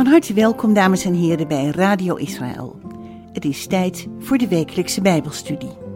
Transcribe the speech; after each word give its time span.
Van 0.00 0.06
harte 0.06 0.32
welkom, 0.34 0.74
dames 0.74 1.04
en 1.04 1.14
heren, 1.14 1.48
bij 1.48 1.66
Radio 1.66 2.14
Israël. 2.14 2.80
Het 3.32 3.44
is 3.44 3.66
tijd 3.66 4.06
voor 4.18 4.38
de 4.38 4.48
wekelijkse 4.48 5.00
Bijbelstudie. 5.00 5.89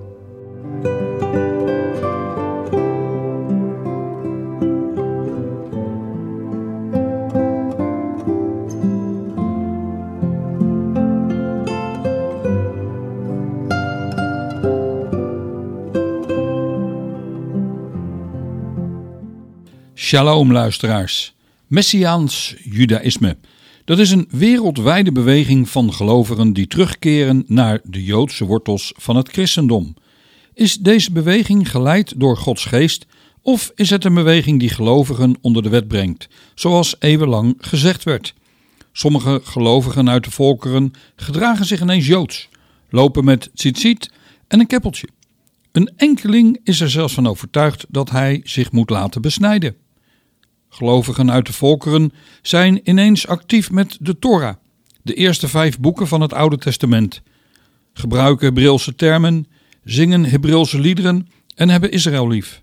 Shalom 20.15 20.53
luisteraars. 20.53 21.35
Messiaans 21.67 22.55
Judaïsme. 22.63 23.37
Dat 23.85 23.99
is 23.99 24.11
een 24.11 24.29
wereldwijde 24.31 25.13
beweging 25.13 25.69
van 25.69 25.93
gelovigen 25.93 26.53
die 26.53 26.67
terugkeren 26.67 27.45
naar 27.47 27.81
de 27.85 28.05
Joodse 28.05 28.45
wortels 28.45 28.93
van 28.97 29.17
het 29.17 29.29
christendom. 29.29 29.95
Is 30.53 30.77
deze 30.77 31.13
beweging 31.13 31.71
geleid 31.71 32.13
door 32.17 32.37
Gods 32.37 32.65
geest 32.65 33.07
of 33.43 33.73
is 33.75 33.91
het 33.91 34.05
een 34.05 34.15
beweging 34.15 34.61
die 34.61 34.69
gelovigen 34.69 35.37
onder 35.41 35.63
de 35.63 35.69
wet 35.69 35.89
brengt, 35.89 36.29
zoals 36.55 36.97
eeuwenlang 36.99 37.55
gezegd 37.59 38.05
werd? 38.05 38.35
Sommige 38.93 39.41
gelovigen 39.45 40.11
uit 40.11 40.25
de 40.25 40.31
volkeren 40.31 40.93
gedragen 41.17 41.67
zich 41.67 41.81
ineens 41.81 42.07
Joods, 42.07 42.49
lopen 42.89 43.25
met 43.25 43.51
tzitzit 43.55 44.11
en 44.49 44.61
een 44.61 44.67
keppeltje. 44.67 45.09
Een 45.73 45.93
enkeling 45.97 46.61
is 46.65 46.81
er 46.81 46.91
zelfs 46.91 47.15
van 47.15 47.27
overtuigd 47.27 47.87
dat 47.89 48.11
hij 48.11 48.41
zich 48.45 48.73
moet 48.73 48.91
laten 48.91 49.23
besnijden. 49.23 49.83
Gelovigen 50.75 51.31
uit 51.31 51.47
de 51.47 51.53
volkeren 51.53 52.13
zijn 52.43 52.81
ineens 52.85 53.27
actief 53.27 53.71
met 53.71 53.97
de 54.01 54.19
Torah, 54.19 54.55
de 55.03 55.15
eerste 55.15 55.49
vijf 55.49 55.79
boeken 55.79 56.09
van 56.09 56.21
het 56.21 56.33
Oude 56.33 56.59
Testament, 56.59 57.23
gebruiken 57.93 58.47
Hebreeuwse 58.47 58.95
termen, 58.95 59.47
zingen 59.85 60.25
Hebreeuwse 60.25 60.79
liederen 60.79 61.29
en 61.55 61.69
hebben 61.69 61.91
Israël 61.91 62.29
lief. 62.29 62.63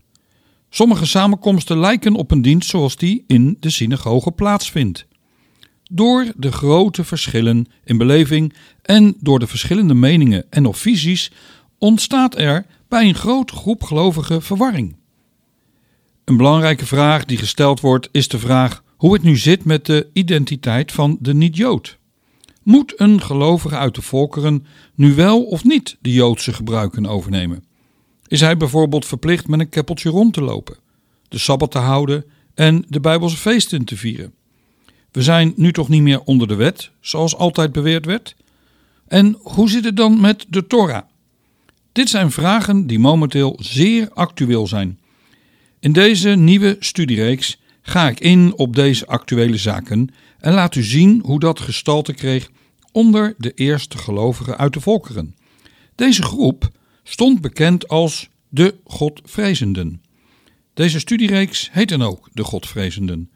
Sommige 0.69 1.05
samenkomsten 1.05 1.79
lijken 1.79 2.15
op 2.15 2.31
een 2.31 2.41
dienst 2.41 2.69
zoals 2.69 2.95
die 2.95 3.23
in 3.27 3.57
de 3.59 3.69
synagoge 3.69 4.31
plaatsvindt. 4.31 5.05
Door 5.83 6.31
de 6.35 6.51
grote 6.51 7.03
verschillen 7.03 7.65
in 7.83 7.97
beleving 7.97 8.53
en 8.81 9.15
door 9.19 9.39
de 9.39 9.47
verschillende 9.47 9.93
meningen 9.93 10.45
en 10.49 10.65
of 10.65 10.77
visies 10.77 11.31
ontstaat 11.77 12.37
er 12.37 12.65
bij 12.87 13.07
een 13.07 13.15
grote 13.15 13.55
groep 13.55 13.83
gelovigen 13.83 14.41
verwarring. 14.41 14.95
Een 16.25 16.37
belangrijke 16.37 16.85
vraag 16.85 17.25
die 17.25 17.37
gesteld 17.37 17.79
wordt 17.79 18.09
is 18.11 18.27
de 18.27 18.39
vraag 18.39 18.83
hoe 18.95 19.13
het 19.13 19.23
nu 19.23 19.37
zit 19.37 19.65
met 19.65 19.85
de 19.85 20.07
identiteit 20.13 20.91
van 20.91 21.17
de 21.19 21.33
niet-Jood. 21.33 21.97
Moet 22.63 22.93
een 22.99 23.21
gelovige 23.21 23.75
uit 23.75 23.95
de 23.95 24.01
volkeren 24.01 24.65
nu 24.95 25.13
wel 25.15 25.43
of 25.43 25.63
niet 25.63 25.97
de 26.01 26.13
Joodse 26.13 26.53
gebruiken 26.53 27.05
overnemen? 27.05 27.63
Is 28.27 28.41
hij 28.41 28.57
bijvoorbeeld 28.57 29.05
verplicht 29.05 29.47
met 29.47 29.59
een 29.59 29.69
keppeltje 29.69 30.09
rond 30.09 30.33
te 30.33 30.41
lopen, 30.41 30.77
de 31.27 31.37
Sabbat 31.37 31.71
te 31.71 31.77
houden 31.77 32.25
en 32.53 32.85
de 32.87 32.99
Bijbelse 32.99 33.37
feesten 33.37 33.83
te 33.83 33.97
vieren? 33.97 34.33
We 35.11 35.21
zijn 35.21 35.53
nu 35.55 35.71
toch 35.71 35.89
niet 35.89 36.01
meer 36.01 36.21
onder 36.21 36.47
de 36.47 36.55
wet, 36.55 36.91
zoals 36.99 37.35
altijd 37.35 37.71
beweerd 37.71 38.05
werd? 38.05 38.35
En 39.07 39.37
hoe 39.41 39.69
zit 39.69 39.85
het 39.85 39.97
dan 39.97 40.21
met 40.21 40.45
de 40.49 40.67
Torah? 40.67 41.03
Dit 41.91 42.09
zijn 42.09 42.31
vragen 42.31 42.87
die 42.87 42.99
momenteel 42.99 43.57
zeer 43.61 44.09
actueel 44.13 44.67
zijn. 44.67 44.99
In 45.81 45.91
deze 45.91 46.29
nieuwe 46.29 46.75
studiereeks 46.79 47.57
ga 47.81 48.09
ik 48.09 48.19
in 48.19 48.53
op 48.57 48.75
deze 48.75 49.07
actuele 49.07 49.57
zaken 49.57 50.09
en 50.39 50.53
laat 50.53 50.75
u 50.75 50.83
zien 50.83 51.21
hoe 51.25 51.39
dat 51.39 51.59
gestalte 51.59 52.13
kreeg 52.13 52.49
onder 52.91 53.35
de 53.37 53.51
eerste 53.53 53.97
gelovigen 53.97 54.57
uit 54.57 54.73
de 54.73 54.81
volkeren. 54.81 55.35
Deze 55.95 56.23
groep 56.23 56.69
stond 57.03 57.41
bekend 57.41 57.87
als 57.87 58.29
de 58.49 58.75
Godvrezenden. 58.83 60.01
Deze 60.73 60.99
studiereeks 60.99 61.69
heet 61.71 61.89
dan 61.89 62.01
ook 62.01 62.29
de 62.33 62.43
Godvrezenden. 62.43 63.29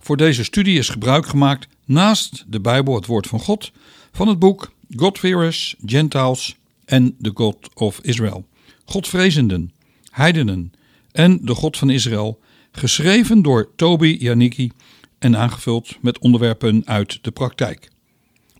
Voor 0.00 0.16
deze 0.16 0.44
studie 0.44 0.78
is 0.78 0.88
gebruik 0.88 1.26
gemaakt 1.26 1.68
naast 1.84 2.44
de 2.48 2.60
Bijbel, 2.60 2.94
het 2.94 3.06
woord 3.06 3.26
van 3.26 3.40
God, 3.40 3.72
van 4.12 4.28
het 4.28 4.38
boek 4.38 4.72
Godfearers, 4.96 5.74
Gentiles 5.84 6.56
en 6.84 7.16
the 7.20 7.30
God 7.34 7.74
of 7.74 8.00
Israel. 8.02 8.46
Godvrezenden, 8.84 9.72
heidenen, 10.10 10.72
en 11.12 11.38
de 11.42 11.54
God 11.54 11.76
van 11.76 11.90
Israël, 11.90 12.40
geschreven 12.72 13.42
door 13.42 13.70
Toby 13.76 14.16
Janicki 14.18 14.70
en 15.18 15.36
aangevuld 15.36 15.96
met 16.00 16.18
onderwerpen 16.18 16.82
uit 16.84 17.18
de 17.22 17.30
praktijk. 17.30 17.88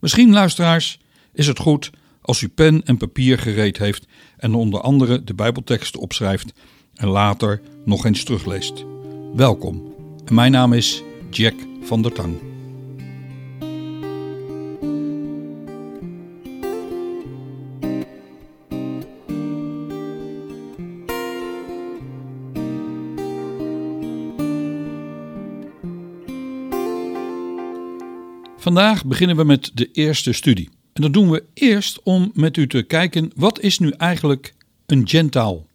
Misschien, 0.00 0.32
luisteraars, 0.32 0.98
is 1.32 1.46
het 1.46 1.58
goed 1.58 1.90
als 2.22 2.40
u 2.42 2.48
pen 2.48 2.82
en 2.84 2.96
papier 2.96 3.38
gereed 3.38 3.78
heeft 3.78 4.06
en 4.36 4.54
onder 4.54 4.80
andere 4.80 5.24
de 5.24 5.34
Bijbelteksten 5.34 6.00
opschrijft 6.00 6.52
en 6.94 7.08
later 7.08 7.60
nog 7.84 8.04
eens 8.04 8.24
terugleest. 8.24 8.84
Welkom. 9.34 9.94
En 10.24 10.34
mijn 10.34 10.52
naam 10.52 10.72
is 10.72 11.02
Jack 11.30 11.54
van 11.82 12.02
der 12.02 12.12
Tang. 12.12 12.49
Vandaag 28.60 29.04
beginnen 29.04 29.36
we 29.36 29.44
met 29.44 29.70
de 29.74 29.90
eerste 29.92 30.32
studie. 30.32 30.68
En 30.92 31.02
dat 31.02 31.12
doen 31.12 31.30
we 31.30 31.44
eerst 31.54 32.02
om 32.02 32.30
met 32.34 32.56
u 32.56 32.66
te 32.66 32.82
kijken 32.82 33.30
wat 33.34 33.60
is 33.60 33.78
nu 33.78 33.90
eigenlijk 33.90 34.54
een 34.86 35.08
gentaal. 35.08 35.66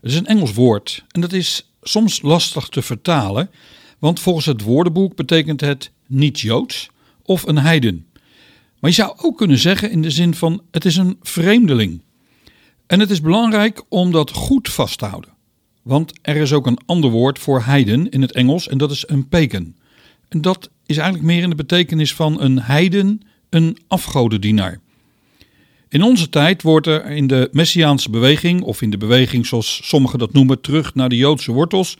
Het 0.00 0.10
is 0.10 0.16
een 0.16 0.26
Engels 0.26 0.52
woord 0.54 1.04
en 1.08 1.20
dat 1.20 1.32
is 1.32 1.72
soms 1.82 2.22
lastig 2.22 2.68
te 2.68 2.82
vertalen, 2.82 3.50
want 3.98 4.20
volgens 4.20 4.46
het 4.46 4.62
woordenboek 4.62 5.16
betekent 5.16 5.60
het 5.60 5.90
niet 6.06 6.40
Joods 6.40 6.90
of 7.22 7.46
een 7.46 7.58
heiden. 7.58 8.06
Maar 8.78 8.90
je 8.90 8.96
zou 8.96 9.14
ook 9.16 9.36
kunnen 9.36 9.58
zeggen 9.58 9.90
in 9.90 10.02
de 10.02 10.10
zin 10.10 10.34
van 10.34 10.62
het 10.70 10.84
is 10.84 10.96
een 10.96 11.16
vreemdeling. 11.22 12.02
En 12.86 13.00
het 13.00 13.10
is 13.10 13.20
belangrijk 13.20 13.82
om 13.88 14.12
dat 14.12 14.30
goed 14.30 14.68
vast 14.68 14.98
te 14.98 15.04
houden. 15.04 15.30
Want 15.82 16.12
er 16.20 16.36
is 16.36 16.52
ook 16.52 16.66
een 16.66 16.80
ander 16.86 17.10
woord 17.10 17.38
voor 17.38 17.62
heiden 17.62 18.10
in 18.10 18.22
het 18.22 18.32
Engels 18.32 18.68
en 18.68 18.78
dat 18.78 18.90
is 18.90 19.08
een 19.08 19.28
pagan. 19.28 19.74
En 20.28 20.40
dat 20.40 20.70
is 20.92 20.98
eigenlijk 20.98 21.32
meer 21.32 21.42
in 21.42 21.50
de 21.50 21.56
betekenis 21.56 22.14
van 22.14 22.40
een 22.40 22.60
heiden, 22.60 23.22
een 23.50 23.78
afgodendienaar. 23.88 24.80
In 25.88 26.02
onze 26.02 26.28
tijd 26.28 26.62
wordt 26.62 26.86
er 26.86 27.06
in 27.06 27.26
de 27.26 27.48
Messiaanse 27.52 28.10
beweging, 28.10 28.62
of 28.62 28.82
in 28.82 28.90
de 28.90 28.96
beweging 28.96 29.46
zoals 29.46 29.80
sommigen 29.84 30.18
dat 30.18 30.32
noemen, 30.32 30.60
terug 30.60 30.94
naar 30.94 31.08
de 31.08 31.16
Joodse 31.16 31.52
wortels, 31.52 31.98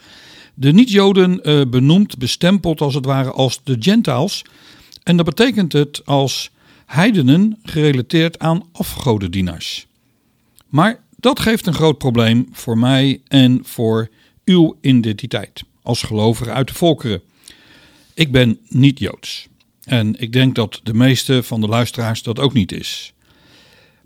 de 0.54 0.72
niet-Joden 0.72 1.41
uh, 1.42 1.60
benoemd, 1.66 2.19
bestempeld 2.19 2.80
als 2.80 2.94
het 2.94 3.04
ware 3.04 3.30
als 3.30 3.60
de 3.64 3.76
Gentiles. 3.78 4.44
En 5.03 5.16
dat 5.16 5.26
betekent 5.26 5.72
het 5.72 6.03
als 6.04 6.50
heidenen 6.86 7.59
gerelateerd 7.62 8.38
aan 8.38 8.62
afgodendienaars. 8.72 9.86
Maar 10.69 11.00
dat 11.16 11.41
geeft 11.41 11.66
een 11.66 11.74
groot 11.74 11.98
probleem 11.98 12.48
voor 12.53 12.78
mij 12.78 13.20
en 13.28 13.60
voor 13.62 14.09
uw 14.44 14.76
identiteit 14.80 15.62
als 15.82 16.03
gelovige 16.03 16.50
uit 16.50 16.69
de 16.69 16.74
volkeren. 16.74 17.22
Ik 18.15 18.33
ben 18.33 18.59
niet 18.69 18.99
Joods. 18.99 19.49
En 19.84 20.21
ik 20.21 20.33
denk 20.33 20.55
dat 20.55 20.81
de 20.83 20.95
meeste 20.95 21.43
van 21.43 21.61
de 21.61 21.69
luisteraars 21.69 22.23
dat 22.23 22.39
ook 22.39 22.53
niet 22.53 22.73
is. 22.73 23.12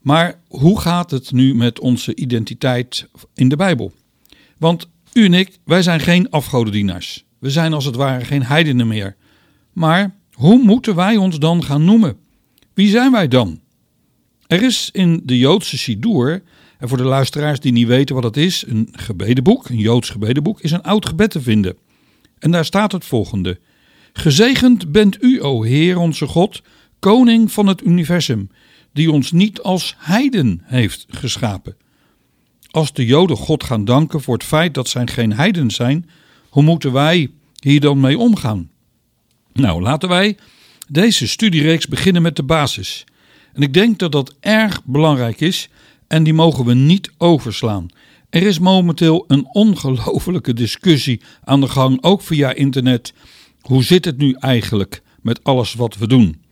Maar 0.01 0.41
hoe 0.49 0.81
gaat 0.81 1.11
het 1.11 1.33
nu 1.33 1.55
met 1.55 1.81
onze 1.81 2.15
identiteit 2.15 3.09
in 3.35 3.49
de 3.49 3.57
Bijbel? 3.57 3.93
Want 4.59 4.89
u 5.13 5.25
en 5.25 5.35
ik, 5.35 5.59
wij 5.65 5.83
zijn 5.83 6.01
geen 6.01 6.31
afgodendienaars. 6.31 7.25
We 7.39 7.51
zijn 7.51 7.73
als 7.73 7.85
het 7.85 7.97
ware 7.97 8.25
geen 8.25 8.43
heidenen 8.43 8.87
meer. 8.87 9.17
Maar 9.73 10.15
hoe 10.33 10.63
moeten 10.63 10.95
wij 10.95 11.17
ons 11.17 11.39
dan 11.39 11.65
gaan 11.65 11.85
noemen? 11.85 12.17
Wie 12.75 12.89
zijn 12.89 13.13
wij 13.13 13.29
dan? 13.29 13.61
Er 14.47 14.63
is 14.63 14.89
in 14.93 15.21
de 15.25 15.39
Joodse 15.39 15.79
Sidur, 15.79 16.43
en 16.79 16.89
voor 16.89 16.99
de 16.99 17.05
luisteraars 17.05 17.61
die 17.61 17.73
niet 17.73 17.87
weten 17.87 18.15
wat 18.15 18.25
dat 18.25 18.37
is, 18.37 18.65
een 18.67 18.89
gebedenboek, 18.93 19.69
een 19.69 19.79
Joods 19.79 20.11
gebedenboek, 20.11 20.61
is 20.61 20.71
een 20.71 20.83
oud 20.83 21.07
gebed 21.07 21.31
te 21.31 21.41
vinden. 21.41 21.77
En 22.39 22.51
daar 22.51 22.65
staat 22.65 22.93
het 22.93 23.05
volgende: 23.05 23.59
Gezegend 24.17 24.93
bent 24.93 25.23
u, 25.23 25.43
o 25.43 25.63
Heer 25.63 25.99
onze 25.99 26.27
God, 26.27 26.63
koning 26.99 27.53
van 27.53 27.67
het 27.67 27.85
universum, 27.85 28.51
die 28.93 29.11
ons 29.13 29.33
niet 29.33 29.63
als 29.63 29.95
heiden 29.99 30.61
heeft 30.65 31.07
geschapen. 31.09 31.77
Als 32.71 32.93
de 32.93 33.07
Joden 33.07 33.37
God 33.37 33.65
gaan 33.65 33.85
danken 33.85 34.21
voor 34.21 34.35
het 34.35 34.45
feit 34.45 34.75
dat 34.75 34.89
zij 34.89 35.07
geen 35.07 35.33
heiden 35.33 35.71
zijn, 35.71 36.11
hoe 36.49 36.63
moeten 36.63 36.93
wij 36.93 37.31
hier 37.61 37.81
dan 37.81 38.01
mee 38.01 38.19
omgaan? 38.19 38.71
Nou, 39.53 39.83
laten 39.83 40.09
wij 40.09 40.37
deze 40.89 41.29
studiereeks 41.29 41.87
beginnen 41.87 42.23
met 42.23 42.37
de 42.37 42.43
basis. 42.43 43.05
En 43.53 43.63
ik 43.63 43.75
denk 43.75 43.99
dat 43.99 44.13
dat 44.13 44.35
erg 44.41 44.85
belangrijk 44.85 45.41
is 45.41 45.69
en 46.07 46.23
die 46.23 46.35
mogen 46.35 46.65
we 46.65 46.75
niet 46.75 47.11
overslaan. 47.19 47.89
Er 48.31 48.43
is 48.43 48.59
momenteel 48.59 49.25
een 49.29 49.47
ongelofelijke 49.53 50.53
discussie 50.53 51.21
aan 51.45 51.61
de 51.61 51.69
gang, 51.69 52.03
ook 52.03 52.23
via 52.23 52.53
internet. 52.53 53.13
Hoe 53.67 53.85
zit 53.85 54.05
het 54.05 54.17
nu 54.17 54.33
eigenlijk 54.33 55.03
met 55.23 55.45
alles 55.45 55.75
wat 55.75 55.97
we 55.97 56.07
doen? 56.07 56.43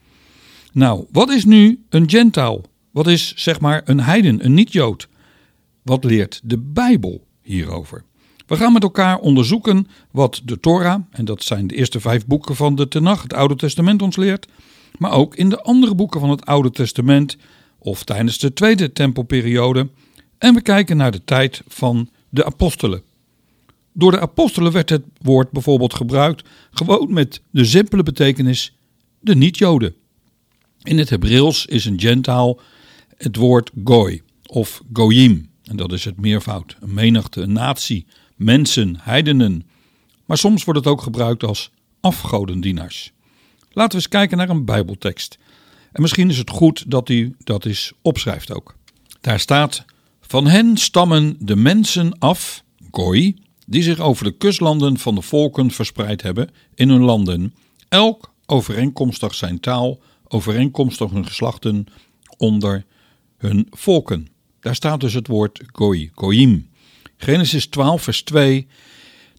Nou, 0.73 1.05
wat 1.11 1.31
is 1.31 1.45
nu 1.45 1.85
een 1.89 2.11
gentaal? 2.11 2.63
Wat 2.91 3.07
is 3.07 3.35
zeg 3.37 3.61
maar 3.61 3.83
een 3.85 4.01
heiden, 4.01 4.45
een 4.45 4.55
niet-jood? 4.55 5.09
Wat 5.83 6.05
leert 6.05 6.41
de 6.45 6.59
Bijbel 6.59 7.27
hierover? 7.43 8.05
We 8.47 8.57
gaan 8.57 8.73
met 8.73 8.83
elkaar 8.83 9.19
onderzoeken 9.19 9.87
wat 10.11 10.41
de 10.45 10.61
Torah, 10.61 11.01
en 11.11 11.25
dat 11.25 11.43
zijn 11.43 11.67
de 11.67 11.75
eerste 11.75 12.01
vijf 12.01 12.27
boeken 12.27 12.57
van 12.57 12.75
de 12.75 12.89
Tenach, 12.89 13.23
het 13.23 13.35
Oude 13.35 13.57
Testament, 13.57 14.03
ons 14.03 14.17
leert, 14.17 14.49
maar 14.99 15.13
ook 15.13 15.35
in 15.35 15.49
de 15.49 15.63
andere 15.63 15.95
boeken 15.95 16.21
van 16.21 16.31
het 16.31 16.47
Oude 16.47 16.71
Testament 16.71 17.37
of 17.79 18.05
tijdens 18.05 18.39
de 18.39 18.53
Tweede 18.53 18.93
Tempelperiode. 18.93 19.89
En 20.39 20.55
we 20.55 20.61
kijken 20.61 20.97
naar 20.97 21.13
de 21.13 21.25
tijd 21.25 21.63
van 21.67 22.11
de 22.29 22.45
apostelen. 22.45 23.03
Door 23.97 24.11
de 24.11 24.21
apostelen 24.21 24.73
werd 24.73 24.91
het 24.91 25.03
woord 25.21 25.51
bijvoorbeeld 25.51 25.95
gebruikt 25.95 26.49
gewoon 26.71 27.13
met 27.13 27.41
de 27.51 27.65
simpele 27.65 28.03
betekenis 28.03 28.77
de 29.21 29.37
niet-Joden. 29.37 29.95
In 30.83 30.99
het 30.99 31.11
Hebreeuws 31.11 31.67
is 31.67 31.85
een 31.85 32.01
gentaal 32.01 32.61
het 33.17 33.37
woord 33.37 33.71
goy 33.85 34.23
of 34.47 34.83
goyim. 34.93 35.51
En 35.63 35.77
dat 35.77 35.93
is 35.93 36.05
het 36.05 36.21
meervoud, 36.21 36.77
een 36.81 36.95
menigte, 36.95 37.41
een 37.41 37.53
natie, 37.53 38.07
mensen, 38.37 38.97
heidenen. 39.01 39.67
Maar 40.25 40.39
soms 40.39 40.65
wordt 40.65 40.81
het 40.81 40.89
ook 40.89 41.03
gebruikt 41.03 41.45
als 41.45 41.71
afgodendienaars. 42.01 43.13
Laten 43.71 43.91
we 43.91 43.97
eens 43.97 44.09
kijken 44.09 44.37
naar 44.37 44.49
een 44.49 44.65
Bijbeltekst. 44.65 45.39
En 45.93 46.03
misschien 46.03 46.31
is 46.31 46.39
het 46.39 46.51
goed 46.51 46.91
dat 46.91 47.09
u 47.09 47.35
dat 47.39 47.65
eens 47.65 47.93
opschrijft 48.03 48.53
ook. 48.53 48.77
Daar 49.21 49.41
staat: 49.41 49.85
Van 50.21 50.47
hen 50.47 50.77
stammen 50.77 51.37
de 51.39 51.57
mensen 51.57 52.19
af, 52.19 52.65
goy, 52.91 53.37
die 53.67 53.83
zich 53.83 53.99
over 53.99 54.25
de 54.25 54.37
kustlanden 54.37 54.99
van 54.99 55.15
de 55.15 55.23
volken 55.23 55.71
verspreid 55.71 56.23
hebben 56.23 56.51
in 56.75 56.89
hun 56.89 57.03
landen, 57.03 57.55
elk 57.89 58.33
overeenkomstig 58.47 59.35
zijn 59.35 59.61
taal, 59.61 60.01
overeenkomstig 60.29 61.11
hun 61.11 61.27
geslachten 61.27 61.87
onder 62.37 62.85
hun 63.37 63.67
volken. 63.71 64.29
Daar 64.61 64.75
staat 64.75 65.01
dus 65.01 65.15
het 65.15 65.27
woord 65.27 65.63
goy, 65.73 66.11
goyim. 66.15 66.69
Genesis 67.17 67.67
12, 67.67 68.03
vers 68.03 68.23
2. 68.23 68.67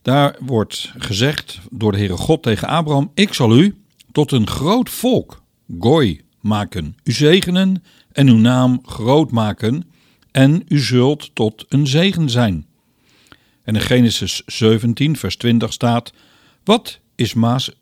Daar 0.01 0.35
wordt 0.39 0.91
gezegd 0.97 1.59
door 1.71 1.91
de 1.91 1.97
Heere 1.97 2.17
God 2.17 2.43
tegen 2.43 2.67
Abraham: 2.67 3.11
Ik 3.13 3.33
zal 3.33 3.57
u 3.57 3.75
tot 4.11 4.31
een 4.31 4.47
groot 4.47 4.89
volk, 4.89 5.41
goy, 5.79 6.21
maken, 6.41 6.95
u 7.03 7.11
zegenen 7.11 7.83
en 8.11 8.27
uw 8.27 8.37
naam 8.37 8.79
groot 8.85 9.31
maken, 9.31 9.83
en 10.31 10.63
u 10.67 10.79
zult 10.79 11.35
tot 11.35 11.65
een 11.69 11.87
zegen 11.87 12.29
zijn. 12.29 12.65
En 13.65 13.75
in 13.75 13.81
Genesis 13.81 14.41
17, 14.45 15.17
vers 15.17 15.35
20 15.35 15.73
staat: 15.73 16.13
Wat 16.63 16.99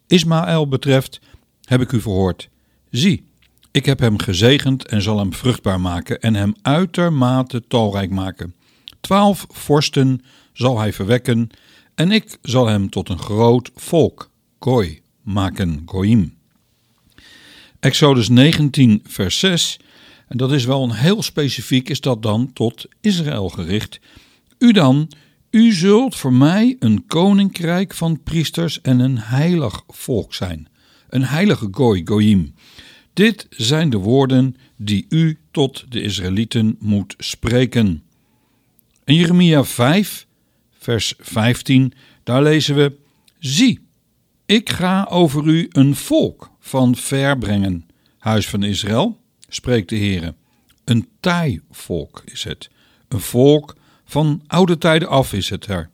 Ismaël 0.07 0.67
betreft, 0.67 1.19
heb 1.63 1.81
ik 1.81 1.91
u 1.91 2.01
verhoord. 2.01 2.49
Zie, 2.89 3.25
ik 3.71 3.85
heb 3.85 3.99
hem 3.99 4.19
gezegend 4.19 4.87
en 4.87 5.01
zal 5.01 5.17
hem 5.17 5.33
vruchtbaar 5.33 5.81
maken 5.81 6.19
en 6.19 6.35
hem 6.35 6.55
uitermate 6.61 7.63
talrijk 7.67 8.09
maken. 8.09 8.55
Twaalf 9.01 9.45
vorsten 9.49 10.21
zal 10.53 10.79
hij 10.79 10.93
verwekken 10.93 11.49
en 11.95 12.11
ik 12.11 12.37
zal 12.41 12.67
hem 12.67 12.89
tot 12.89 13.09
een 13.09 13.19
groot 13.19 13.71
volk, 13.75 14.29
gooi, 14.59 15.01
maken, 15.21 15.83
goim. 15.85 16.33
Exodus 17.79 18.29
19, 18.29 19.01
vers 19.07 19.39
6, 19.39 19.79
en 20.27 20.37
dat 20.37 20.51
is 20.51 20.65
wel 20.65 20.83
een 20.83 20.91
heel 20.91 21.23
specifiek, 21.23 21.89
is 21.89 22.01
dat 22.01 22.21
dan 22.21 22.53
tot 22.53 22.85
Israël 23.01 23.49
gericht. 23.49 23.99
U 24.57 24.71
dan, 24.71 25.09
u 25.53 25.71
zult 25.71 26.15
voor 26.15 26.33
mij 26.33 26.75
een 26.79 27.05
koninkrijk 27.07 27.93
van 27.93 28.23
priesters 28.23 28.81
en 28.81 28.99
een 28.99 29.17
heilig 29.19 29.83
volk 29.87 30.33
zijn. 30.33 30.67
Een 31.09 31.23
heilige 31.23 31.67
gooi, 31.71 32.01
goyim. 32.05 32.53
Dit 33.13 33.47
zijn 33.49 33.89
de 33.89 33.97
woorden 33.97 34.55
die 34.77 35.05
u 35.09 35.37
tot 35.51 35.85
de 35.89 36.01
Israëlieten 36.01 36.75
moet 36.79 37.15
spreken. 37.17 38.03
In 39.03 39.15
Jeremia 39.15 39.63
5, 39.63 40.27
vers 40.77 41.13
15, 41.17 41.93
daar 42.23 42.43
lezen 42.43 42.75
we: 42.75 42.97
Zie, 43.39 43.79
ik 44.45 44.69
ga 44.69 45.07
over 45.09 45.47
u 45.47 45.67
een 45.71 45.95
volk 45.95 46.51
van 46.59 46.95
ver 46.95 47.37
brengen, 47.37 47.85
huis 48.17 48.47
van 48.47 48.63
Israël, 48.63 49.19
spreekt 49.47 49.89
de 49.89 49.95
Heer. 49.95 50.33
Een 50.83 51.07
taai 51.19 51.61
volk 51.71 52.21
is 52.25 52.43
het. 52.43 52.69
Een 53.07 53.19
volk 53.19 53.75
van 54.05 54.41
oude 54.47 54.77
tijden 54.77 55.07
af 55.07 55.33
is 55.33 55.49
het 55.49 55.67
er. 55.67 55.89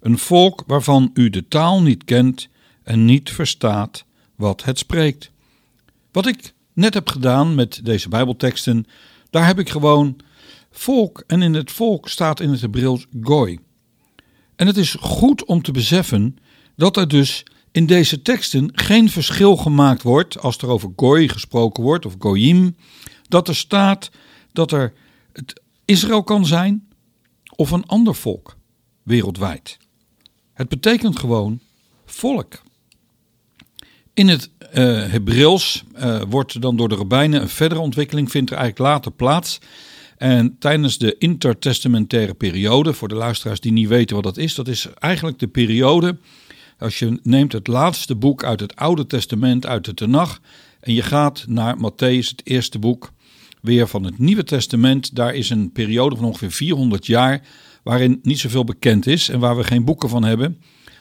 Een 0.00 0.18
volk 0.18 0.62
waarvan 0.66 1.10
u 1.14 1.30
de 1.30 1.48
taal 1.48 1.82
niet 1.82 2.04
kent 2.04 2.48
en 2.82 3.04
niet 3.04 3.30
verstaat 3.30 4.04
wat 4.34 4.64
het 4.64 4.78
spreekt. 4.78 5.30
Wat 6.12 6.26
ik 6.26 6.52
net 6.72 6.94
heb 6.94 7.08
gedaan 7.08 7.54
met 7.54 7.80
deze 7.84 8.08
Bijbelteksten, 8.08 8.86
daar 9.30 9.46
heb 9.46 9.58
ik 9.58 9.68
gewoon 9.68 10.16
volk 10.70 11.24
en 11.26 11.42
in 11.42 11.54
het 11.54 11.72
volk 11.72 12.08
staat 12.08 12.40
in 12.40 12.50
het 12.50 12.60
Hebreeuws 12.60 13.06
gooi. 13.22 13.58
En 14.56 14.66
het 14.66 14.76
is 14.76 14.96
goed 15.00 15.44
om 15.44 15.62
te 15.62 15.72
beseffen 15.72 16.36
dat 16.76 16.96
er 16.96 17.08
dus 17.08 17.44
in 17.72 17.86
deze 17.86 18.22
teksten 18.22 18.70
geen 18.72 19.10
verschil 19.10 19.56
gemaakt 19.56 20.02
wordt 20.02 20.38
als 20.38 20.56
er 20.56 20.68
over 20.68 20.92
gooi 20.96 21.28
gesproken 21.28 21.82
wordt 21.82 22.06
of 22.06 22.14
goyim, 22.18 22.76
dat 23.28 23.48
er 23.48 23.56
staat 23.56 24.10
dat 24.52 24.72
er 24.72 24.92
het 25.32 25.60
Israël 25.84 26.22
kan 26.22 26.46
zijn 26.46 26.87
of 27.58 27.70
een 27.70 27.86
ander 27.86 28.14
volk 28.14 28.56
wereldwijd. 29.02 29.78
Het 30.52 30.68
betekent 30.68 31.18
gewoon 31.18 31.60
volk. 32.04 32.62
In 34.14 34.28
het 34.28 34.50
uh, 34.60 34.70
Hebreeuws 35.06 35.84
uh, 35.96 36.22
wordt 36.28 36.60
dan 36.60 36.76
door 36.76 36.88
de 36.88 36.94
rabbijnen 36.94 37.40
een 37.40 37.48
verdere 37.48 37.80
ontwikkeling 37.80 38.30
vindt 38.30 38.50
er 38.50 38.56
eigenlijk 38.56 38.90
later 38.90 39.12
plaats. 39.12 39.58
En 40.16 40.56
tijdens 40.58 40.98
de 40.98 41.18
intertestamentaire 41.18 42.34
periode, 42.34 42.92
voor 42.92 43.08
de 43.08 43.14
luisteraars 43.14 43.60
die 43.60 43.72
niet 43.72 43.88
weten 43.88 44.14
wat 44.14 44.24
dat 44.24 44.36
is, 44.36 44.54
dat 44.54 44.68
is 44.68 44.88
eigenlijk 44.98 45.38
de 45.38 45.48
periode, 45.48 46.18
als 46.78 46.98
je 46.98 47.20
neemt 47.22 47.52
het 47.52 47.66
laatste 47.66 48.14
boek 48.14 48.44
uit 48.44 48.60
het 48.60 48.76
Oude 48.76 49.06
Testament, 49.06 49.66
uit 49.66 49.84
de 49.84 49.94
Tenach, 49.94 50.40
en 50.80 50.94
je 50.94 51.02
gaat 51.02 51.44
naar 51.48 51.76
Matthäus, 51.76 52.28
het 52.28 52.40
eerste 52.44 52.78
boek, 52.78 53.12
weer 53.62 53.88
van 53.88 54.04
het 54.04 54.18
Nieuwe 54.18 54.44
Testament. 54.44 55.14
Daar 55.14 55.34
is 55.34 55.50
een 55.50 55.72
periode 55.72 56.16
van 56.16 56.24
ongeveer 56.24 56.50
400 56.50 57.06
jaar 57.06 57.46
waarin 57.82 58.20
niet 58.22 58.38
zoveel 58.38 58.64
bekend 58.64 59.06
is 59.06 59.28
en 59.28 59.40
waar 59.40 59.56
we 59.56 59.64
geen 59.64 59.84
boeken 59.84 60.08
van 60.08 60.24
hebben. 60.24 60.58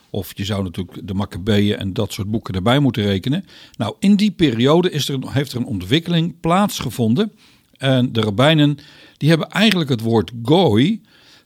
Of 0.09 0.37
je 0.37 0.45
zou 0.45 0.63
natuurlijk 0.63 1.07
de 1.07 1.13
Maccabeeën 1.13 1.77
en 1.77 1.93
dat 1.93 2.13
soort 2.13 2.31
boeken 2.31 2.53
erbij 2.53 2.79
moeten 2.79 3.03
rekenen. 3.03 3.45
Nou, 3.77 3.95
in 3.99 4.15
die 4.15 4.31
periode 4.31 4.91
is 4.91 5.09
er, 5.09 5.19
heeft 5.27 5.51
er 5.51 5.57
een 5.57 5.65
ontwikkeling 5.65 6.39
plaatsgevonden. 6.39 7.31
En 7.77 8.13
de 8.13 8.21
rabbijnen 8.21 8.77
die 9.17 9.29
hebben 9.29 9.49
eigenlijk 9.49 9.89
het 9.89 10.01
woord 10.01 10.31
gooi 10.43 11.01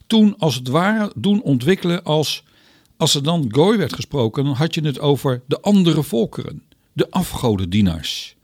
toen 0.07 0.37
als 0.37 0.55
het 0.55 0.67
ware 0.67 1.11
doen 1.15 1.41
ontwikkelen 1.41 2.03
als... 2.03 2.43
Als 2.97 3.15
er 3.15 3.23
dan 3.23 3.45
gooi 3.47 3.77
werd 3.77 3.93
gesproken, 3.93 4.43
dan 4.43 4.53
had 4.53 4.75
je 4.75 4.81
het 4.81 4.99
over 4.99 5.41
de 5.47 5.61
andere 5.61 6.03
volkeren. 6.03 6.63
De 6.93 7.09
afgodendienaars. 7.09 8.35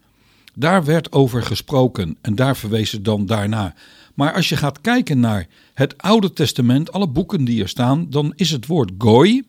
Daar 0.60 0.86
werd 0.86 1.12
over 1.12 1.44
gesproken 1.44 2.18
en 2.22 2.36
daar 2.36 2.58
verwees 2.58 2.92
het 2.92 3.06
dan 3.06 3.26
daarna. 3.26 3.74
Maar 4.14 4.34
als 4.34 4.50
je 4.50 4.58
gaat 4.58 4.82
kijken 4.82 5.20
naar 5.20 5.48
het 5.74 5.98
Oude 5.98 6.34
Testament, 6.34 6.92
alle 6.92 7.08
boeken 7.08 7.46
die 7.46 7.62
er 7.62 7.70
staan, 7.70 8.10
dan 8.10 8.34
is 8.36 8.52
het 8.52 8.66
woord 8.66 8.92
gooi 8.98 9.44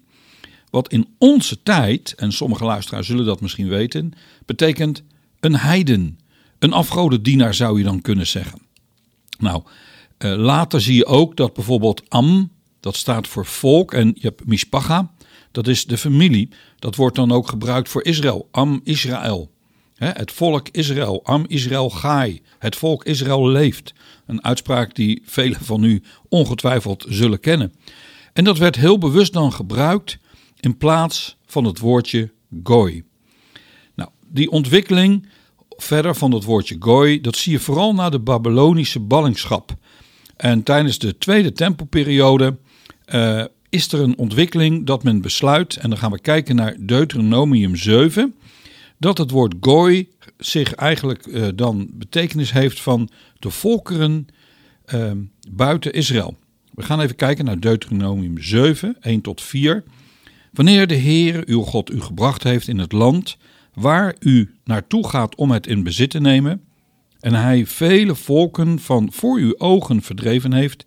wat 0.70 0.92
in 0.92 1.06
onze 1.18 1.62
tijd, 1.62 2.14
en 2.16 2.32
sommige 2.32 2.64
luisteraars 2.64 3.06
zullen 3.06 3.24
dat 3.24 3.40
misschien 3.40 3.68
weten, 3.68 4.12
betekent 4.46 5.02
een 5.40 5.56
heiden. 5.56 6.18
Een 6.58 6.72
afgodendienaar 6.72 7.54
zou 7.54 7.78
je 7.78 7.84
dan 7.84 8.00
kunnen 8.00 8.26
zeggen. 8.26 8.60
Nou, 9.38 9.62
eh, 10.18 10.34
later 10.34 10.80
zie 10.80 10.94
je 10.94 11.06
ook 11.06 11.36
dat 11.36 11.54
bijvoorbeeld 11.54 12.10
Am, 12.10 12.50
dat 12.80 12.96
staat 12.96 13.28
voor 13.28 13.46
volk, 13.46 13.92
en 13.92 14.06
je 14.14 14.26
hebt 14.26 14.46
Mishpacha, 14.46 15.10
dat 15.52 15.66
is 15.66 15.86
de 15.86 15.98
familie. 15.98 16.48
Dat 16.78 16.96
wordt 16.96 17.16
dan 17.16 17.32
ook 17.32 17.48
gebruikt 17.48 17.88
voor 17.88 18.04
Israël, 18.04 18.48
Am 18.50 18.80
Israël. 18.84 19.50
Het 19.98 20.32
volk 20.32 20.68
Israël, 20.68 21.20
Am 21.24 21.44
Israël 21.46 21.90
Gai, 21.90 22.42
het 22.58 22.76
volk 22.76 23.04
Israël 23.04 23.48
leeft. 23.48 23.92
Een 24.26 24.44
uitspraak 24.44 24.94
die 24.94 25.22
velen 25.24 25.60
van 25.60 25.82
u 25.82 26.02
ongetwijfeld 26.28 27.04
zullen 27.08 27.40
kennen. 27.40 27.72
En 28.32 28.44
dat 28.44 28.58
werd 28.58 28.76
heel 28.76 28.98
bewust 28.98 29.32
dan 29.32 29.52
gebruikt 29.52 30.18
in 30.60 30.76
plaats 30.76 31.36
van 31.46 31.64
het 31.64 31.78
woordje 31.78 32.30
gooi. 32.62 33.02
Nou, 33.94 34.10
die 34.28 34.50
ontwikkeling 34.50 35.26
verder 35.68 36.14
van 36.14 36.32
het 36.32 36.44
woordje 36.44 36.76
gooi, 36.78 37.20
dat 37.20 37.36
zie 37.36 37.52
je 37.52 37.58
vooral 37.58 37.94
na 37.94 38.08
de 38.10 38.18
Babylonische 38.18 39.00
ballingschap. 39.00 39.74
En 40.36 40.62
tijdens 40.62 40.98
de 40.98 41.18
tweede 41.18 41.52
tempelperiode 41.52 42.56
uh, 43.14 43.44
is 43.68 43.92
er 43.92 44.00
een 44.00 44.18
ontwikkeling 44.18 44.86
dat 44.86 45.02
men 45.02 45.20
besluit, 45.20 45.76
en 45.76 45.88
dan 45.88 45.98
gaan 45.98 46.10
we 46.10 46.20
kijken 46.20 46.56
naar 46.56 46.76
Deuteronomium 46.78 47.76
7, 47.76 48.34
dat 48.98 49.18
het 49.18 49.30
woord 49.30 49.54
gooi 49.60 50.08
zich 50.38 50.74
eigenlijk 50.74 51.26
uh, 51.26 51.48
dan 51.54 51.90
betekenis 51.92 52.52
heeft 52.52 52.80
van 52.80 53.08
de 53.38 53.50
volkeren 53.50 54.26
uh, 54.94 55.12
buiten 55.50 55.92
Israël. 55.92 56.36
We 56.74 56.82
gaan 56.82 57.00
even 57.00 57.16
kijken 57.16 57.44
naar 57.44 57.60
Deuteronomium 57.60 58.38
7, 58.38 58.96
1 59.00 59.20
tot 59.20 59.42
4. 59.42 59.84
Wanneer 60.52 60.86
de 60.86 60.94
Heer 60.94 61.42
uw 61.46 61.62
God 61.62 61.90
u 61.90 62.00
gebracht 62.00 62.42
heeft 62.42 62.68
in 62.68 62.78
het 62.78 62.92
land 62.92 63.36
waar 63.74 64.16
u 64.20 64.54
naartoe 64.64 65.08
gaat 65.08 65.34
om 65.34 65.50
het 65.50 65.66
in 65.66 65.82
bezit 65.82 66.10
te 66.10 66.20
nemen, 66.20 66.62
en 67.20 67.34
hij 67.34 67.66
vele 67.66 68.14
volken 68.14 68.78
van 68.78 69.12
voor 69.12 69.38
uw 69.38 69.58
ogen 69.58 70.02
verdreven 70.02 70.52
heeft, 70.52 70.84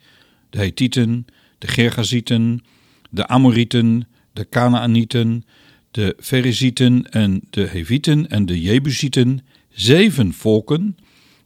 de 0.50 0.58
Hethieten, 0.58 1.26
de 1.58 1.68
Gergazieten, 1.68 2.64
de 3.10 3.28
Amorieten, 3.28 4.08
de 4.34 4.50
Canaanieten, 4.50 5.46
de 5.92 6.16
Ferezieten 6.20 7.12
en 7.12 7.42
de 7.50 7.68
Hevieten 7.68 8.30
en 8.30 8.46
de 8.46 8.62
Jebusieten, 8.62 9.40
zeven 9.70 10.34
volken, 10.34 10.98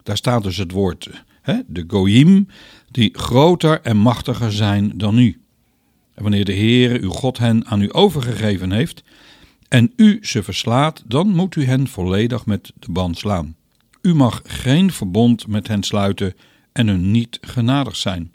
daar 0.04 0.18
staat 0.18 0.44
dus 0.44 0.58
het 0.58 0.72
woord, 0.72 1.10
hè, 1.42 1.60
de 1.68 1.84
Goyim, 1.88 2.48
die 2.92 3.10
groter 3.14 3.82
en 3.82 3.98
machtiger 3.98 4.52
zijn 4.52 4.92
dan 4.96 5.18
u. 5.18 5.40
En 6.14 6.24
wanneer 6.24 6.46
de 6.46 6.54
Heere 6.54 7.02
uw 7.02 7.10
God 7.10 7.38
hen 7.38 7.66
aan 7.66 7.82
u 7.82 7.90
overgegeven 7.92 8.72
heeft 8.72 9.04
en 9.68 9.92
u 9.96 10.20
ze 10.22 10.44
verslaat, 10.44 11.04
dan 11.08 11.28
moet 11.28 11.56
u 11.56 11.66
hen 11.66 11.88
volledig 11.88 12.46
met 12.46 12.72
de 12.80 12.92
band 12.92 13.18
slaan. 13.18 13.56
U 14.02 14.14
mag 14.14 14.42
geen 14.44 14.92
verbond 14.92 15.48
met 15.48 15.68
hen 15.68 15.84
sluiten 15.84 16.34
en 16.72 16.88
hun 16.88 17.12
niet 17.12 17.38
genadig 17.42 17.96
zijn. 17.96 18.32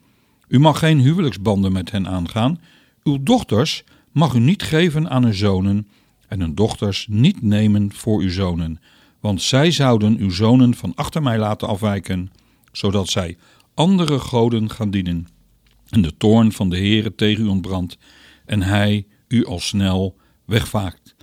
U 0.48 0.58
mag 0.58 0.78
geen 0.78 0.98
huwelijksbanden 0.98 1.72
met 1.72 1.90
hen 1.90 2.08
aangaan. 2.08 2.60
Uw 3.04 3.22
dochters 3.22 3.84
mag 4.12 4.34
u 4.34 4.38
niet 4.38 4.62
geven 4.62 5.10
aan 5.10 5.24
uw 5.24 5.32
zonen 5.32 5.88
en 6.30 6.40
hun 6.40 6.54
dochters 6.54 7.06
niet 7.10 7.42
nemen 7.42 7.92
voor 7.92 8.20
uw 8.20 8.30
zonen, 8.30 8.80
want 9.20 9.42
zij 9.42 9.70
zouden 9.70 10.16
uw 10.18 10.30
zonen 10.30 10.74
van 10.74 10.94
achter 10.94 11.22
mij 11.22 11.38
laten 11.38 11.68
afwijken, 11.68 12.30
zodat 12.72 13.08
zij 13.08 13.36
andere 13.74 14.18
goden 14.18 14.70
gaan 14.70 14.90
dienen. 14.90 15.26
En 15.88 16.02
de 16.02 16.16
toorn 16.16 16.52
van 16.52 16.70
de 16.70 16.76
Heere 16.76 17.14
tegen 17.14 17.44
u 17.44 17.48
ontbrandt 17.48 17.98
en 18.46 18.62
hij 18.62 19.06
u 19.28 19.46
al 19.46 19.58
snel 19.58 20.16
wegvaakt. 20.44 21.14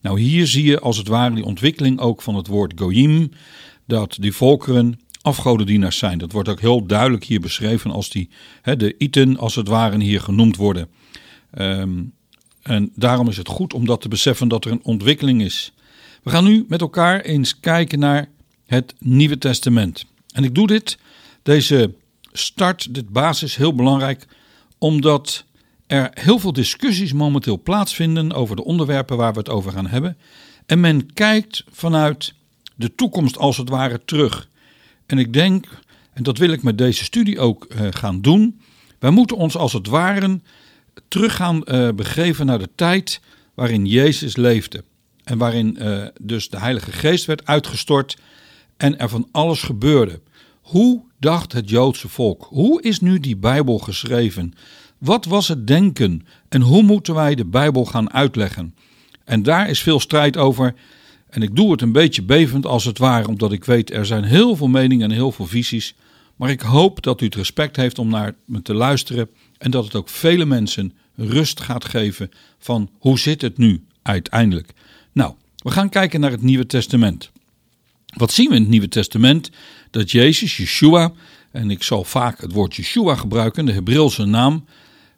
Nou, 0.00 0.20
hier 0.20 0.46
zie 0.46 0.64
je 0.64 0.80
als 0.80 0.96
het 0.96 1.08
ware 1.08 1.34
die 1.34 1.44
ontwikkeling 1.44 1.98
ook 1.98 2.22
van 2.22 2.34
het 2.34 2.46
woord 2.46 2.72
goyim, 2.80 3.30
dat 3.86 4.16
die 4.20 4.32
volkeren 4.32 4.98
afgodendienaars 5.22 5.98
zijn. 5.98 6.18
Dat 6.18 6.32
wordt 6.32 6.48
ook 6.48 6.60
heel 6.60 6.86
duidelijk 6.86 7.24
hier 7.24 7.40
beschreven 7.40 7.90
als 7.90 8.10
die, 8.10 8.30
de 8.62 8.94
iten 8.98 9.36
als 9.36 9.54
het 9.54 9.68
ware 9.68 10.02
hier 10.02 10.20
genoemd 10.20 10.56
worden. 10.56 10.88
Um, 11.58 12.12
en 12.66 12.92
daarom 12.94 13.28
is 13.28 13.36
het 13.36 13.48
goed 13.48 13.74
om 13.74 13.86
dat 13.86 14.00
te 14.00 14.08
beseffen 14.08 14.48
dat 14.48 14.64
er 14.64 14.70
een 14.70 14.84
ontwikkeling 14.84 15.42
is. 15.42 15.72
We 16.22 16.30
gaan 16.30 16.44
nu 16.44 16.64
met 16.68 16.80
elkaar 16.80 17.20
eens 17.20 17.60
kijken 17.60 17.98
naar 17.98 18.28
het 18.66 18.94
Nieuwe 18.98 19.38
Testament. 19.38 20.04
En 20.34 20.44
ik 20.44 20.54
doe 20.54 20.66
dit, 20.66 20.98
deze 21.42 21.94
start, 22.32 22.94
dit 22.94 23.08
basis, 23.08 23.56
heel 23.56 23.74
belangrijk, 23.74 24.26
omdat 24.78 25.44
er 25.86 26.10
heel 26.12 26.38
veel 26.38 26.52
discussies 26.52 27.12
momenteel 27.12 27.62
plaatsvinden 27.62 28.32
over 28.32 28.56
de 28.56 28.64
onderwerpen 28.64 29.16
waar 29.16 29.32
we 29.32 29.38
het 29.38 29.48
over 29.48 29.72
gaan 29.72 29.86
hebben. 29.86 30.16
En 30.66 30.80
men 30.80 31.12
kijkt 31.12 31.64
vanuit 31.70 32.34
de 32.74 32.94
toekomst 32.94 33.38
als 33.38 33.56
het 33.56 33.68
ware 33.68 34.00
terug. 34.04 34.48
En 35.06 35.18
ik 35.18 35.32
denk, 35.32 35.66
en 36.12 36.22
dat 36.22 36.38
wil 36.38 36.50
ik 36.50 36.62
met 36.62 36.78
deze 36.78 37.04
studie 37.04 37.38
ook 37.38 37.66
uh, 37.68 37.88
gaan 37.90 38.20
doen, 38.20 38.60
wij 38.98 39.10
moeten 39.10 39.36
ons 39.36 39.56
als 39.56 39.72
het 39.72 39.86
ware 39.86 40.40
terug 41.08 41.36
gaan 41.36 41.62
uh, 41.64 41.88
begeven 41.94 42.46
naar 42.46 42.58
de 42.58 42.68
tijd 42.74 43.20
waarin 43.54 43.86
Jezus 43.86 44.36
leefde. 44.36 44.84
En 45.24 45.38
waarin 45.38 45.76
uh, 45.80 46.06
dus 46.20 46.48
de 46.48 46.58
Heilige 46.58 46.92
Geest 46.92 47.24
werd 47.24 47.46
uitgestort 47.46 48.16
en 48.76 48.98
er 48.98 49.08
van 49.08 49.28
alles 49.32 49.62
gebeurde. 49.62 50.20
Hoe 50.60 51.04
dacht 51.18 51.52
het 51.52 51.70
Joodse 51.70 52.08
volk? 52.08 52.46
Hoe 52.48 52.82
is 52.82 53.00
nu 53.00 53.20
die 53.20 53.36
Bijbel 53.36 53.78
geschreven? 53.78 54.54
Wat 54.98 55.24
was 55.24 55.48
het 55.48 55.66
denken 55.66 56.26
en 56.48 56.60
hoe 56.60 56.82
moeten 56.82 57.14
wij 57.14 57.34
de 57.34 57.44
Bijbel 57.44 57.84
gaan 57.84 58.12
uitleggen? 58.12 58.74
En 59.24 59.42
daar 59.42 59.68
is 59.68 59.80
veel 59.80 60.00
strijd 60.00 60.36
over. 60.36 60.74
En 61.28 61.42
ik 61.42 61.56
doe 61.56 61.70
het 61.70 61.80
een 61.80 61.92
beetje 61.92 62.22
bevend 62.22 62.66
als 62.66 62.84
het 62.84 62.98
ware, 62.98 63.28
omdat 63.28 63.52
ik 63.52 63.64
weet 63.64 63.92
er 63.92 64.06
zijn 64.06 64.24
heel 64.24 64.56
veel 64.56 64.68
meningen 64.68 65.10
en 65.10 65.16
heel 65.16 65.32
veel 65.32 65.46
visies. 65.46 65.94
Maar 66.36 66.50
ik 66.50 66.60
hoop 66.60 67.02
dat 67.02 67.20
u 67.20 67.24
het 67.24 67.34
respect 67.34 67.76
heeft 67.76 67.98
om 67.98 68.08
naar 68.08 68.34
me 68.44 68.62
te 68.62 68.74
luisteren 68.74 69.28
en 69.58 69.70
dat 69.70 69.84
het 69.84 69.94
ook 69.94 70.08
vele 70.08 70.44
mensen 70.44 70.92
rust 71.14 71.60
gaat 71.60 71.84
geven 71.84 72.30
van 72.58 72.90
hoe 72.98 73.18
zit 73.18 73.42
het 73.42 73.58
nu 73.58 73.84
uiteindelijk. 74.02 74.72
Nou, 75.12 75.34
we 75.56 75.70
gaan 75.70 75.88
kijken 75.88 76.20
naar 76.20 76.30
het 76.30 76.42
Nieuwe 76.42 76.66
Testament. 76.66 77.30
Wat 78.16 78.32
zien 78.32 78.48
we 78.48 78.54
in 78.54 78.60
het 78.60 78.70
Nieuwe 78.70 78.88
Testament? 78.88 79.50
Dat 79.90 80.10
Jezus, 80.10 80.56
Yeshua, 80.56 81.12
en 81.50 81.70
ik 81.70 81.82
zal 81.82 82.04
vaak 82.04 82.40
het 82.40 82.52
woord 82.52 82.74
Yeshua 82.74 83.14
gebruiken, 83.14 83.66
de 83.66 83.72
Hebreeuwse 83.72 84.24
naam. 84.24 84.64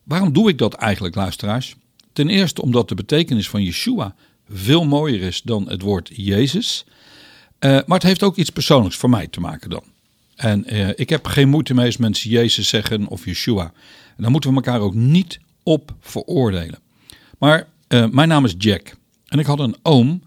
Waarom 0.02 0.33
doe 0.33 0.49
ik 0.49 0.59
dat 0.59 0.75
eigenlijk, 0.75 1.14
luisteraars? 1.14 1.75
Ten 2.12 2.28
eerste 2.28 2.62
omdat 2.62 2.88
de 2.88 2.95
betekenis 2.95 3.49
van 3.49 3.62
Yeshua 3.62 4.14
veel 4.50 4.85
mooier 4.85 5.21
is 5.21 5.42
dan 5.42 5.68
het 5.68 5.83
woord 5.83 6.11
Jezus. 6.12 6.85
Uh, 7.61 7.71
maar 7.71 7.99
het 7.99 8.02
heeft 8.02 8.23
ook 8.23 8.37
iets 8.37 8.50
persoonlijks 8.50 8.97
voor 8.97 9.11
mij 9.11 9.26
te 9.26 9.40
maken 9.40 9.71
dan. 9.71 9.83
En 10.37 10.75
uh, 10.75 10.88
ik 10.88 11.09
heb 11.09 11.26
geen 11.26 11.49
moeite 11.49 11.75
mee 11.75 11.87
als 11.87 11.97
mensen 11.97 12.30
Jezus 12.30 12.68
zeggen 12.68 13.07
of 13.07 13.25
Yeshua. 13.25 13.73
En 14.19 14.25
daar 14.25 14.33
moeten 14.33 14.51
we 14.51 14.57
elkaar 14.57 14.81
ook 14.81 14.95
niet 14.95 15.41
op 15.63 15.95
veroordelen. 16.01 16.79
Maar 17.39 17.67
uh, 17.89 18.07
mijn 18.11 18.29
naam 18.29 18.45
is 18.45 18.55
Jack. 18.59 18.97
En 19.27 19.39
ik 19.39 19.47
had 19.47 19.59
een 19.59 19.77
oom 19.83 20.23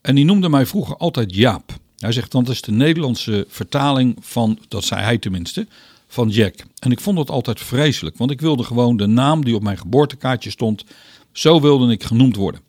en 0.00 0.14
die 0.14 0.24
noemde 0.24 0.48
mij 0.48 0.66
vroeger 0.66 0.96
altijd 0.96 1.34
Jaap. 1.34 1.72
Hij 1.96 2.12
zegt, 2.12 2.32
dat 2.32 2.48
is 2.48 2.62
de 2.62 2.72
Nederlandse 2.72 3.44
vertaling 3.48 4.16
van, 4.20 4.58
dat 4.68 4.84
zei 4.84 5.02
hij 5.02 5.18
tenminste, 5.18 5.66
van 6.08 6.28
Jack. 6.28 6.54
En 6.78 6.90
ik 6.90 7.00
vond 7.00 7.16
dat 7.16 7.30
altijd 7.30 7.60
vreselijk, 7.60 8.16
want 8.16 8.30
ik 8.30 8.40
wilde 8.40 8.64
gewoon 8.64 8.96
de 8.96 9.06
naam 9.06 9.44
die 9.44 9.54
op 9.54 9.62
mijn 9.62 9.78
geboortekaartje 9.78 10.50
stond, 10.50 10.84
zo 11.32 11.60
wilde 11.60 11.92
ik 11.92 12.04
genoemd 12.04 12.36
worden. 12.36 12.60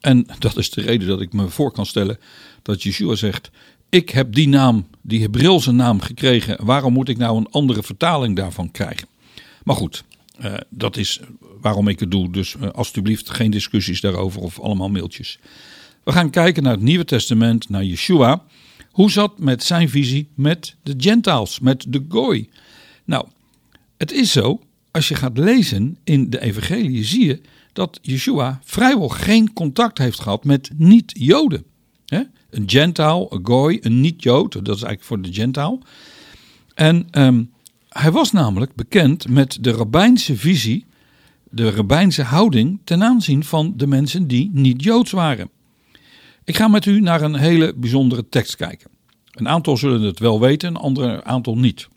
En 0.00 0.26
dat 0.38 0.56
is 0.56 0.70
de 0.70 0.80
reden 0.80 1.08
dat 1.08 1.20
ik 1.20 1.32
me 1.32 1.48
voor 1.48 1.72
kan 1.72 1.86
stellen 1.86 2.18
dat 2.62 2.82
Yeshua 2.82 3.14
zegt, 3.14 3.50
ik 3.88 4.10
heb 4.10 4.34
die 4.34 4.48
naam, 4.48 4.86
die 5.00 5.20
Hebreeuwse 5.20 5.72
naam 5.72 6.00
gekregen, 6.00 6.64
waarom 6.64 6.92
moet 6.92 7.08
ik 7.08 7.18
nou 7.18 7.36
een 7.36 7.50
andere 7.50 7.82
vertaling 7.82 8.36
daarvan 8.36 8.70
krijgen? 8.70 9.08
Maar 9.64 9.76
goed, 9.76 10.04
uh, 10.44 10.54
dat 10.68 10.96
is 10.96 11.20
waarom 11.60 11.88
ik 11.88 12.00
het 12.00 12.10
doe. 12.10 12.30
Dus 12.30 12.54
uh, 12.54 12.70
alstublieft 12.70 13.30
geen 13.30 13.50
discussies 13.50 14.00
daarover 14.00 14.40
of 14.40 14.60
allemaal 14.60 14.88
mailtjes. 14.88 15.38
We 16.04 16.12
gaan 16.12 16.30
kijken 16.30 16.62
naar 16.62 16.72
het 16.72 16.82
Nieuwe 16.82 17.04
Testament, 17.04 17.68
naar 17.68 17.84
Yeshua. 17.84 18.44
Hoe 18.90 19.10
zat 19.10 19.38
met 19.38 19.62
zijn 19.62 19.88
visie 19.88 20.28
met 20.34 20.76
de 20.82 20.94
Gentiles, 20.96 21.60
met 21.60 21.84
de 21.88 22.04
Gooi? 22.08 22.48
Nou, 23.04 23.26
het 23.96 24.12
is 24.12 24.32
zo, 24.32 24.60
als 24.90 25.08
je 25.08 25.14
gaat 25.14 25.38
lezen 25.38 25.96
in 26.04 26.30
de 26.30 26.40
evangelie, 26.40 27.04
zie 27.04 27.26
je 27.26 27.40
dat 27.72 27.98
Yeshua 28.02 28.60
vrijwel 28.64 29.08
geen 29.08 29.52
contact 29.52 29.98
heeft 29.98 30.20
gehad 30.20 30.44
met 30.44 30.70
niet-Joden. 30.76 31.64
Een 32.50 32.70
Gentile, 32.70 33.26
een 33.30 33.46
Gooi, 33.46 33.78
een 33.80 34.00
niet-Jood, 34.00 34.52
dat 34.52 34.76
is 34.76 34.82
eigenlijk 34.82 35.02
voor 35.02 35.22
de 35.22 35.32
Gentile. 35.32 35.78
En 36.74 37.06
um, 37.10 37.50
hij 37.92 38.10
was 38.10 38.32
namelijk 38.32 38.74
bekend 38.74 39.28
met 39.28 39.58
de 39.60 39.70
rabbijnse 39.70 40.36
visie, 40.36 40.86
de 41.50 41.70
rabbijnse 41.70 42.22
houding 42.22 42.80
ten 42.84 43.02
aanzien 43.02 43.44
van 43.44 43.72
de 43.76 43.86
mensen 43.86 44.26
die 44.26 44.50
niet 44.52 44.82
Joods 44.82 45.10
waren. 45.10 45.50
Ik 46.44 46.56
ga 46.56 46.68
met 46.68 46.86
u 46.86 47.00
naar 47.00 47.22
een 47.22 47.36
hele 47.36 47.74
bijzondere 47.74 48.28
tekst 48.28 48.56
kijken. 48.56 48.90
Een 49.30 49.48
aantal 49.48 49.76
zullen 49.76 50.02
het 50.02 50.18
wel 50.18 50.40
weten, 50.40 50.68
een 50.68 50.76
ander 50.76 51.24
aantal 51.24 51.58
niet. 51.58 51.88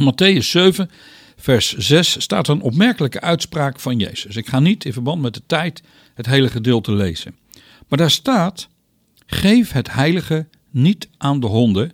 Matthäus 0.00 0.38
7, 0.38 0.90
vers 1.36 1.76
6 1.76 2.20
staat 2.22 2.48
een 2.48 2.60
opmerkelijke 2.60 3.20
uitspraak 3.20 3.80
van 3.80 3.98
Jezus. 3.98 4.36
Ik 4.36 4.46
ga 4.46 4.60
niet 4.60 4.84
in 4.84 4.92
verband 4.92 5.22
met 5.22 5.34
de 5.34 5.42
tijd 5.46 5.82
het 6.14 6.26
hele 6.26 6.48
gedeelte 6.48 6.92
lezen. 6.92 7.36
Maar 7.88 7.98
daar 7.98 8.10
staat: 8.10 8.68
Geef 9.26 9.72
het 9.72 9.92
heilige 9.92 10.48
niet 10.70 11.08
aan 11.16 11.40
de 11.40 11.46
honden 11.46 11.92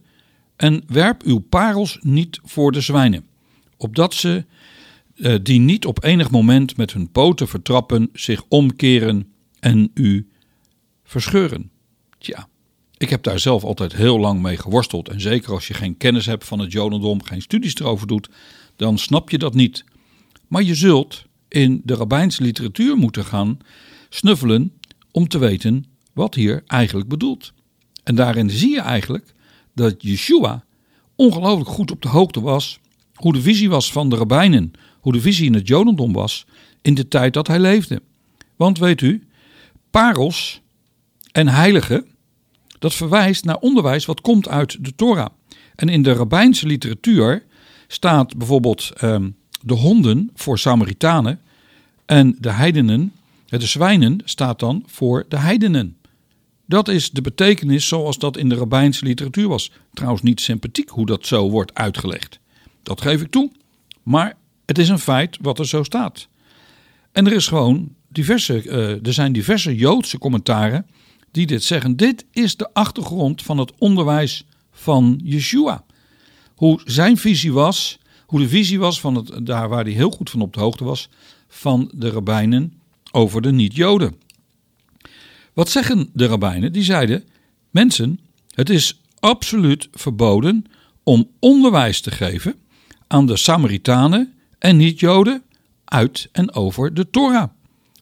en 0.62 0.82
werp 0.86 1.22
uw 1.22 1.38
parels 1.38 1.98
niet 2.00 2.40
voor 2.42 2.72
de 2.72 2.80
zwijnen, 2.80 3.26
opdat 3.76 4.14
ze, 4.14 4.44
uh, 5.14 5.34
die 5.42 5.60
niet 5.60 5.86
op 5.86 6.04
enig 6.04 6.30
moment 6.30 6.76
met 6.76 6.92
hun 6.92 7.10
poten 7.10 7.48
vertrappen, 7.48 8.08
zich 8.12 8.44
omkeren 8.48 9.32
en 9.60 9.90
u 9.94 10.28
verscheuren. 11.04 11.70
Tja, 12.18 12.48
ik 12.96 13.10
heb 13.10 13.22
daar 13.22 13.38
zelf 13.38 13.64
altijd 13.64 13.94
heel 13.94 14.18
lang 14.18 14.42
mee 14.42 14.56
geworsteld. 14.56 15.08
En 15.08 15.20
zeker 15.20 15.52
als 15.52 15.68
je 15.68 15.74
geen 15.74 15.96
kennis 15.96 16.26
hebt 16.26 16.44
van 16.44 16.58
het 16.58 16.72
Jodendom, 16.72 17.22
geen 17.22 17.42
studies 17.42 17.74
erover 17.74 18.06
doet, 18.06 18.28
dan 18.76 18.98
snap 18.98 19.30
je 19.30 19.38
dat 19.38 19.54
niet. 19.54 19.84
Maar 20.48 20.62
je 20.62 20.74
zult 20.74 21.24
in 21.48 21.80
de 21.84 21.94
rabbijnse 21.94 22.42
literatuur 22.42 22.96
moeten 22.96 23.24
gaan 23.24 23.58
snuffelen 24.08 24.72
om 25.10 25.28
te 25.28 25.38
weten 25.38 25.84
wat 26.12 26.34
hier 26.34 26.62
eigenlijk 26.66 27.08
bedoelt. 27.08 27.52
En 28.02 28.14
daarin 28.14 28.50
zie 28.50 28.70
je 28.70 28.80
eigenlijk 28.80 29.34
dat 29.74 30.02
Yeshua 30.02 30.64
ongelooflijk 31.16 31.70
goed 31.70 31.90
op 31.90 32.02
de 32.02 32.08
hoogte 32.08 32.40
was 32.40 32.80
hoe 33.14 33.32
de 33.32 33.42
visie 33.42 33.70
was 33.70 33.92
van 33.92 34.08
de 34.08 34.16
rabbijnen, 34.16 34.72
hoe 35.00 35.12
de 35.12 35.20
visie 35.20 35.46
in 35.46 35.54
het 35.54 35.68
Jodendom 35.68 36.12
was 36.12 36.46
in 36.80 36.94
de 36.94 37.08
tijd 37.08 37.34
dat 37.34 37.46
hij 37.46 37.58
leefde. 37.58 38.02
Want 38.56 38.78
weet 38.78 39.00
u, 39.00 39.26
parels 39.90 40.60
en 41.32 41.48
heiligen, 41.48 42.06
Dat 42.78 42.94
verwijst 42.94 43.44
naar 43.44 43.56
onderwijs 43.56 44.04
wat 44.04 44.20
komt 44.20 44.48
uit 44.48 44.84
de 44.84 44.94
Torah. 44.94 45.26
En 45.74 45.88
in 45.88 46.02
de 46.02 46.12
rabbijnse 46.12 46.66
literatuur 46.66 47.44
staat 47.88 48.36
bijvoorbeeld 48.36 48.90
ehm, 48.96 49.30
de 49.60 49.74
honden 49.74 50.30
voor 50.34 50.58
Samaritanen 50.58 51.40
en 52.06 52.36
de 52.40 52.50
heidenen, 52.50 53.12
de 53.46 53.66
zwijnen 53.66 54.20
staat 54.24 54.58
dan 54.58 54.84
voor 54.86 55.24
de 55.28 55.38
heidenen. 55.38 55.96
Dat 56.72 56.88
is 56.88 57.10
de 57.10 57.20
betekenis 57.20 57.88
zoals 57.88 58.18
dat 58.18 58.36
in 58.36 58.48
de 58.48 58.54
rabbijnse 58.54 59.04
literatuur 59.04 59.48
was. 59.48 59.70
Trouwens 59.92 60.22
niet 60.22 60.40
sympathiek 60.40 60.88
hoe 60.88 61.06
dat 61.06 61.26
zo 61.26 61.50
wordt 61.50 61.74
uitgelegd. 61.74 62.38
Dat 62.82 63.00
geef 63.00 63.20
ik 63.20 63.30
toe. 63.30 63.50
Maar 64.02 64.36
het 64.66 64.78
is 64.78 64.88
een 64.88 64.98
feit 64.98 65.38
wat 65.40 65.58
er 65.58 65.66
zo 65.66 65.82
staat. 65.82 66.28
En 67.12 67.26
er, 67.26 67.32
is 67.32 67.46
gewoon 67.46 67.94
diverse, 68.08 68.64
uh, 68.64 69.06
er 69.06 69.12
zijn 69.12 69.32
diverse 69.32 69.76
Joodse 69.76 70.18
commentaren 70.18 70.86
die 71.30 71.46
dit 71.46 71.64
zeggen. 71.64 71.96
Dit 71.96 72.24
is 72.30 72.56
de 72.56 72.68
achtergrond 72.72 73.42
van 73.42 73.58
het 73.58 73.72
onderwijs 73.78 74.44
van 74.70 75.20
Yeshua. 75.24 75.84
Hoe 76.54 76.80
zijn 76.84 77.16
visie 77.16 77.52
was, 77.52 77.98
hoe 78.26 78.40
de 78.40 78.48
visie 78.48 78.78
was 78.78 79.00
van 79.00 79.14
het, 79.14 79.46
daar 79.46 79.68
waar 79.68 79.84
hij 79.84 79.92
heel 79.92 80.10
goed 80.10 80.30
van 80.30 80.40
op 80.40 80.52
de 80.52 80.60
hoogte 80.60 80.84
was, 80.84 81.08
van 81.48 81.90
de 81.94 82.10
rabbijnen 82.10 82.72
over 83.10 83.42
de 83.42 83.52
niet-Joden. 83.52 84.21
Wat 85.52 85.70
zeggen 85.70 86.10
de 86.12 86.26
rabbijnen? 86.26 86.72
Die 86.72 86.82
zeiden: 86.82 87.24
Mensen, 87.70 88.20
het 88.54 88.70
is 88.70 89.00
absoluut 89.18 89.88
verboden 89.92 90.64
om 91.02 91.30
onderwijs 91.38 92.00
te 92.00 92.10
geven 92.10 92.54
aan 93.06 93.26
de 93.26 93.36
Samaritanen 93.36 94.34
en 94.58 94.76
niet-Joden 94.76 95.42
uit 95.84 96.28
en 96.32 96.54
over 96.54 96.94
de 96.94 97.10
Torah. 97.10 97.48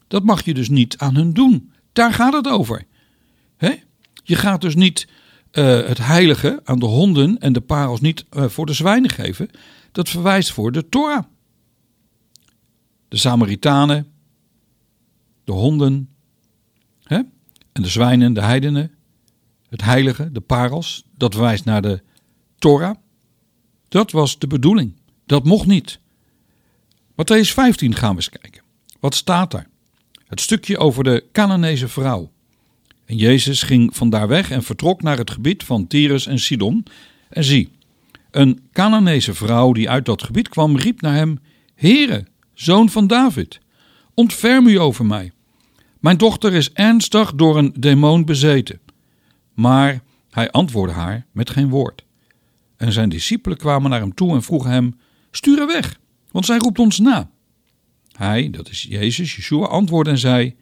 Dat 0.09 0.25
mag 0.25 0.45
je 0.45 0.55
dus 0.55 0.69
niet 0.69 0.99
aan 0.99 1.15
hun 1.15 1.33
doen. 1.33 1.73
Daar 1.93 2.13
gaat 2.13 2.33
het 2.33 2.49
over. 2.49 2.89
Je 4.31 4.37
gaat 4.37 4.61
dus 4.61 4.75
niet 4.75 5.09
uh, 5.53 5.87
het 5.87 5.99
heilige 5.99 6.61
aan 6.65 6.79
de 6.79 6.87
honden 6.87 7.39
en 7.39 7.53
de 7.53 7.61
parels 7.61 8.01
niet 8.01 8.25
uh, 8.31 8.45
voor 8.49 8.67
de 8.67 8.73
zwijnen 8.73 9.11
geven. 9.11 9.51
Dat 9.93 10.09
verwijst 10.09 10.53
voor 10.53 10.73
de 10.73 10.89
Torah. 10.89 11.25
De 13.09 13.17
Samaritanen, 13.17 14.13
de 15.45 15.53
honden 15.53 16.09
hè? 17.03 17.21
En 17.73 17.83
de 17.83 17.89
zwijnen, 17.89 18.33
de 18.33 18.43
heidenen, 18.43 18.91
het 19.69 19.83
heilige, 19.83 20.33
de 20.33 20.41
parels, 20.41 21.05
dat 21.17 21.35
verwijst 21.35 21.65
naar 21.65 21.83
de 21.83 22.03
Torah. 22.59 22.95
Dat 23.89 24.11
was 24.11 24.39
de 24.39 24.47
bedoeling. 24.47 24.93
Dat 25.27 25.45
mocht 25.45 25.67
niet. 25.67 25.99
Matthäus 27.13 27.53
15 27.53 27.95
gaan 27.95 28.11
we 28.11 28.17
eens 28.17 28.29
kijken. 28.29 28.63
Wat 29.01 29.15
staat 29.15 29.51
daar? 29.51 29.67
Het 30.27 30.41
stukje 30.41 30.79
over 30.79 31.05
de 31.05 31.25
Canaanese 31.33 31.89
vrouw. 31.89 32.31
En 33.05 33.17
Jezus 33.17 33.63
ging 33.63 33.97
vandaar 33.97 34.29
weg 34.29 34.51
en 34.51 34.63
vertrok 34.63 35.03
naar 35.03 35.19
het 35.19 35.31
gebied 35.31 35.65
van 35.65 35.87
Tyrus 35.87 36.27
en 36.27 36.39
Sidon. 36.39 36.85
En 37.29 37.45
zie, 37.45 37.71
een 38.31 38.61
Canaanese 38.73 39.35
vrouw 39.35 39.73
die 39.73 39.91
uit 39.91 40.05
dat 40.05 40.23
gebied 40.23 40.49
kwam, 40.49 40.77
riep 40.77 41.01
naar 41.01 41.15
hem: 41.15 41.41
Heere, 41.75 42.27
zoon 42.55 42.89
van 42.89 43.07
David, 43.07 43.61
ontferm 44.15 44.67
u 44.67 44.79
over 44.79 45.07
mij. 45.07 45.33
Mijn 46.01 46.17
dochter 46.17 46.53
is 46.53 46.73
ernstig 46.73 47.35
door 47.35 47.59
een 47.59 47.75
demon 47.79 48.25
bezeten. 48.25 48.81
Maar 49.55 50.03
hij 50.31 50.51
antwoordde 50.51 50.97
haar 50.97 51.27
met 51.33 51.51
geen 51.51 51.69
woord. 51.69 52.05
En 52.77 52.93
zijn 52.93 53.09
discipelen 53.09 53.59
kwamen 53.59 53.91
naar 53.91 54.01
hem 54.01 54.15
toe 54.15 54.35
en 54.35 54.43
vroegen 54.43 54.71
hem: 54.71 54.99
Stuur 55.31 55.59
haar 55.59 55.67
weg, 55.67 55.99
want 56.31 56.47
zij 56.47 56.59
roept 56.59 56.79
ons 56.79 56.99
na. 56.99 57.31
Hij, 58.13 58.51
dat 58.51 58.69
is 58.69 58.83
Jezus, 58.83 59.37
Yeshua, 59.37 59.67
antwoordde 59.67 60.11
en 60.11 60.19
zei: 60.19 60.57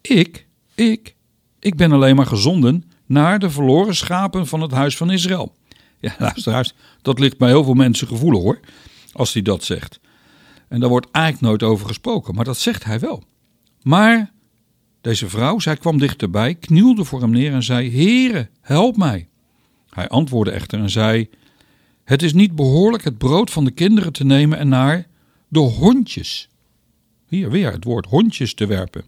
Ik, 0.00 0.46
ik, 0.74 1.16
ik 1.58 1.76
ben 1.76 1.92
alleen 1.92 2.16
maar 2.16 2.26
gezonden 2.26 2.90
naar 3.06 3.38
de 3.38 3.50
verloren 3.50 3.96
schapen 3.96 4.46
van 4.46 4.60
het 4.60 4.70
huis 4.70 4.96
van 4.96 5.10
Israël. 5.10 5.54
Ja, 5.98 6.14
luisteraars, 6.28 6.74
dat 7.02 7.18
ligt 7.18 7.38
bij 7.38 7.48
heel 7.48 7.64
veel 7.64 7.74
mensen 7.74 8.06
gevoelig 8.06 8.42
hoor, 8.42 8.60
als 9.12 9.32
hij 9.32 9.42
dat 9.42 9.64
zegt. 9.64 10.00
En 10.68 10.80
daar 10.80 10.88
wordt 10.88 11.10
eigenlijk 11.10 11.44
nooit 11.46 11.62
over 11.62 11.86
gesproken, 11.86 12.34
maar 12.34 12.44
dat 12.44 12.58
zegt 12.58 12.84
hij 12.84 13.00
wel. 13.00 13.22
Maar 13.82 14.32
deze 15.02 15.28
vrouw, 15.28 15.58
zij 15.58 15.76
kwam 15.76 15.98
dichterbij, 15.98 16.54
knielde 16.54 17.04
voor 17.04 17.20
hem 17.20 17.30
neer 17.30 17.52
en 17.52 17.62
zei: 17.62 17.96
Heere, 17.96 18.48
help 18.60 18.96
mij. 18.96 19.28
Hij 19.90 20.08
antwoordde 20.08 20.54
echter 20.54 20.78
en 20.78 20.90
zei: 20.90 21.28
Het 22.04 22.22
is 22.22 22.32
niet 22.32 22.54
behoorlijk 22.54 23.04
het 23.04 23.18
brood 23.18 23.50
van 23.50 23.64
de 23.64 23.70
kinderen 23.70 24.12
te 24.12 24.24
nemen 24.24 24.58
en 24.58 24.68
naar 24.68 25.06
de 25.48 25.58
hondjes. 25.58 26.48
Hier 27.28 27.50
weer 27.50 27.72
het 27.72 27.84
woord 27.84 28.06
hondjes 28.06 28.54
te 28.54 28.66
werpen. 28.66 29.04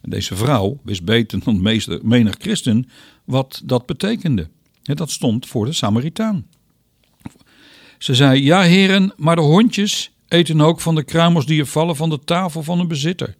En 0.00 0.10
deze 0.10 0.36
vrouw 0.36 0.80
wist 0.82 1.04
beter 1.04 1.44
dan 1.44 1.62
menig 2.02 2.34
christen 2.38 2.88
wat 3.24 3.62
dat 3.64 3.86
betekende. 3.86 4.48
En 4.82 4.96
dat 4.96 5.10
stond 5.10 5.46
voor 5.46 5.64
de 5.64 5.72
Samaritaan. 5.72 6.46
Ze 7.98 8.14
zei: 8.14 8.42
Ja, 8.42 8.62
heren, 8.62 9.12
maar 9.16 9.36
de 9.36 9.42
hondjes 9.42 10.10
eten 10.28 10.60
ook 10.60 10.80
van 10.80 10.94
de 10.94 11.04
kruimels 11.04 11.46
die 11.46 11.60
er 11.60 11.66
vallen 11.66 11.96
van 11.96 12.10
de 12.10 12.18
tafel 12.24 12.62
van 12.62 12.80
een 12.80 12.88
bezitter. 12.88 13.36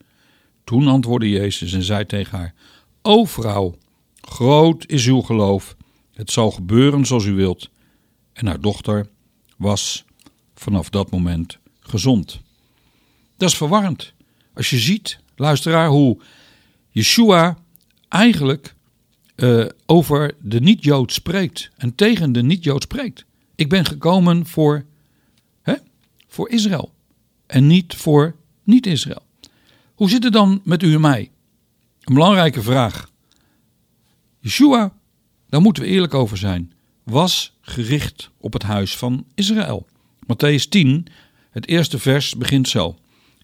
Toen 0.65 0.89
antwoordde 0.89 1.29
Jezus 1.29 1.73
en 1.73 1.83
zei 1.83 2.07
tegen 2.07 2.39
haar: 2.39 2.55
O 3.03 3.25
vrouw, 3.25 3.79
groot 4.21 4.87
is 4.87 5.07
uw 5.07 5.21
geloof. 5.21 5.77
Het 6.15 6.31
zal 6.31 6.51
gebeuren 6.51 7.07
zoals 7.07 7.25
u 7.25 7.33
wilt. 7.33 7.71
En 8.33 8.47
haar 8.47 8.61
dochter 8.61 9.09
was 9.57 10.05
vanaf 10.55 10.91
dat 10.91 11.11
moment 11.11 11.59
gezond. 11.81 12.41
Dat 13.37 13.49
is 13.49 13.57
verwarrend. 13.57 14.13
Als 14.55 14.71
je 14.71 14.79
ziet, 14.79 15.19
luisteraar, 15.37 15.89
hoe 15.89 16.19
Yeshua 16.91 17.59
eigenlijk 18.09 18.75
uh, 19.37 19.67
over 19.87 20.35
de 20.41 20.61
niet-Jood 20.61 21.13
spreekt 21.13 21.71
en 21.77 21.95
tegen 21.95 22.33
de 22.33 22.43
niet-Jood 22.43 22.83
spreekt. 22.83 23.25
Ik 23.55 23.69
ben 23.69 23.85
gekomen 23.85 24.47
voor, 24.47 24.85
hè, 25.63 25.75
voor 26.29 26.51
Israël 26.51 26.93
en 27.47 27.67
niet 27.67 27.95
voor 27.95 28.37
niet-Israël. 28.63 29.23
Hoe 30.01 30.11
zit 30.11 30.25
het 30.25 30.33
dan 30.33 30.61
met 30.65 30.83
u 30.83 30.95
en 30.95 31.01
mij? 31.01 31.31
Een 32.01 32.15
belangrijke 32.15 32.63
vraag. 32.63 33.11
Yeshua, 34.39 34.93
daar 35.49 35.61
moeten 35.61 35.83
we 35.83 35.89
eerlijk 35.89 36.15
over 36.15 36.37
zijn, 36.37 36.73
was 37.05 37.57
gericht 37.61 38.31
op 38.39 38.53
het 38.53 38.63
huis 38.63 38.97
van 38.97 39.25
Israël. 39.35 39.87
Matthäus 40.23 40.69
10, 40.69 41.07
het 41.51 41.69
eerste 41.69 41.99
vers 41.99 42.37
begint 42.37 42.69
zo. 42.69 42.97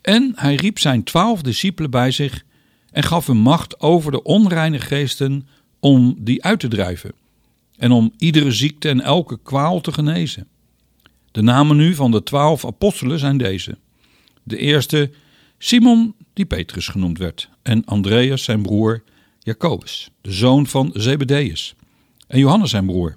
En 0.02 0.32
hij 0.36 0.54
riep 0.54 0.78
zijn 0.78 1.04
twaalf 1.04 1.42
discipelen 1.42 1.90
bij 1.90 2.10
zich 2.10 2.44
en 2.90 3.02
gaf 3.02 3.26
hem 3.26 3.36
macht 3.36 3.80
over 3.80 4.12
de 4.12 4.22
onreine 4.22 4.80
geesten 4.80 5.48
om 5.80 6.14
die 6.18 6.44
uit 6.44 6.60
te 6.60 6.68
drijven 6.68 7.12
en 7.76 7.92
om 7.92 8.12
iedere 8.18 8.50
ziekte 8.50 8.88
en 8.88 9.00
elke 9.00 9.38
kwaal 9.42 9.80
te 9.80 9.92
genezen. 9.92 10.48
De 11.30 11.42
namen 11.42 11.76
nu 11.76 11.94
van 11.94 12.10
de 12.10 12.22
twaalf 12.22 12.66
apostelen 12.66 13.18
zijn 13.18 13.38
deze. 13.38 13.78
De 14.42 14.56
eerste 14.56 15.10
Simon, 15.58 16.14
die 16.32 16.46
Petrus 16.46 16.88
genoemd 16.88 17.18
werd, 17.18 17.48
en 17.62 17.84
Andreas 17.84 18.44
zijn 18.44 18.62
broer, 18.62 19.02
Jacobus, 19.38 20.10
de 20.20 20.32
zoon 20.32 20.66
van 20.66 20.90
Zebedeus, 20.92 21.74
en 22.26 22.38
Johannes 22.38 22.70
zijn 22.70 22.86
broer, 22.86 23.16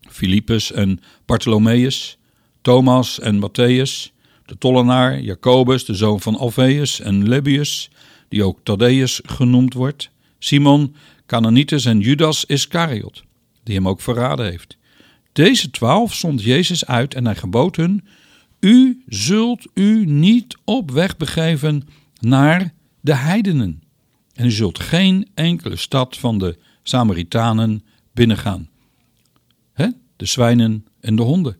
Filippus 0.00 0.72
en 0.72 1.00
Bartholomeus, 1.26 2.18
Thomas 2.62 3.20
en 3.20 3.36
Matthäus, 3.36 4.12
de 4.44 4.58
tollenaar, 4.58 5.20
Jacobus, 5.20 5.84
de 5.84 5.94
zoon 5.94 6.20
van 6.20 6.36
Alfeus 6.36 7.00
en 7.00 7.28
Lebbeus, 7.28 7.90
die 8.28 8.44
ook 8.44 8.58
Thaddeus 8.62 9.20
genoemd 9.24 9.74
wordt, 9.74 10.10
Simon, 10.38 10.94
Cananitus 11.26 11.84
en 11.84 12.00
Judas 12.00 12.44
Iscariot, 12.44 13.24
die 13.62 13.74
hem 13.74 13.88
ook 13.88 14.00
verraden 14.00 14.46
heeft. 14.46 14.76
Deze 15.32 15.70
twaalf 15.70 16.14
zond 16.14 16.42
Jezus 16.42 16.86
uit 16.86 17.14
en 17.14 17.24
hij 17.24 17.34
gebood 17.34 17.76
hun: 17.76 18.06
U 18.60 19.02
zult 19.06 19.66
u 19.74 20.04
niet 20.06 20.56
op 20.64 20.90
weg 20.90 21.16
begeven 21.16 21.88
naar 22.20 22.74
de 23.00 23.14
heidenen. 23.14 23.82
En 24.34 24.46
u 24.46 24.50
zult 24.50 24.78
geen 24.78 25.28
enkele 25.34 25.76
stad 25.76 26.16
van 26.16 26.38
de 26.38 26.58
Samaritanen 26.82 27.84
binnengaan. 28.12 28.68
He? 29.72 29.88
De 30.16 30.26
zwijnen 30.26 30.86
en 31.00 31.16
de 31.16 31.22
honden. 31.22 31.56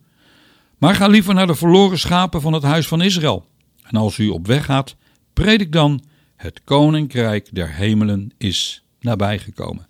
Maar 0.78 0.94
ga 0.94 1.06
liever 1.06 1.34
naar 1.34 1.46
de 1.46 1.54
verloren 1.54 1.98
schapen 1.98 2.40
van 2.40 2.52
het 2.52 2.62
huis 2.62 2.88
van 2.88 3.02
Israël. 3.02 3.46
En 3.82 3.96
als 3.96 4.18
u 4.18 4.28
op 4.28 4.46
weg 4.46 4.64
gaat, 4.64 4.96
predik 5.32 5.72
dan: 5.72 6.04
Het 6.36 6.60
koninkrijk 6.64 7.48
der 7.52 7.74
hemelen 7.74 8.30
is 8.36 8.82
nabijgekomen. 9.00 9.86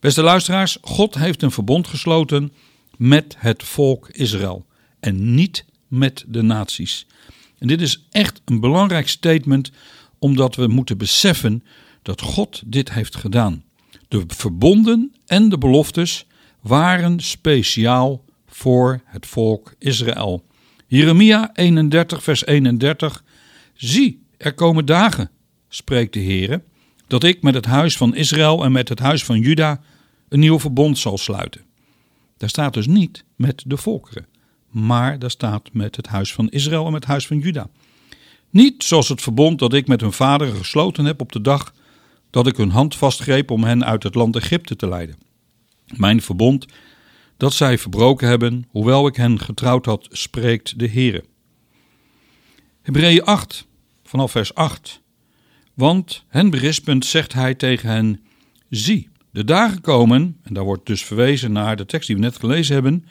Beste 0.00 0.22
luisteraars, 0.22 0.78
God 0.80 1.14
heeft 1.14 1.42
een 1.42 1.50
verbond 1.50 1.86
gesloten 1.86 2.52
met 2.96 3.36
het 3.38 3.62
volk 3.62 4.08
Israël 4.08 4.66
en 5.00 5.34
niet 5.34 5.64
met 5.98 6.24
de 6.28 6.42
naties. 6.42 7.06
En 7.58 7.66
dit 7.66 7.80
is 7.80 8.06
echt 8.10 8.40
een 8.44 8.60
belangrijk 8.60 9.08
statement, 9.08 9.70
omdat 10.18 10.54
we 10.54 10.66
moeten 10.66 10.98
beseffen 10.98 11.64
dat 12.02 12.20
God 12.20 12.62
dit 12.66 12.92
heeft 12.92 13.16
gedaan. 13.16 13.64
De 14.08 14.24
verbonden 14.26 15.14
en 15.26 15.48
de 15.48 15.58
beloftes 15.58 16.26
waren 16.60 17.20
speciaal 17.20 18.24
voor 18.46 19.00
het 19.04 19.26
volk 19.26 19.74
Israël. 19.78 20.44
Jeremia 20.86 21.50
31, 21.54 22.22
vers 22.22 22.46
31. 22.46 23.24
Zie, 23.74 24.22
er 24.36 24.54
komen 24.54 24.86
dagen, 24.86 25.30
spreekt 25.68 26.12
de 26.12 26.20
Heer, 26.20 26.62
dat 27.06 27.24
ik 27.24 27.42
met 27.42 27.54
het 27.54 27.66
huis 27.66 27.96
van 27.96 28.14
Israël 28.14 28.64
en 28.64 28.72
met 28.72 28.88
het 28.88 28.98
huis 28.98 29.24
van 29.24 29.40
Juda 29.40 29.80
een 30.28 30.40
nieuw 30.40 30.58
verbond 30.58 30.98
zal 30.98 31.18
sluiten. 31.18 31.64
Daar 32.36 32.48
staat 32.48 32.74
dus 32.74 32.86
niet 32.86 33.24
met 33.36 33.62
de 33.66 33.76
volkeren, 33.76 34.26
maar 34.74 35.18
daar 35.18 35.30
staat 35.30 35.72
met 35.72 35.96
het 35.96 36.06
huis 36.06 36.32
van 36.32 36.48
Israël 36.48 36.86
en 36.86 36.92
met 36.92 37.00
het 37.00 37.10
huis 37.10 37.26
van 37.26 37.38
Juda. 37.38 37.68
Niet 38.50 38.84
zoals 38.84 39.08
het 39.08 39.22
verbond 39.22 39.58
dat 39.58 39.72
ik 39.72 39.86
met 39.86 40.00
hun 40.00 40.12
vader 40.12 40.54
gesloten 40.54 41.04
heb 41.04 41.20
op 41.20 41.32
de 41.32 41.40
dag 41.40 41.74
dat 42.30 42.46
ik 42.46 42.56
hun 42.56 42.70
hand 42.70 42.96
vastgreep 42.96 43.50
om 43.50 43.64
hen 43.64 43.84
uit 43.84 44.02
het 44.02 44.14
land 44.14 44.36
Egypte 44.36 44.76
te 44.76 44.88
leiden. 44.88 45.16
Mijn 45.86 46.22
verbond 46.22 46.66
dat 47.36 47.52
zij 47.52 47.78
verbroken 47.78 48.28
hebben, 48.28 48.64
hoewel 48.68 49.06
ik 49.06 49.16
hen 49.16 49.40
getrouwd 49.40 49.86
had, 49.86 50.06
spreekt 50.10 50.78
de 50.78 50.88
Heere. 50.88 51.24
Hebreeën 52.82 53.24
8, 53.24 53.66
vanaf 54.04 54.30
vers 54.30 54.54
8. 54.54 55.02
Want 55.74 56.24
hen 56.28 56.50
berispend 56.50 57.04
zegt 57.04 57.32
hij 57.32 57.54
tegen 57.54 57.88
hen: 57.88 58.20
Zie, 58.70 59.08
de 59.30 59.44
dagen 59.44 59.80
komen, 59.80 60.36
en 60.42 60.54
daar 60.54 60.64
wordt 60.64 60.86
dus 60.86 61.04
verwezen 61.04 61.52
naar 61.52 61.76
de 61.76 61.86
tekst 61.86 62.06
die 62.06 62.16
we 62.16 62.22
net 62.22 62.38
gelezen 62.38 62.74
hebben, 62.74 63.04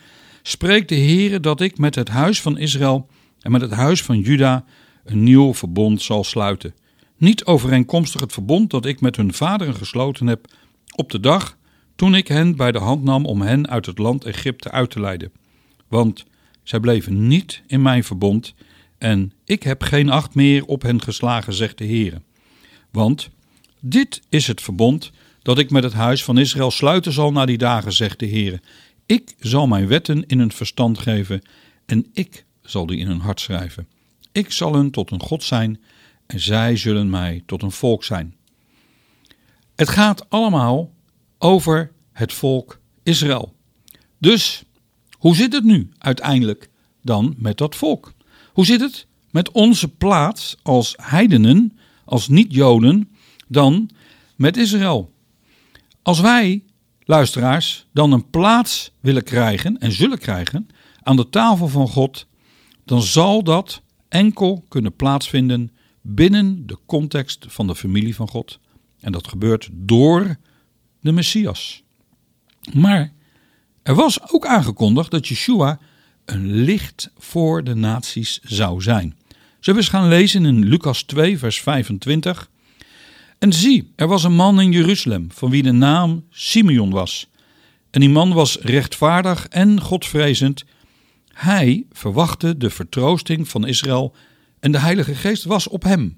spreekt 0.43 0.89
de 0.89 0.95
Heere 0.95 1.39
dat 1.39 1.61
ik 1.61 1.77
met 1.77 1.95
het 1.95 2.07
huis 2.07 2.41
van 2.41 2.57
Israël 2.57 3.07
en 3.39 3.51
met 3.51 3.61
het 3.61 3.71
huis 3.71 4.03
van 4.03 4.19
Juda 4.19 4.65
een 5.03 5.23
nieuw 5.23 5.53
verbond 5.53 6.01
zal 6.01 6.23
sluiten. 6.23 6.73
Niet 7.17 7.45
overeenkomstig 7.45 8.21
het 8.21 8.33
verbond 8.33 8.69
dat 8.69 8.85
ik 8.85 9.01
met 9.01 9.15
hun 9.15 9.33
vaderen 9.33 9.75
gesloten 9.75 10.27
heb 10.27 10.47
op 10.95 11.11
de 11.11 11.19
dag 11.19 11.57
toen 11.95 12.15
ik 12.15 12.27
hen 12.27 12.55
bij 12.55 12.71
de 12.71 12.79
hand 12.79 13.03
nam 13.03 13.25
om 13.25 13.41
hen 13.41 13.69
uit 13.69 13.85
het 13.85 13.97
land 13.97 14.25
Egypte 14.25 14.71
uit 14.71 14.89
te 14.89 14.99
leiden. 14.99 15.31
Want 15.87 16.25
zij 16.63 16.79
bleven 16.79 17.27
niet 17.27 17.61
in 17.67 17.81
mijn 17.81 18.03
verbond 18.03 18.53
en 18.97 19.33
ik 19.45 19.63
heb 19.63 19.81
geen 19.81 20.09
acht 20.09 20.35
meer 20.35 20.65
op 20.65 20.81
hen 20.81 21.01
geslagen, 21.01 21.53
zegt 21.53 21.77
de 21.77 21.85
Heere. 21.85 22.21
Want 22.91 23.29
dit 23.79 24.21
is 24.29 24.47
het 24.47 24.61
verbond 24.61 25.11
dat 25.41 25.57
ik 25.59 25.69
met 25.69 25.83
het 25.83 25.93
huis 25.93 26.23
van 26.23 26.37
Israël 26.37 26.71
sluiten 26.71 27.11
zal 27.11 27.31
na 27.31 27.45
die 27.45 27.57
dagen, 27.57 27.93
zegt 27.93 28.19
de 28.19 28.27
Heere. 28.27 28.61
Ik 29.13 29.35
zal 29.39 29.67
mijn 29.67 29.87
wetten 29.87 30.25
in 30.25 30.39
hun 30.39 30.51
verstand 30.51 30.99
geven 30.99 31.41
en 31.85 32.05
ik 32.13 32.45
zal 32.61 32.85
die 32.85 32.97
in 32.97 33.07
hun 33.07 33.19
hart 33.19 33.39
schrijven. 33.39 33.87
Ik 34.31 34.51
zal 34.51 34.75
hun 34.75 34.91
tot 34.91 35.11
een 35.11 35.21
God 35.21 35.43
zijn 35.43 35.81
en 36.25 36.39
zij 36.39 36.77
zullen 36.77 37.09
mij 37.09 37.43
tot 37.45 37.61
een 37.61 37.71
volk 37.71 38.03
zijn. 38.03 38.35
Het 39.75 39.89
gaat 39.89 40.29
allemaal 40.29 40.93
over 41.37 41.91
het 42.11 42.33
volk 42.33 42.79
Israël. 43.03 43.53
Dus 44.17 44.63
hoe 45.11 45.35
zit 45.35 45.53
het 45.53 45.63
nu 45.63 45.89
uiteindelijk 45.97 46.69
dan 47.01 47.35
met 47.37 47.57
dat 47.57 47.75
volk? 47.75 48.13
Hoe 48.53 48.65
zit 48.65 48.81
het 48.81 49.07
met 49.31 49.51
onze 49.51 49.87
plaats 49.87 50.55
als 50.61 50.93
heidenen, 51.01 51.77
als 52.05 52.27
niet-Joden, 52.27 53.09
dan 53.47 53.89
met 54.35 54.57
Israël? 54.57 55.13
Als 56.01 56.19
wij, 56.19 56.63
luisteraars, 57.05 57.85
dan 57.93 58.11
een 58.11 58.29
plaats 58.29 58.91
willen 58.99 59.23
krijgen 59.23 59.77
en 59.77 59.91
zullen 59.91 60.19
krijgen 60.19 60.67
aan 61.01 61.15
de 61.15 61.29
tafel 61.29 61.67
van 61.67 61.87
God, 61.87 62.27
dan 62.85 63.01
zal 63.01 63.43
dat 63.43 63.81
enkel 64.09 64.65
kunnen 64.67 64.95
plaatsvinden 64.95 65.71
binnen 66.01 66.67
de 66.67 66.77
context 66.85 67.45
van 67.47 67.67
de 67.67 67.75
familie 67.75 68.15
van 68.15 68.29
God. 68.29 68.59
En 68.99 69.11
dat 69.11 69.27
gebeurt 69.27 69.69
door 69.71 70.35
de 70.99 71.11
Messias. 71.11 71.83
Maar 72.73 73.13
er 73.83 73.95
was 73.95 74.31
ook 74.31 74.45
aangekondigd 74.45 75.11
dat 75.11 75.27
Yeshua 75.27 75.79
een 76.25 76.51
licht 76.51 77.11
voor 77.17 77.63
de 77.63 77.73
naties 77.73 78.39
zou 78.43 78.81
zijn. 78.81 79.17
Zullen 79.59 79.79
we 79.79 79.85
eens 79.85 79.95
gaan 79.95 80.07
lezen 80.07 80.45
in 80.45 80.65
Lucas 80.65 81.03
2, 81.03 81.37
vers 81.37 81.61
25. 81.61 82.49
En 83.43 83.53
zie, 83.53 83.91
er 83.95 84.07
was 84.07 84.23
een 84.23 84.35
man 84.35 84.61
in 84.61 84.71
Jeruzalem, 84.71 85.27
van 85.31 85.49
wie 85.49 85.63
de 85.63 85.71
naam 85.71 86.25
Simeon 86.29 86.89
was. 86.89 87.29
En 87.91 87.99
die 87.99 88.09
man 88.09 88.33
was 88.33 88.57
rechtvaardig 88.61 89.47
en 89.47 89.81
godvrezend. 89.81 90.65
Hij 91.33 91.85
verwachtte 91.91 92.57
de 92.57 92.69
vertroosting 92.69 93.47
van 93.47 93.67
Israël 93.67 94.15
en 94.59 94.71
de 94.71 94.79
Heilige 94.79 95.15
Geest 95.15 95.43
was 95.43 95.67
op 95.67 95.83
hem. 95.83 96.17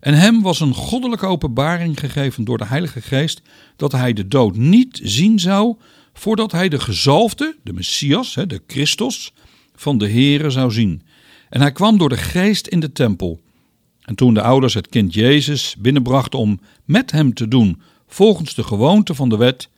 En 0.00 0.14
hem 0.14 0.42
was 0.42 0.60
een 0.60 0.74
goddelijke 0.74 1.26
openbaring 1.26 2.00
gegeven 2.00 2.44
door 2.44 2.58
de 2.58 2.66
Heilige 2.66 3.00
Geest 3.00 3.42
dat 3.76 3.92
hij 3.92 4.12
de 4.12 4.28
dood 4.28 4.56
niet 4.56 5.00
zien 5.02 5.38
zou 5.38 5.76
voordat 6.12 6.52
hij 6.52 6.68
de 6.68 6.80
gezalfde, 6.80 7.56
de 7.62 7.72
Messias, 7.72 8.34
de 8.34 8.62
Christus, 8.66 9.32
van 9.74 9.98
de 9.98 10.10
Here 10.10 10.50
zou 10.50 10.70
zien. 10.70 11.02
En 11.48 11.60
hij 11.60 11.72
kwam 11.72 11.98
door 11.98 12.08
de 12.08 12.16
Geest 12.16 12.66
in 12.66 12.80
de 12.80 12.92
tempel. 12.92 13.40
En 14.02 14.14
toen 14.14 14.34
de 14.34 14.42
ouders 14.42 14.74
het 14.74 14.88
kind 14.88 15.14
Jezus 15.14 15.76
binnenbrachten 15.78 16.38
om 16.38 16.60
met 16.84 17.10
hem 17.10 17.34
te 17.34 17.48
doen 17.48 17.80
volgens 18.06 18.54
de 18.54 18.62
gewoonte 18.62 19.14
van 19.14 19.28
de 19.28 19.36
wet, 19.36 19.68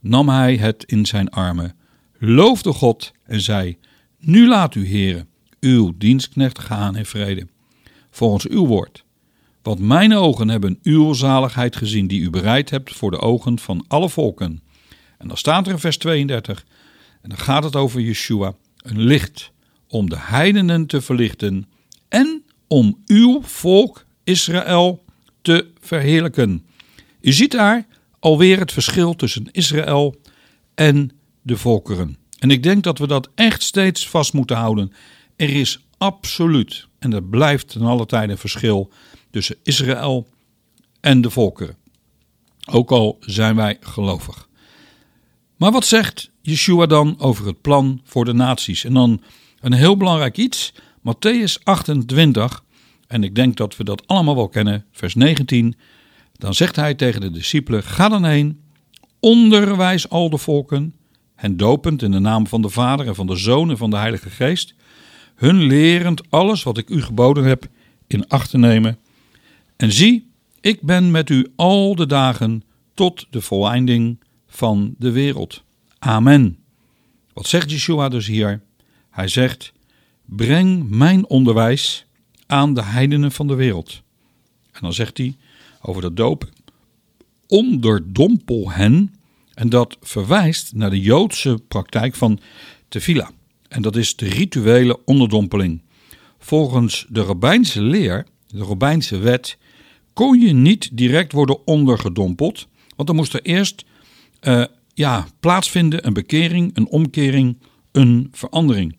nam 0.00 0.28
hij 0.28 0.56
het 0.56 0.84
in 0.84 1.06
zijn 1.06 1.30
armen, 1.30 1.74
loofde 2.18 2.72
God 2.72 3.12
en 3.24 3.40
zei: 3.40 3.76
Nu 4.18 4.48
laat 4.48 4.74
u, 4.74 4.88
Heere, 4.88 5.26
uw 5.60 5.92
dienstknecht 5.98 6.58
gaan 6.58 6.96
in 6.96 7.06
vrede, 7.06 7.46
volgens 8.10 8.46
uw 8.46 8.66
woord. 8.66 9.04
Want 9.62 9.78
mijn 9.78 10.14
ogen 10.14 10.48
hebben 10.48 10.78
uw 10.82 11.12
zaligheid 11.12 11.76
gezien, 11.76 12.06
die 12.06 12.20
u 12.20 12.30
bereid 12.30 12.70
hebt 12.70 12.92
voor 12.92 13.10
de 13.10 13.20
ogen 13.20 13.58
van 13.58 13.84
alle 13.88 14.08
volken. 14.08 14.62
En 15.18 15.28
dan 15.28 15.36
staat 15.36 15.66
er 15.66 15.72
in 15.72 15.78
vers 15.78 15.98
32, 15.98 16.66
en 17.22 17.28
dan 17.28 17.38
gaat 17.38 17.64
het 17.64 17.76
over 17.76 18.00
Yeshua, 18.00 18.54
een 18.76 19.00
licht 19.00 19.52
om 19.88 20.10
de 20.10 20.18
heidenen 20.18 20.86
te 20.86 21.00
verlichten 21.00 21.66
en 22.08 22.42
om 22.66 23.02
uw 23.06 23.42
volk 23.42 24.06
Israël 24.24 25.04
te 25.42 25.70
verheerlijken. 25.80 26.66
Je 27.20 27.32
ziet 27.32 27.50
daar 27.50 27.86
alweer 28.18 28.58
het 28.58 28.72
verschil 28.72 29.14
tussen 29.14 29.48
Israël 29.52 30.20
en 30.74 31.10
de 31.42 31.56
volkeren. 31.56 32.16
En 32.38 32.50
ik 32.50 32.62
denk 32.62 32.84
dat 32.84 32.98
we 32.98 33.06
dat 33.06 33.28
echt 33.34 33.62
steeds 33.62 34.08
vast 34.08 34.32
moeten 34.32 34.56
houden. 34.56 34.92
Er 35.36 35.50
is 35.50 35.86
absoluut, 35.98 36.86
en 36.98 37.12
er 37.12 37.22
blijft 37.22 37.68
ten 37.68 37.82
alle 37.82 38.06
tijde 38.06 38.32
een 38.32 38.38
verschil 38.38 38.90
tussen 39.30 39.56
Israël 39.62 40.26
en 41.00 41.20
de 41.20 41.30
volkeren. 41.30 41.76
Ook 42.70 42.90
al 42.90 43.16
zijn 43.20 43.56
wij 43.56 43.76
gelovig. 43.80 44.48
Maar 45.56 45.72
wat 45.72 45.86
zegt 45.86 46.30
Yeshua 46.42 46.86
dan 46.86 47.20
over 47.20 47.46
het 47.46 47.60
plan 47.60 48.00
voor 48.04 48.24
de 48.24 48.32
naties? 48.32 48.84
En 48.84 48.94
dan 48.94 49.22
een 49.60 49.72
heel 49.72 49.96
belangrijk 49.96 50.36
iets, 50.36 50.72
Matthäus 51.06 51.58
28, 51.62 52.64
en 53.06 53.24
ik 53.24 53.34
denk 53.34 53.56
dat 53.56 53.76
we 53.76 53.84
dat 53.84 54.06
allemaal 54.06 54.34
wel 54.34 54.48
kennen, 54.48 54.84
vers 54.92 55.14
19. 55.14 55.74
Dan 56.32 56.54
zegt 56.54 56.76
hij 56.76 56.94
tegen 56.94 57.20
de 57.20 57.30
discipelen: 57.30 57.82
Ga 57.82 58.08
dan 58.08 58.24
heen, 58.24 58.60
onderwijs 59.20 60.08
al 60.08 60.30
de 60.30 60.38
volken, 60.38 60.94
hen 61.34 61.56
dopend 61.56 62.02
in 62.02 62.10
de 62.10 62.18
naam 62.18 62.46
van 62.46 62.62
de 62.62 62.68
Vader 62.68 63.06
en 63.06 63.14
van 63.14 63.26
de 63.26 63.36
Zoon 63.36 63.70
en 63.70 63.76
van 63.76 63.90
de 63.90 63.96
Heilige 63.96 64.30
Geest, 64.30 64.74
hun 65.34 65.62
lerend 65.62 66.30
alles 66.30 66.62
wat 66.62 66.78
ik 66.78 66.90
u 66.90 67.02
geboden 67.02 67.44
heb 67.44 67.66
in 68.06 68.28
acht 68.28 68.50
te 68.50 68.58
nemen. 68.58 68.98
En 69.76 69.92
zie, 69.92 70.30
ik 70.60 70.82
ben 70.82 71.10
met 71.10 71.30
u 71.30 71.52
al 71.56 71.94
de 71.94 72.06
dagen 72.06 72.62
tot 72.94 73.26
de 73.30 73.40
voleinding 73.40 74.20
van 74.46 74.94
de 74.98 75.10
wereld. 75.10 75.62
Amen. 75.98 76.58
Wat 77.32 77.46
zegt 77.46 77.70
Yeshua 77.70 78.08
dus 78.08 78.26
hier? 78.26 78.62
Hij 79.10 79.28
zegt: 79.28 79.74
Breng 80.26 80.88
mijn 80.88 81.28
onderwijs 81.28 82.06
aan 82.46 82.74
de 82.74 82.82
heidenen 82.82 83.32
van 83.32 83.46
de 83.46 83.54
wereld. 83.54 84.02
En 84.72 84.80
dan 84.80 84.92
zegt 84.92 85.18
hij 85.18 85.36
over 85.80 86.02
dat 86.02 86.16
dopen: 86.16 86.48
Onderdompel 87.46 88.70
hen. 88.70 89.14
En 89.54 89.68
dat 89.68 89.96
verwijst 90.00 90.74
naar 90.74 90.90
de 90.90 91.00
Joodse 91.00 91.58
praktijk 91.68 92.14
van 92.14 92.38
tefila. 92.88 93.30
En 93.68 93.82
dat 93.82 93.96
is 93.96 94.16
de 94.16 94.28
rituele 94.28 95.04
onderdompeling. 95.04 95.82
Volgens 96.38 97.06
de 97.08 97.22
rabbijnse 97.22 97.82
leer, 97.82 98.26
de 98.46 98.62
rabbijnse 98.62 99.18
wet, 99.18 99.58
kon 100.12 100.40
je 100.40 100.52
niet 100.52 100.96
direct 100.96 101.32
worden 101.32 101.66
ondergedompeld. 101.66 102.68
Want 102.96 103.08
dan 103.08 103.16
moest 103.16 103.34
er 103.34 103.42
eerst 103.42 103.84
uh, 104.42 104.64
ja, 104.94 105.26
plaatsvinden 105.40 106.06
een 106.06 106.12
bekering, 106.12 106.76
een 106.76 106.88
omkering, 106.88 107.58
een 107.92 108.28
verandering. 108.32 108.96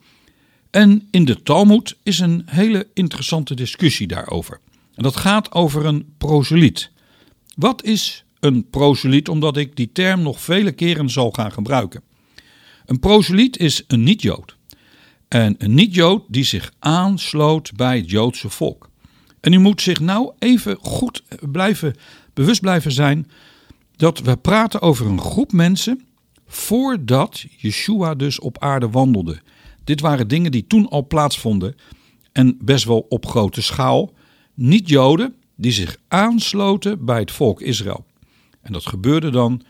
En 0.72 1.08
in 1.12 1.26
de 1.26 1.44
Talmud 1.44 1.98
is 2.04 2.20
een 2.20 2.44
hele 2.46 2.88
interessante 2.94 3.56
discussie 3.56 4.08
daarover. 4.08 4.60
En 4.96 5.04
dat 5.04 5.16
gaat 5.16 5.52
over 5.52 5.86
een 5.86 6.14
proseliet. 6.18 6.92
Wat 7.56 7.84
is 7.84 8.24
een 8.40 8.70
proseliet? 8.70 9.30
Omdat 9.30 9.58
ik 9.58 9.76
die 9.76 9.92
term 9.92 10.22
nog 10.22 10.42
vele 10.42 10.72
keren 10.72 11.10
zal 11.10 11.32
gaan 11.32 11.52
gebruiken. 11.52 12.02
Een 12.86 13.00
proseliet 13.00 13.58
is 13.58 13.84
een 13.88 14.04
niet-Jood. 14.04 14.56
En 15.28 15.56
een 15.58 15.74
niet-Jood 15.74 16.24
die 16.28 16.44
zich 16.44 16.72
aansloot 16.80 17.72
bij 17.76 17.98
het 17.98 18.10
Joodse 18.10 18.50
volk. 18.50 18.90
En 19.40 19.54
u 19.54 19.58
moet 19.58 19.82
zich 19.82 20.00
nou 20.00 20.32
even 20.40 20.78
goed 20.82 21.24
blijven, 21.52 21.96
bewust 22.34 22.62
blijven 22.62 22.92
zijn 22.92 23.30
dat 23.96 24.20
we 24.20 24.38
praten 24.38 24.82
over 24.82 25.06
een 25.06 25.22
groep 25.22 25.52
mensen 25.52 26.06
voordat 26.48 27.46
Yeshua 27.58 28.16
dus 28.16 28.40
op 28.40 28.60
aarde 28.60 28.90
wandelde. 28.90 29.42
Dit 29.88 30.02
waren 30.02 30.28
dingen 30.28 30.52
die 30.52 30.68
toen 30.68 30.90
al 30.90 31.08
plaatsvonden 31.08 31.76
en 32.32 32.58
best 32.62 32.86
wel 32.86 33.06
op 33.10 33.26
grote 33.26 33.62
schaal. 33.62 34.14
Niet-Joden 34.54 35.36
die 35.56 35.72
zich 35.72 35.98
aansloten 36.08 37.06
bij 37.06 37.20
het 37.20 37.32
volk 37.32 37.62
Israël. 37.62 38.06
En 38.62 38.74
dat 38.74 38.86
gebeurde 38.86 39.30
dan 39.30 39.62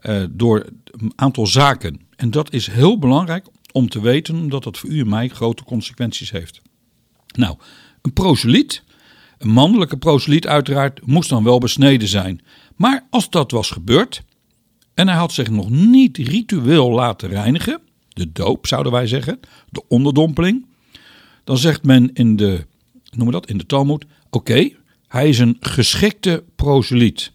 uh, 0.00 0.24
door 0.30 0.66
een 0.84 1.12
aantal 1.16 1.46
zaken. 1.46 2.00
En 2.16 2.30
dat 2.30 2.52
is 2.52 2.66
heel 2.66 2.98
belangrijk 2.98 3.46
om 3.72 3.88
te 3.88 4.00
weten, 4.00 4.34
omdat 4.34 4.62
dat 4.62 4.78
voor 4.78 4.90
u 4.90 5.00
en 5.00 5.08
mij 5.08 5.28
grote 5.28 5.64
consequenties 5.64 6.30
heeft. 6.30 6.60
Nou, 7.36 7.56
een 8.02 8.12
proseliet, 8.12 8.82
een 9.38 9.50
mannelijke 9.50 9.96
proseliet 9.96 10.46
uiteraard, 10.46 11.06
moest 11.06 11.28
dan 11.28 11.44
wel 11.44 11.58
besneden 11.58 12.08
zijn. 12.08 12.40
Maar 12.76 13.06
als 13.10 13.30
dat 13.30 13.50
was 13.50 13.70
gebeurd 13.70 14.22
en 14.94 15.08
hij 15.08 15.16
had 15.16 15.32
zich 15.32 15.50
nog 15.50 15.70
niet 15.70 16.16
ritueel 16.16 16.90
laten 16.90 17.28
reinigen, 17.28 17.80
de 18.14 18.32
doop 18.32 18.66
zouden 18.66 18.92
wij 18.92 19.06
zeggen, 19.06 19.40
de 19.70 19.82
onderdompeling, 19.88 20.66
dan 21.44 21.58
zegt 21.58 21.82
men 21.82 22.12
in 22.12 22.36
de, 22.36 22.66
noem 23.10 23.30
dat, 23.30 23.46
in 23.48 23.58
de 23.58 23.66
Talmud, 23.66 24.04
oké, 24.30 24.70
hij 25.08 25.28
is 25.28 25.38
een 25.38 25.56
geschikte 25.60 26.44
proseliet. 26.56 27.32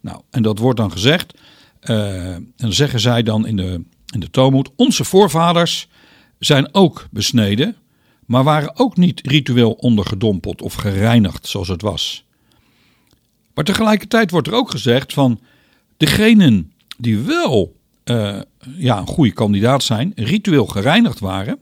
Nou, 0.00 0.20
en 0.30 0.42
dat 0.42 0.58
wordt 0.58 0.78
dan 0.78 0.92
gezegd, 0.92 1.38
uh, 1.82 2.34
en 2.34 2.52
dan 2.56 2.72
zeggen 2.72 3.00
zij 3.00 3.22
dan 3.22 3.46
in 3.46 3.56
de, 3.56 3.84
in 4.12 4.20
de 4.20 4.30
Talmud, 4.30 4.70
onze 4.76 5.04
voorvaders 5.04 5.88
zijn 6.38 6.74
ook 6.74 7.06
besneden, 7.10 7.76
maar 8.26 8.44
waren 8.44 8.78
ook 8.78 8.96
niet 8.96 9.20
ritueel 9.26 9.72
ondergedompeld 9.72 10.62
of 10.62 10.74
gereinigd 10.74 11.46
zoals 11.46 11.68
het 11.68 11.82
was. 11.82 12.24
Maar 13.54 13.64
tegelijkertijd 13.64 14.30
wordt 14.30 14.46
er 14.46 14.54
ook 14.54 14.70
gezegd 14.70 15.12
van 15.12 15.40
degenen 15.96 16.72
die 16.98 17.18
wel 17.18 17.76
uh, 18.10 18.40
ja, 18.76 18.98
een 18.98 19.06
goede 19.06 19.32
kandidaat 19.32 19.82
zijn, 19.82 20.12
ritueel 20.14 20.66
gereinigd 20.66 21.18
waren 21.18 21.58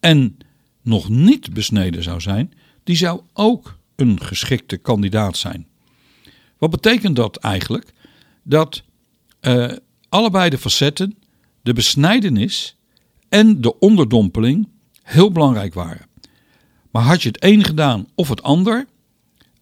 en 0.00 0.36
nog 0.82 1.08
niet 1.08 1.52
besneden 1.54 2.02
zou 2.02 2.20
zijn, 2.20 2.52
die 2.84 2.96
zou 2.96 3.20
ook 3.32 3.78
een 3.96 4.20
geschikte 4.20 4.76
kandidaat 4.76 5.36
zijn. 5.36 5.66
Wat 6.58 6.70
betekent 6.70 7.16
dat 7.16 7.36
eigenlijk? 7.36 7.92
Dat 8.42 8.82
uh, 9.40 9.72
allebei 10.08 10.50
de 10.50 10.58
facetten, 10.58 11.16
de 11.62 11.72
besnijdenis 11.72 12.76
en 13.28 13.60
de 13.60 13.78
onderdompeling, 13.78 14.68
heel 15.02 15.32
belangrijk 15.32 15.74
waren. 15.74 16.06
Maar 16.90 17.02
had 17.02 17.22
je 17.22 17.28
het 17.28 17.44
een 17.44 17.64
gedaan 17.64 18.06
of 18.14 18.28
het 18.28 18.42
ander, 18.42 18.86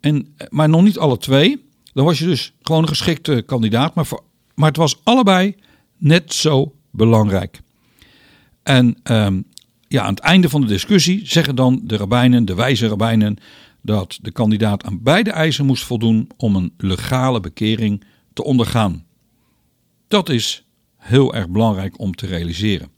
en, 0.01 0.35
maar 0.49 0.69
nog 0.69 0.83
niet 0.83 0.99
alle 0.99 1.19
twee, 1.19 1.65
dan 1.93 2.05
was 2.05 2.19
je 2.19 2.25
dus 2.25 2.53
gewoon 2.63 2.83
een 2.83 2.89
geschikte 2.89 3.43
kandidaat. 3.47 3.95
Maar, 3.95 4.09
maar 4.55 4.69
het 4.69 4.77
was 4.77 5.01
allebei 5.05 5.57
net 6.03 6.33
zo 6.33 6.75
belangrijk. 6.91 7.61
En 8.63 8.97
um, 9.11 9.45
ja, 9.89 10.03
aan 10.03 10.15
het 10.15 10.23
einde 10.23 10.49
van 10.49 10.61
de 10.61 10.67
discussie 10.67 11.27
zeggen 11.27 11.57
dan 11.57 11.81
de 11.85 11.97
rabbijnen, 11.97 12.45
de 12.45 12.55
wijze 12.55 12.87
rabbijnen, 12.87 13.37
dat 13.83 14.19
de 14.23 14.31
kandidaat 14.31 14.85
aan 14.85 15.03
beide 15.03 15.31
eisen 15.31 15.67
moest 15.67 15.85
voldoen 15.85 16.31
om 16.37 16.57
een 16.57 16.73
legale 16.77 17.41
bekering 17.41 18.05
te 18.33 18.45
ondergaan. 18.45 19.05
Dat 20.09 20.29
is 20.29 20.65
heel 20.97 21.35
erg 21.35 21.49
belangrijk 21.49 21.99
om 21.99 22.15
te 22.15 22.27
realiseren. 22.27 22.89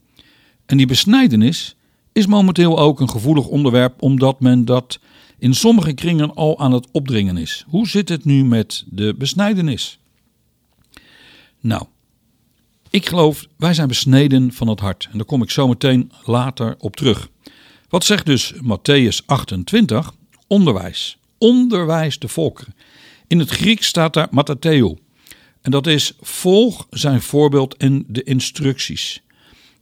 En 0.65 0.77
die 0.77 0.87
besnijdenis 0.87 1.75
is 2.13 2.27
momenteel 2.27 2.79
ook 2.79 2.99
een 2.99 3.09
gevoelig 3.09 3.47
onderwerp, 3.47 4.01
omdat 4.01 4.39
men 4.39 4.65
dat 4.65 4.99
in 5.37 5.53
sommige 5.53 5.93
kringen 5.93 6.33
al 6.33 6.59
aan 6.59 6.71
het 6.71 6.87
opdringen 6.91 7.37
is. 7.37 7.65
Hoe 7.67 7.87
zit 7.87 8.09
het 8.09 8.25
nu 8.25 8.45
met 8.45 8.85
de 8.89 9.15
besnijdenis? 9.17 9.99
Nou, 11.59 11.85
ik 12.95 13.07
geloof, 13.07 13.45
wij 13.57 13.73
zijn 13.73 13.87
besneden 13.87 14.53
van 14.53 14.67
het 14.67 14.79
hart. 14.79 15.07
En 15.11 15.17
daar 15.17 15.25
kom 15.25 15.41
ik 15.41 15.49
zo 15.49 15.67
meteen 15.67 16.11
later 16.23 16.75
op 16.79 16.95
terug. 16.95 17.29
Wat 17.89 18.03
zegt 18.03 18.25
dus 18.25 18.53
Matthäus 18.53 19.25
28? 19.25 20.13
Onderwijs. 20.47 21.17
Onderwijs 21.37 22.19
de 22.19 22.27
volkeren. 22.27 22.75
In 23.27 23.39
het 23.39 23.49
Grieks 23.49 23.87
staat 23.87 24.13
daar 24.13 24.27
matateo. 24.31 24.97
En 25.61 25.71
dat 25.71 25.87
is 25.87 26.13
volg 26.21 26.87
zijn 26.89 27.21
voorbeeld 27.21 27.77
en 27.77 28.05
de 28.07 28.23
instructies. 28.23 29.21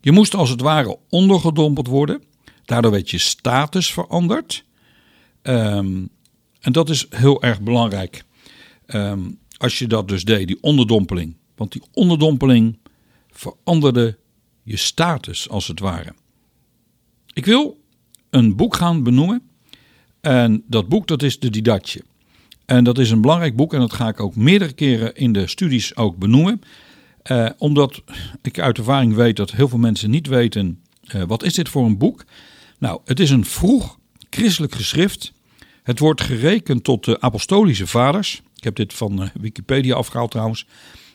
Je 0.02 0.12
moest 0.12 0.36
als 0.36 0.50
het 0.50 0.62
ware 0.62 0.98
ondergedompeld 1.10 1.88
worden. 1.88 2.24
Daardoor 2.66 2.92
werd 2.92 3.10
je 3.10 3.18
status 3.18 3.92
veranderd. 3.92 4.64
Um, 5.44 6.10
en 6.60 6.72
dat 6.72 6.90
is 6.90 7.06
heel 7.10 7.42
erg 7.42 7.62
belangrijk. 7.62 8.24
Um, 8.88 9.40
als 9.58 9.80
je 9.80 9.88
dat 9.88 10.08
dus 10.08 10.24
deed, 10.24 10.48
die 10.48 10.62
onderdompeling. 10.62 11.36
Want 11.56 11.72
die 11.72 11.84
onderdompeling 11.92 12.78
veranderde 13.34 14.18
je 14.64 14.78
status 14.78 15.50
als 15.50 15.68
het 15.68 15.80
ware. 15.80 16.14
Ik 17.34 17.46
wil 17.46 17.82
een 18.30 18.56
boek 18.56 18.76
gaan 18.76 19.04
benoemen. 19.04 19.42
En 20.22 20.64
dat 20.68 20.88
boek 20.88 21.08
dat 21.08 21.24
is 21.24 21.40
de 21.40 21.50
Didatje. 21.50 22.04
En 22.66 22.84
dat 22.84 22.98
is 22.98 23.12
een 23.12 23.22
belangrijk 23.22 23.56
boek 23.56 23.74
en 23.74 23.80
dat 23.80 23.94
ga 23.94 24.08
ik 24.08 24.20
ook 24.20 24.36
meerdere 24.36 24.74
keren 24.74 25.16
in 25.16 25.34
de 25.34 25.48
studies 25.48 25.96
ook 25.96 26.18
benoemen. 26.18 26.62
Uh, 27.32 27.50
omdat 27.58 28.02
ik 28.42 28.60
uit 28.60 28.78
ervaring 28.78 29.14
weet 29.14 29.36
dat 29.36 29.52
heel 29.52 29.68
veel 29.68 29.78
mensen 29.78 30.10
niet 30.10 30.28
weten, 30.28 30.82
uh, 31.16 31.24
wat 31.24 31.44
is 31.44 31.54
dit 31.54 31.70
voor 31.70 31.86
een 31.86 31.98
boek? 31.98 32.26
Nou, 32.80 33.02
het 33.06 33.20
is 33.20 33.30
een 33.30 33.46
vroeg 33.46 33.98
christelijk 34.30 34.76
geschrift. 34.76 35.32
Het 35.84 36.00
wordt 36.00 36.22
gerekend 36.22 36.84
tot 36.84 37.06
de 37.06 37.22
apostolische 37.22 37.88
vaders. 37.88 38.42
Ik 38.56 38.64
heb 38.64 38.76
dit 38.76 38.94
van 38.94 39.22
uh, 39.22 39.30
Wikipedia 39.34 39.96
afgehaald 39.96 40.32
trouwens. 40.32 40.66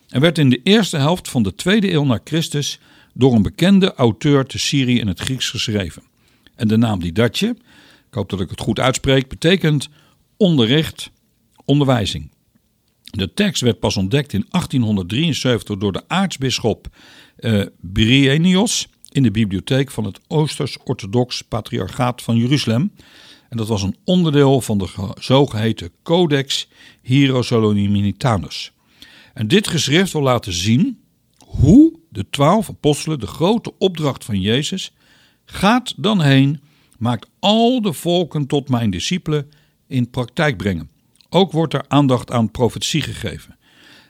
En 0.09 0.21
werd 0.21 0.39
in 0.39 0.51
de 0.51 0.61
eerste 0.63 0.97
helft 0.97 1.29
van 1.29 1.43
de 1.43 1.55
tweede 1.55 1.93
eeuw 1.93 2.05
na 2.05 2.21
Christus 2.25 2.79
door 3.15 3.35
een 3.35 3.43
bekende 3.43 3.95
auteur 3.95 4.45
te 4.45 4.59
Syrië 4.59 4.99
in 4.99 5.07
het 5.07 5.21
Grieks 5.21 5.51
geschreven. 5.51 6.03
En 6.55 6.69
de 6.69 6.77
naam 6.77 7.01
Didatje, 7.01 7.49
ik 8.09 8.15
hoop 8.15 8.31
dat 8.31 8.41
ik 8.41 8.51
het 8.51 8.61
goed 8.61 8.81
uitspreek, 8.81 9.29
betekent 9.29 9.89
onderricht, 10.37 11.11
onderwijzing. 11.65 12.31
De 13.03 13.35
tekst 13.35 13.63
werd 13.63 13.79
pas 13.79 13.97
ontdekt 13.97 14.33
in 14.33 14.47
1873 14.51 15.77
door 15.77 15.93
de 15.93 16.03
aartsbisschop 16.07 16.89
uh, 17.39 17.67
Brenios 17.81 18.89
in 19.11 19.23
de 19.23 19.31
bibliotheek 19.31 19.91
van 19.91 20.05
het 20.05 20.21
Oosters-Orthodox 20.27 21.43
Patriarchaat 21.43 22.23
van 22.23 22.37
Jeruzalem. 22.37 22.93
En 23.49 23.57
dat 23.57 23.69
was 23.69 23.83
een 23.83 23.97
onderdeel 24.05 24.61
van 24.61 24.79
de 24.79 25.15
zogeheten 25.19 25.91
Codex 26.03 26.69
Hierosolyminitanus. 27.03 28.73
En 29.39 29.49
dit 29.49 29.69
geschrift 29.69 30.13
wil 30.13 30.23
laten 30.23 30.53
zien 30.53 31.01
hoe 31.39 31.99
de 32.09 32.27
twaalf 32.31 32.69
apostelen 32.69 33.21
de 33.21 33.27
grote 33.27 33.73
opdracht 33.79 34.25
van 34.25 34.41
Jezus 34.41 34.93
gaat 35.45 35.95
dan 35.97 36.21
heen, 36.23 36.61
maakt 36.97 37.29
al 37.39 37.83
de 37.83 37.93
volken 37.93 38.47
tot 38.47 38.69
mijn 38.69 38.91
discipelen 38.91 39.51
in 39.87 40.11
praktijk 40.11 40.57
brengen. 40.57 40.91
Ook 41.29 41.53
wordt 41.53 41.75
er 41.75 41.85
aandacht 41.89 42.31
aan 42.31 42.51
profetie 42.51 43.03
gegeven. 43.03 43.57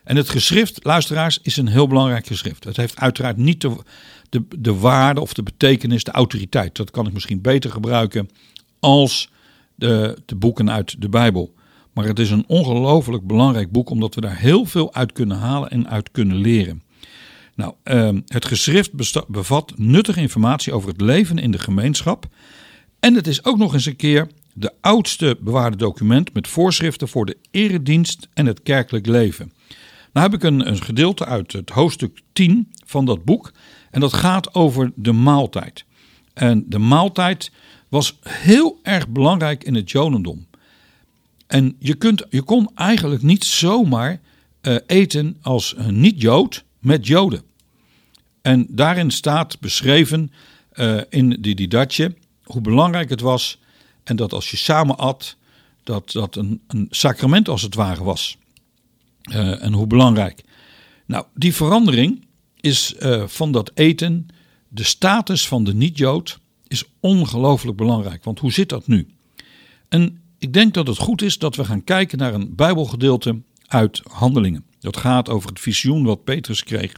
En 0.04 0.16
het 0.16 0.28
geschrift, 0.28 0.84
luisteraars, 0.84 1.38
is 1.42 1.56
een 1.56 1.68
heel 1.68 1.86
belangrijk 1.86 2.26
geschrift. 2.26 2.64
Het 2.64 2.76
heeft 2.76 2.98
uiteraard 2.98 3.36
niet 3.36 3.60
de, 3.60 3.76
de, 4.28 4.44
de 4.58 4.74
waarde 4.74 5.20
of 5.20 5.32
de 5.32 5.42
betekenis, 5.42 6.04
de 6.04 6.10
autoriteit. 6.10 6.76
Dat 6.76 6.90
kan 6.90 7.06
ik 7.06 7.12
misschien 7.12 7.40
beter 7.40 7.70
gebruiken 7.70 8.28
als 8.80 9.30
de, 9.74 10.18
de 10.26 10.36
boeken 10.36 10.70
uit 10.70 11.00
de 11.00 11.08
Bijbel. 11.08 11.54
Maar 11.98 12.06
het 12.06 12.18
is 12.18 12.30
een 12.30 12.44
ongelooflijk 12.46 13.26
belangrijk 13.26 13.72
boek, 13.72 13.90
omdat 13.90 14.14
we 14.14 14.20
daar 14.20 14.38
heel 14.38 14.64
veel 14.64 14.94
uit 14.94 15.12
kunnen 15.12 15.36
halen 15.36 15.70
en 15.70 15.88
uit 15.88 16.10
kunnen 16.10 16.36
leren. 16.36 16.82
Nou, 17.54 17.74
ehm, 17.82 18.20
het 18.26 18.44
geschrift 18.44 18.90
bevat 19.28 19.72
nuttige 19.76 20.20
informatie 20.20 20.72
over 20.72 20.88
het 20.88 21.00
leven 21.00 21.38
in 21.38 21.50
de 21.50 21.58
gemeenschap. 21.58 22.26
En 23.00 23.14
het 23.14 23.26
is 23.26 23.44
ook 23.44 23.58
nog 23.58 23.74
eens 23.74 23.86
een 23.86 23.96
keer 23.96 24.28
de 24.52 24.72
oudste 24.80 25.38
bewaarde 25.40 25.76
document 25.76 26.34
met 26.34 26.48
voorschriften 26.48 27.08
voor 27.08 27.26
de 27.26 27.36
eredienst 27.50 28.28
en 28.34 28.46
het 28.46 28.62
kerkelijk 28.62 29.06
leven. 29.06 29.52
Nou 30.12 30.30
heb 30.30 30.34
ik 30.34 30.42
een, 30.42 30.68
een 30.68 30.82
gedeelte 30.82 31.24
uit 31.24 31.52
het 31.52 31.70
hoofdstuk 31.70 32.20
10 32.32 32.72
van 32.86 33.04
dat 33.04 33.24
boek. 33.24 33.52
En 33.90 34.00
dat 34.00 34.12
gaat 34.12 34.54
over 34.54 34.92
de 34.94 35.12
maaltijd. 35.12 35.84
En 36.34 36.64
de 36.68 36.78
maaltijd 36.78 37.52
was 37.88 38.18
heel 38.22 38.78
erg 38.82 39.08
belangrijk 39.08 39.64
in 39.64 39.74
het 39.74 39.90
Jodendom. 39.90 40.47
En 41.48 41.76
je, 41.78 41.94
kunt, 41.94 42.24
je 42.30 42.42
kon 42.42 42.70
eigenlijk 42.74 43.22
niet 43.22 43.44
zomaar 43.44 44.20
uh, 44.62 44.76
eten 44.86 45.36
als 45.42 45.74
een 45.76 46.00
niet-Jood 46.00 46.64
met 46.78 47.06
Joden. 47.06 47.42
En 48.42 48.66
daarin 48.70 49.10
staat 49.10 49.60
beschreven 49.60 50.32
uh, 50.74 51.00
in 51.08 51.36
die 51.40 51.54
didatje 51.54 52.14
hoe 52.42 52.60
belangrijk 52.60 53.10
het 53.10 53.20
was. 53.20 53.58
En 54.04 54.16
dat 54.16 54.32
als 54.32 54.50
je 54.50 54.56
samen 54.56 54.96
at, 54.96 55.36
dat 55.84 56.12
dat 56.12 56.36
een, 56.36 56.60
een 56.66 56.86
sacrament 56.90 57.48
als 57.48 57.62
het 57.62 57.74
ware 57.74 58.04
was. 58.04 58.36
Uh, 59.30 59.64
en 59.64 59.72
hoe 59.72 59.86
belangrijk. 59.86 60.42
Nou, 61.06 61.24
die 61.34 61.54
verandering 61.54 62.26
is 62.60 62.94
van 63.26 63.52
dat 63.52 63.70
eten, 63.74 64.28
de 64.68 64.82
status 64.82 65.48
van 65.48 65.64
de 65.64 65.74
niet-Jood, 65.74 66.38
is 66.66 66.84
ongelooflijk 67.00 67.76
belangrijk. 67.76 68.24
Want 68.24 68.38
hoe 68.38 68.52
zit 68.52 68.68
dat 68.68 68.86
nu? 68.86 69.08
En 69.88 70.22
ik 70.38 70.52
denk 70.52 70.74
dat 70.74 70.86
het 70.86 70.98
goed 70.98 71.22
is 71.22 71.38
dat 71.38 71.56
we 71.56 71.64
gaan 71.64 71.84
kijken 71.84 72.18
naar 72.18 72.34
een 72.34 72.54
Bijbelgedeelte 72.54 73.40
uit 73.66 74.00
Handelingen. 74.10 74.64
Dat 74.80 74.96
gaat 74.96 75.28
over 75.28 75.48
het 75.48 75.60
visioen 75.60 76.04
wat 76.04 76.24
Petrus 76.24 76.64
kreeg. 76.64 76.92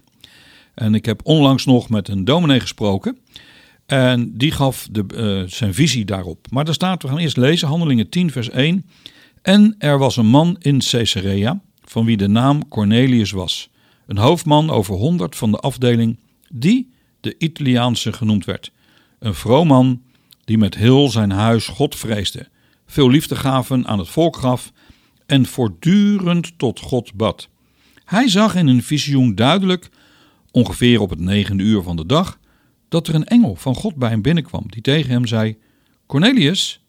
En 0.75 0.95
ik 0.95 1.05
heb 1.05 1.21
onlangs 1.25 1.65
nog 1.65 1.89
met 1.89 2.09
een 2.09 2.25
dominee 2.25 2.61
gesproken. 2.61 3.19
En 3.87 4.37
die 4.37 4.51
gaf 4.51 4.89
de, 4.91 5.05
uh, 5.15 5.49
zijn 5.49 5.75
visie 5.75 6.05
daarop. 6.05 6.47
Maar 6.51 6.65
daar 6.65 6.75
staat, 6.75 7.03
we 7.03 7.09
gaan 7.09 7.19
eerst 7.19 7.37
lezen, 7.37 7.69
Handelingen 7.69 8.09
10, 8.09 8.31
vers 8.31 8.51
1. 8.51 8.87
En 9.43 9.75
er 9.79 9.99
was 9.99 10.17
een 10.17 10.27
man 10.27 10.57
in 10.59 10.79
Caesarea, 10.79 11.61
van 11.85 12.05
wie 12.05 12.17
de 12.17 12.29
naam 12.29 12.69
Cornelius 12.69 13.31
was. 13.31 13.69
een 14.07 14.19
hoofdman 14.19 14.71
over 14.71 14.95
honderd 14.95 15.37
van 15.37 15.51
de 15.51 15.59
afdeling 15.59 16.19
die 16.53 16.91
de 17.21 17.35
Italiaanse 17.39 18.13
genoemd 18.13 18.45
werd. 18.45 18.73
Een 19.19 19.35
vroom 19.35 19.67
man 19.67 20.03
die 20.45 20.59
met 20.59 20.75
heel 20.75 21.09
zijn 21.11 21.31
huis 21.31 21.67
God 21.67 21.97
vreesde, 21.97 22.49
veel 22.91 23.11
liefde 23.11 23.37
gaven 23.37 23.87
aan 23.87 23.99
het 23.99 24.09
volk 24.09 24.37
gaf 24.37 24.73
en 25.27 25.47
voortdurend 25.47 26.59
tot 26.59 26.81
God 26.81 27.15
bad. 27.15 27.49
Hij 28.05 28.29
zag 28.29 28.55
in 28.55 28.67
een 28.67 28.83
visioen 28.83 29.35
duidelijk, 29.35 29.89
ongeveer 30.51 31.01
op 31.01 31.11
het 31.11 31.21
negende 31.21 31.63
uur 31.63 31.83
van 31.83 31.97
de 31.97 32.07
dag, 32.07 32.39
dat 32.89 33.09
er 33.09 33.15
een 33.15 33.27
engel 33.27 33.57
van 33.57 33.75
God 33.75 33.95
bij 33.95 34.09
hem 34.09 34.23
binnenkwam, 34.23 34.65
die 34.67 34.83
tegen 34.83 35.11
hem 35.11 35.27
zei: 35.27 35.59
Cornelius. 36.07 36.81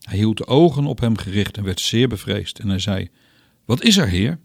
Hij 0.00 0.16
hield 0.16 0.36
de 0.36 0.46
ogen 0.46 0.86
op 0.86 1.00
hem 1.00 1.16
gericht 1.16 1.56
en 1.56 1.64
werd 1.64 1.80
zeer 1.80 2.08
bevreesd. 2.08 2.58
En 2.58 2.68
hij 2.68 2.78
zei: 2.78 3.08
Wat 3.64 3.82
is 3.82 3.96
er, 3.96 4.08
Heer? 4.08 4.38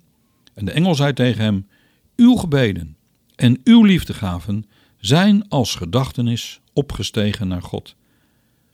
En 0.53 0.65
de 0.65 0.71
engel 0.71 0.95
zei 0.95 1.13
tegen 1.13 1.43
hem: 1.43 1.67
Uw 2.15 2.35
gebeden 2.35 2.97
en 3.35 3.59
uw 3.63 3.83
liefdegaven 3.83 4.65
zijn 4.97 5.47
als 5.49 5.75
gedachtenis 5.75 6.61
opgestegen 6.73 7.47
naar 7.47 7.61
God. 7.61 7.95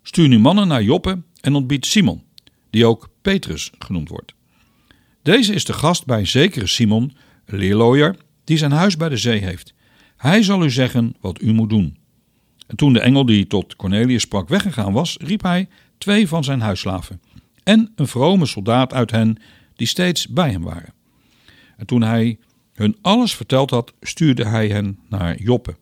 Stuur 0.01 0.27
nu 0.27 0.39
mannen 0.39 0.67
naar 0.67 0.83
Joppe 0.83 1.21
en 1.41 1.55
ontbied 1.55 1.85
Simon, 1.85 2.23
die 2.69 2.85
ook 2.85 3.09
Petrus 3.21 3.71
genoemd 3.79 4.09
wordt. 4.09 4.33
Deze 5.21 5.53
is 5.53 5.65
de 5.65 5.73
gast 5.73 6.05
bij 6.05 6.25
zekere 6.25 6.67
Simon, 6.67 7.15
een 7.45 7.57
leerlooier, 7.57 8.15
die 8.43 8.57
zijn 8.57 8.71
huis 8.71 8.97
bij 8.97 9.09
de 9.09 9.17
zee 9.17 9.39
heeft. 9.39 9.73
Hij 10.17 10.43
zal 10.43 10.63
u 10.63 10.69
zeggen 10.69 11.15
wat 11.19 11.41
u 11.41 11.53
moet 11.53 11.69
doen. 11.69 11.97
En 12.67 12.75
toen 12.75 12.93
de 12.93 12.99
engel 12.99 13.25
die 13.25 13.47
tot 13.47 13.75
Cornelius 13.75 14.21
sprak 14.21 14.49
weggegaan 14.49 14.93
was, 14.93 15.17
riep 15.21 15.41
hij 15.41 15.67
twee 15.97 16.27
van 16.27 16.43
zijn 16.43 16.61
huisslaven 16.61 17.21
en 17.69 17.91
een 17.95 18.07
vrome 18.07 18.45
soldaat 18.45 18.93
uit 18.93 19.11
hen 19.11 19.37
die 19.75 19.87
steeds 19.87 20.27
bij 20.27 20.51
hem 20.51 20.63
waren. 20.63 20.93
En 21.77 21.85
toen 21.85 22.01
hij 22.01 22.37
hun 22.73 22.97
alles 23.01 23.35
verteld 23.35 23.69
had, 23.69 23.93
stuurde 24.01 24.45
hij 24.45 24.67
hen 24.67 24.99
naar 25.09 25.41
Joppe. 25.41 25.75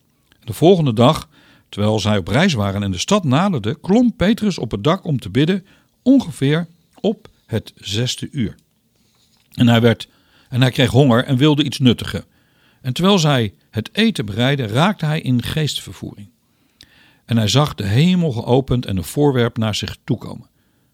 De 0.43 0.53
volgende 0.53 0.93
dag, 0.93 1.29
terwijl 1.69 1.99
zij 1.99 2.17
op 2.17 2.27
reis 2.27 2.53
waren 2.53 2.83
en 2.83 2.91
de 2.91 2.97
stad 2.97 3.23
naderde, 3.23 3.79
klom 3.79 4.15
Petrus 4.15 4.57
op 4.57 4.71
het 4.71 4.83
dak 4.83 5.05
om 5.05 5.19
te 5.19 5.29
bidden, 5.29 5.65
ongeveer 6.03 6.67
op 6.99 7.27
het 7.45 7.73
zesde 7.75 8.27
uur. 8.31 8.55
En 9.53 9.67
hij, 9.67 9.81
werd, 9.81 10.09
en 10.49 10.61
hij 10.61 10.71
kreeg 10.71 10.89
honger 10.89 11.23
en 11.23 11.37
wilde 11.37 11.63
iets 11.63 11.79
nuttigen. 11.79 12.25
En 12.81 12.93
terwijl 12.93 13.19
zij 13.19 13.53
het 13.69 13.89
eten 13.91 14.25
bereidden, 14.25 14.67
raakte 14.67 15.05
hij 15.05 15.21
in 15.21 15.43
geestvervoering. 15.43 16.29
En 17.25 17.37
hij 17.37 17.47
zag 17.47 17.75
de 17.75 17.85
hemel 17.85 18.31
geopend 18.31 18.85
en 18.85 18.97
een 18.97 19.03
voorwerp 19.03 19.57
naar 19.57 19.75
zich 19.75 19.97
toekomen. 20.03 20.49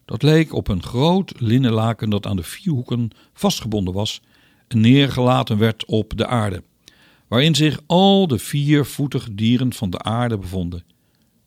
Dat 0.05 0.23
leek 0.23 0.53
op 0.53 0.67
een 0.67 0.83
groot 0.83 1.33
linnen 1.37 1.71
laken 1.71 2.09
dat 2.09 2.25
aan 2.25 2.35
de 2.35 2.43
vier 2.43 2.73
hoeken 2.73 3.09
vastgebonden 3.33 3.93
was 3.93 4.21
en 4.67 4.79
neergelaten 4.79 5.57
werd 5.57 5.85
op 5.85 6.17
de 6.17 6.27
aarde, 6.27 6.63
waarin 7.33 7.55
zich 7.55 7.81
al 7.85 8.27
de 8.27 8.39
viervoetige 8.39 9.35
dieren 9.35 9.73
van 9.73 9.89
de 9.89 9.99
aarde 9.99 10.37
bevonden, 10.37 10.83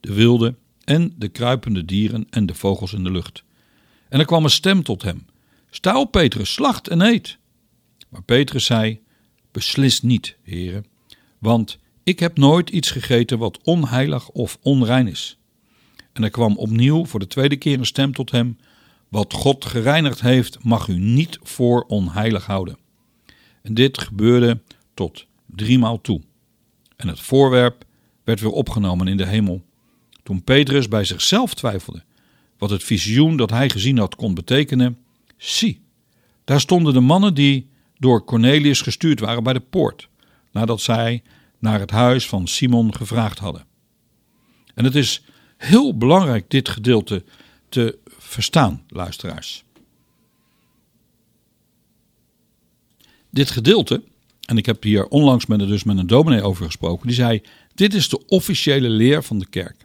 de 0.00 0.14
wilde 0.14 0.54
en 0.84 1.14
de 1.16 1.28
kruipende 1.28 1.84
dieren 1.84 2.26
en 2.30 2.46
de 2.46 2.54
vogels 2.54 2.92
in 2.92 3.04
de 3.04 3.10
lucht. 3.10 3.44
En 4.08 4.18
er 4.18 4.24
kwam 4.24 4.44
een 4.44 4.50
stem 4.50 4.82
tot 4.82 5.02
hem: 5.02 5.26
Sta 5.70 6.00
op, 6.00 6.12
Petrus, 6.12 6.52
slacht 6.52 6.88
en 6.88 7.00
eet. 7.00 7.38
Maar 8.08 8.22
Petrus 8.22 8.64
zei: 8.64 9.00
Beslis 9.50 10.02
niet, 10.02 10.36
heren, 10.42 10.86
want 11.38 11.78
ik 12.02 12.18
heb 12.18 12.38
nooit 12.38 12.70
iets 12.70 12.90
gegeten 12.90 13.38
wat 13.38 13.58
onheilig 13.62 14.28
of 14.28 14.58
onrein 14.62 15.08
is. 15.08 15.38
En 16.12 16.22
er 16.22 16.30
kwam 16.30 16.56
opnieuw 16.56 17.04
voor 17.04 17.20
de 17.20 17.26
tweede 17.26 17.56
keer 17.56 17.78
een 17.78 17.86
stem 17.86 18.12
tot 18.12 18.30
hem: 18.30 18.58
Wat 19.08 19.32
God 19.32 19.64
gereinigd 19.64 20.20
heeft, 20.20 20.64
mag 20.64 20.88
u 20.88 20.98
niet 20.98 21.38
voor 21.42 21.82
onheilig 21.82 22.46
houden. 22.46 22.78
En 23.62 23.74
dit 23.74 23.98
gebeurde 23.98 24.60
tot 24.94 25.26
driemaal 25.56 26.00
toe. 26.00 26.22
En 26.96 27.08
het 27.08 27.20
voorwerp 27.20 27.84
werd 28.24 28.40
weer 28.40 28.50
opgenomen 28.50 29.08
in 29.08 29.16
de 29.16 29.26
hemel. 29.26 29.64
Toen 30.22 30.44
Petrus 30.44 30.88
bij 30.88 31.04
zichzelf 31.04 31.54
twijfelde 31.54 32.04
wat 32.58 32.70
het 32.70 32.84
visioen 32.84 33.36
dat 33.36 33.50
hij 33.50 33.70
gezien 33.70 33.98
had 33.98 34.14
kon 34.14 34.34
betekenen, 34.34 34.98
zie, 35.36 35.80
daar 36.44 36.60
stonden 36.60 36.92
de 36.92 37.00
mannen 37.00 37.34
die 37.34 37.68
door 37.98 38.24
Cornelius 38.24 38.80
gestuurd 38.80 39.20
waren 39.20 39.42
bij 39.42 39.52
de 39.52 39.60
poort, 39.60 40.08
nadat 40.52 40.80
zij 40.80 41.22
naar 41.58 41.80
het 41.80 41.90
huis 41.90 42.28
van 42.28 42.46
Simon 42.46 42.94
gevraagd 42.94 43.38
hadden. 43.38 43.66
En 44.74 44.84
het 44.84 44.94
is 44.94 45.22
heel 45.56 45.96
belangrijk 45.96 46.50
dit 46.50 46.68
gedeelte 46.68 47.24
te 47.68 47.98
verstaan, 48.06 48.84
luisteraars. 48.88 49.64
Dit 53.30 53.50
gedeelte, 53.50 54.02
en 54.46 54.56
ik 54.56 54.66
heb 54.66 54.82
hier 54.82 55.06
onlangs 55.06 55.46
met, 55.46 55.58
dus 55.58 55.84
met 55.84 55.98
een 55.98 56.06
dominee 56.06 56.42
over 56.42 56.64
gesproken, 56.64 57.06
die 57.06 57.16
zei: 57.16 57.42
Dit 57.74 57.94
is 57.94 58.08
de 58.08 58.26
officiële 58.26 58.88
leer 58.88 59.22
van 59.22 59.38
de 59.38 59.46
kerk. 59.46 59.76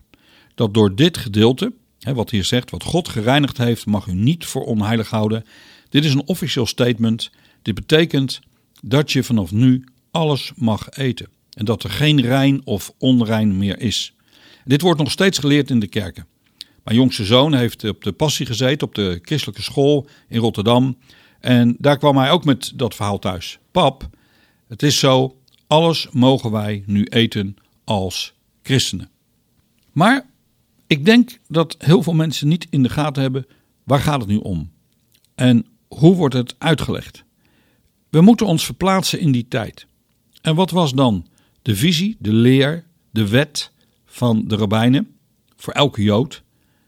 Dat 0.56 0.74
door 0.74 0.96
dit 0.96 1.18
gedeelte, 1.18 1.74
hè, 2.00 2.14
wat 2.14 2.30
hier 2.30 2.44
zegt, 2.44 2.72
wat 2.72 2.84
God 2.84 3.10
gereinigd 3.10 3.58
heeft, 3.58 3.86
mag 3.86 4.08
u 4.08 4.14
niet 4.14 4.46
voor 4.46 4.66
onheilig 4.66 5.10
houden. 5.10 5.46
Dit 5.90 6.06
is 6.06 6.14
een 6.14 6.28
officieel 6.28 6.66
statement. 6.66 7.32
Dit 7.62 7.76
betekent 7.76 8.40
dat 8.82 9.12
je 9.12 9.24
vanaf 9.24 9.52
nu 9.52 9.84
alles 10.12 10.52
mag 10.56 10.90
eten. 10.90 11.28
En 11.54 11.66
dat 11.66 11.84
er 11.84 11.90
geen 11.90 12.22
rein 12.22 12.62
of 12.64 12.94
onrein 12.98 13.58
meer 13.58 13.80
is. 13.80 14.14
Dit 14.66 14.82
wordt 14.82 15.00
nog 15.00 15.12
steeds 15.12 15.38
geleerd 15.38 15.70
in 15.70 15.80
de 15.80 15.88
kerken. 15.88 16.28
Mijn 16.84 16.98
jongste 16.98 17.26
zoon 17.26 17.54
heeft 17.54 17.84
op 17.84 18.04
de 18.04 18.12
passie 18.12 18.46
gezeten 18.46 18.88
op 18.88 18.96
de 18.96 19.20
christelijke 19.22 19.62
school 19.62 20.08
in 20.28 20.40
Rotterdam. 20.40 20.98
En 21.40 21.76
daar 21.80 21.98
kwam 21.98 22.18
hij 22.18 22.32
ook 22.32 22.46
met 22.46 22.72
dat 22.76 22.96
verhaal 22.96 23.20
thuis. 23.20 23.60
Pap, 23.72 24.10
het 24.72 24.84
is 24.84 25.00
zo, 25.00 25.38
alles 25.68 26.08
mogen 26.12 26.52
wij 26.52 26.84
nu 26.86 27.04
eten 27.04 27.56
als 27.84 28.34
christenen. 28.64 29.10
Maar 29.92 30.30
ik 30.88 31.06
denk 31.06 31.40
dat 31.48 31.76
heel 31.80 32.04
veel 32.04 32.14
mensen 32.14 32.48
niet 32.48 32.68
in 32.70 32.84
de 32.84 32.90
gaten 32.90 33.22
hebben 33.22 33.48
waar 33.84 34.00
gaat 34.00 34.20
het 34.20 34.30
nu 34.30 34.38
om? 34.38 34.72
En 35.36 35.66
hoe 35.88 36.16
wordt 36.16 36.36
het 36.36 36.56
uitgelegd? 36.58 37.24
We 38.10 38.22
moeten 38.22 38.46
ons 38.46 38.66
verplaatsen 38.66 39.20
in 39.20 39.32
die 39.32 39.48
tijd. 39.48 39.88
En 40.42 40.56
wat 40.56 40.72
was 40.72 40.94
dan 40.94 41.28
de 41.62 41.76
visie, 41.76 42.16
de 42.20 42.34
leer, 42.34 42.86
de 43.10 43.28
wet 43.28 43.72
van 44.06 44.48
de 44.48 44.56
rabbijnen 44.56 45.16
voor 45.56 45.74
elke 45.74 46.04
Jood? 46.04 46.44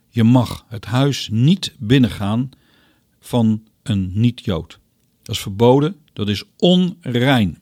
Je 0.10 0.24
mag 0.24 0.65
het 0.67 0.86
huis 0.86 1.30
niet 1.32 1.76
binnengaan 1.80 2.50
van 3.19 3.63
een 3.82 4.12
niet-Jood. 4.13 4.80
Dat 5.22 5.36
is 5.36 5.41
verboden, 5.41 5.96
dat 6.13 6.30
is 6.30 6.43
onrein. 6.58 7.62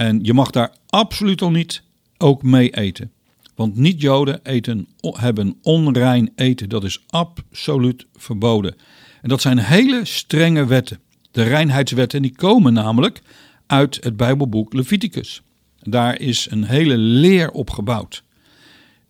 En 0.00 0.18
je 0.22 0.34
mag 0.34 0.50
daar 0.50 0.72
absoluut 0.86 1.42
al 1.42 1.50
niet 1.50 1.82
ook 2.18 2.42
mee 2.42 2.70
eten. 2.70 3.12
Want 3.54 3.76
niet-Joden 3.76 4.40
eten, 4.42 4.88
hebben 5.00 5.56
onrein 5.62 6.32
eten. 6.34 6.68
Dat 6.68 6.84
is 6.84 7.04
absoluut 7.06 8.06
verboden. 8.16 8.74
En 9.22 9.28
dat 9.28 9.40
zijn 9.40 9.58
hele 9.58 10.04
strenge 10.04 10.66
wetten. 10.66 11.00
De 11.30 11.42
reinheidswetten 11.42 12.22
die 12.22 12.36
komen 12.36 12.72
namelijk 12.72 13.22
uit 13.66 13.98
het 14.00 14.16
Bijbelboek 14.16 14.72
Leviticus. 14.72 15.42
Daar 15.78 16.20
is 16.20 16.50
een 16.50 16.64
hele 16.64 16.96
leer 16.96 17.50
op 17.50 17.70
gebouwd. 17.70 18.22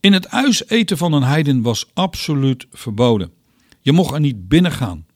In 0.01 0.13
het 0.13 0.27
huis 0.27 0.69
eten 0.69 0.97
van 0.97 1.13
een 1.13 1.23
heiden 1.23 1.63
was 1.63 1.87
absoluut 1.95 2.67
verboden. 2.73 3.31
Je 3.81 3.93
mocht 3.93 4.15
er 4.15 4.21
niet 4.21 4.49
binnen 4.49 4.73
gaan. 4.73 5.07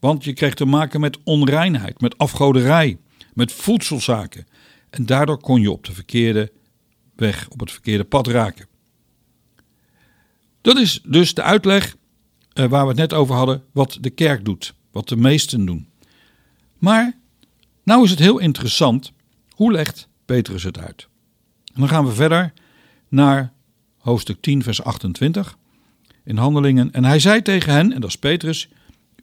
Want 0.00 0.24
je 0.24 0.32
kreeg 0.32 0.54
te 0.54 0.64
maken 0.64 1.00
met 1.00 1.18
onreinheid, 1.24 2.00
met 2.00 2.18
afgoderij, 2.18 2.98
met 3.34 3.52
voedselzaken. 3.52 4.46
En 4.92 5.06
daardoor 5.06 5.38
kon 5.38 5.60
je 5.60 5.70
op 5.70 5.84
de 5.84 5.92
verkeerde 5.92 6.52
weg, 7.16 7.48
op 7.48 7.60
het 7.60 7.70
verkeerde 7.70 8.04
pad 8.04 8.26
raken. 8.26 8.66
Dat 10.60 10.78
is 10.78 11.00
dus 11.04 11.34
de 11.34 11.42
uitleg 11.42 11.96
eh, 12.52 12.66
waar 12.66 12.82
we 12.82 12.88
het 12.88 12.96
net 12.96 13.12
over 13.12 13.34
hadden, 13.34 13.64
wat 13.72 13.98
de 14.00 14.10
kerk 14.10 14.44
doet, 14.44 14.74
wat 14.90 15.08
de 15.08 15.16
meesten 15.16 15.66
doen. 15.66 15.88
Maar 16.78 17.16
nou 17.82 18.04
is 18.04 18.10
het 18.10 18.18
heel 18.18 18.38
interessant, 18.38 19.12
hoe 19.50 19.72
legt 19.72 20.08
Petrus 20.24 20.62
het 20.62 20.78
uit? 20.78 21.08
Dan 21.74 21.88
gaan 21.88 22.06
we 22.06 22.12
verder 22.12 22.52
naar 23.08 23.52
hoofdstuk 23.98 24.40
10, 24.40 24.62
vers 24.62 24.82
28 24.82 25.58
in 26.24 26.36
Handelingen. 26.36 26.92
En 26.92 27.04
hij 27.04 27.18
zei 27.18 27.42
tegen 27.42 27.72
hen, 27.72 27.92
en 27.92 28.00
dat 28.00 28.10
is 28.10 28.18
Petrus, 28.18 28.68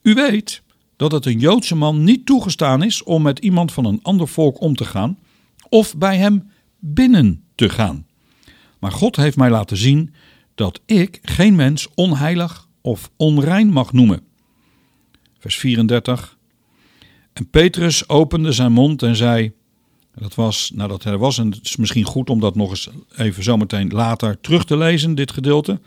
u 0.02 0.14
weet 0.14 0.62
dat 0.96 1.12
het 1.12 1.26
een 1.26 1.40
Joodse 1.40 1.76
man 1.76 2.04
niet 2.04 2.26
toegestaan 2.26 2.84
is 2.84 3.04
om 3.04 3.22
met 3.22 3.40
iemand 3.40 3.74
van 3.74 3.86
een 3.86 4.00
ander 4.02 4.28
volk 4.28 4.62
om 4.62 4.76
te 4.76 4.86
gaan 4.86 5.18
of 5.70 5.98
bij 5.98 6.18
hem 6.18 6.52
binnen 6.80 7.44
te 7.56 7.70
gaan. 7.70 8.06
Maar 8.80 8.92
God 8.92 9.16
heeft 9.16 9.38
mij 9.38 9.50
laten 9.50 9.78
zien 9.78 10.14
dat 10.56 10.82
ik 10.86 11.20
geen 11.22 11.56
mens 11.56 11.88
onheilig 11.96 12.68
of 12.82 13.12
onrein 13.16 13.70
mag 13.70 13.94
noemen. 13.94 14.22
Vers 15.40 15.56
34. 15.56 16.38
En 17.34 17.50
Petrus 17.50 18.10
opende 18.10 18.52
zijn 18.52 18.72
mond 18.72 19.04
en 19.04 19.16
zei: 19.16 19.52
Dat 20.16 20.36
was 20.36 20.72
nadat 20.76 21.04
er 21.04 21.18
was, 21.18 21.38
en 21.38 21.52
het 21.52 21.66
is 21.66 21.76
misschien 21.76 22.04
goed 22.04 22.30
om 22.30 22.40
dat 22.40 22.56
nog 22.56 22.70
eens 22.70 22.90
even 23.16 23.44
zometeen 23.44 23.90
later 23.90 24.42
terug 24.42 24.66
te 24.66 24.78
lezen, 24.78 25.16
dit 25.16 25.32
gedeelte. 25.32 25.80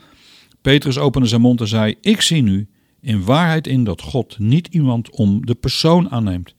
Petrus 0.61 0.97
opende 0.97 1.27
zijn 1.27 1.41
mond 1.41 1.61
en 1.61 1.67
zei: 1.67 1.95
Ik 2.01 2.21
zie 2.21 2.41
nu 2.41 2.67
in 3.01 3.23
waarheid 3.23 3.67
in 3.67 3.83
dat 3.83 4.01
God 4.01 4.39
niet 4.39 4.67
iemand 4.67 5.09
om 5.09 5.45
de 5.45 5.55
persoon 5.55 6.09
aanneemt, 6.09 6.55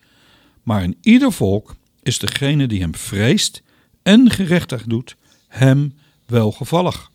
maar 0.63 0.83
in 0.83 0.97
ieder 1.01 1.33
volk 1.33 1.77
is 2.05 2.19
degene 2.19 2.67
die 2.67 2.81
hem 2.81 2.95
vreest 2.95 3.63
en 4.03 4.31
gerechtig 4.31 4.83
doet, 4.83 5.17
hem 5.49 5.95
welgevallig. 6.27 7.11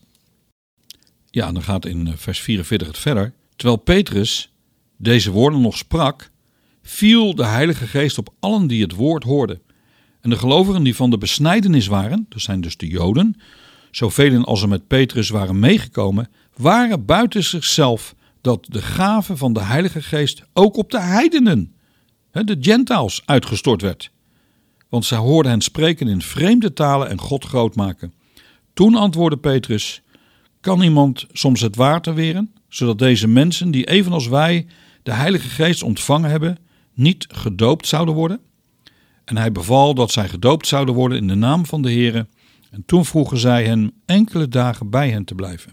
Ja, 1.30 1.52
dan 1.52 1.62
gaat 1.62 1.86
in 1.86 2.12
vers 2.16 2.40
44 2.40 2.88
het 2.88 2.98
verder. 2.98 3.32
Terwijl 3.56 3.78
Petrus 3.78 4.52
deze 4.96 5.30
woorden 5.30 5.60
nog 5.60 5.76
sprak, 5.76 6.30
viel 6.82 7.34
de 7.34 7.46
Heilige 7.46 7.86
Geest 7.86 8.18
op 8.18 8.34
allen 8.40 8.66
die 8.66 8.82
het 8.82 8.92
woord 8.94 9.24
hoorden. 9.24 9.60
En 10.20 10.30
de 10.30 10.36
gelovigen 10.36 10.82
die 10.82 10.96
van 10.96 11.10
de 11.10 11.18
besnijdenis 11.18 11.86
waren, 11.86 12.26
dat 12.28 12.40
zijn 12.40 12.60
dus 12.60 12.76
de 12.76 12.86
Joden, 12.86 13.40
zoveel 13.90 14.44
als 14.44 14.62
er 14.62 14.68
met 14.68 14.86
Petrus 14.86 15.28
waren 15.28 15.58
meegekomen, 15.58 16.28
waren 16.56 17.04
buiten 17.04 17.44
zichzelf 17.44 18.14
dat 18.40 18.66
de 18.68 18.82
gave 18.82 19.36
van 19.36 19.52
de 19.52 19.62
Heilige 19.62 20.02
Geest 20.02 20.42
ook 20.52 20.76
op 20.76 20.90
de 20.90 21.00
heidenen, 21.00 21.74
de 22.30 22.56
Gentiles, 22.60 23.22
uitgestort 23.24 23.82
werd. 23.82 24.10
Want 24.90 25.04
zij 25.04 25.18
hoorden 25.18 25.52
hen 25.52 25.60
spreken 25.60 26.08
in 26.08 26.22
vreemde 26.22 26.72
talen 26.72 27.08
en 27.08 27.20
God 27.20 27.44
groot 27.44 27.74
maken. 27.74 28.12
Toen 28.72 28.94
antwoordde 28.94 29.38
Petrus: 29.38 30.02
Kan 30.60 30.82
iemand 30.82 31.26
soms 31.32 31.60
het 31.60 31.76
water 31.76 32.14
weren, 32.14 32.54
zodat 32.68 32.98
deze 32.98 33.28
mensen, 33.28 33.70
die 33.70 33.88
evenals 33.88 34.28
wij 34.28 34.66
de 35.02 35.12
Heilige 35.12 35.48
Geest 35.48 35.82
ontvangen 35.82 36.30
hebben, 36.30 36.58
niet 36.94 37.26
gedoopt 37.28 37.86
zouden 37.86 38.14
worden? 38.14 38.40
En 39.24 39.36
hij 39.36 39.52
beval 39.52 39.94
dat 39.94 40.10
zij 40.10 40.28
gedoopt 40.28 40.66
zouden 40.66 40.94
worden 40.94 41.18
in 41.18 41.26
de 41.26 41.34
naam 41.34 41.66
van 41.66 41.82
de 41.82 41.92
Heere. 41.92 42.26
En 42.70 42.82
toen 42.86 43.04
vroegen 43.04 43.38
zij 43.38 43.64
hen 43.64 43.92
enkele 44.06 44.48
dagen 44.48 44.90
bij 44.90 45.10
hen 45.10 45.24
te 45.24 45.34
blijven. 45.34 45.72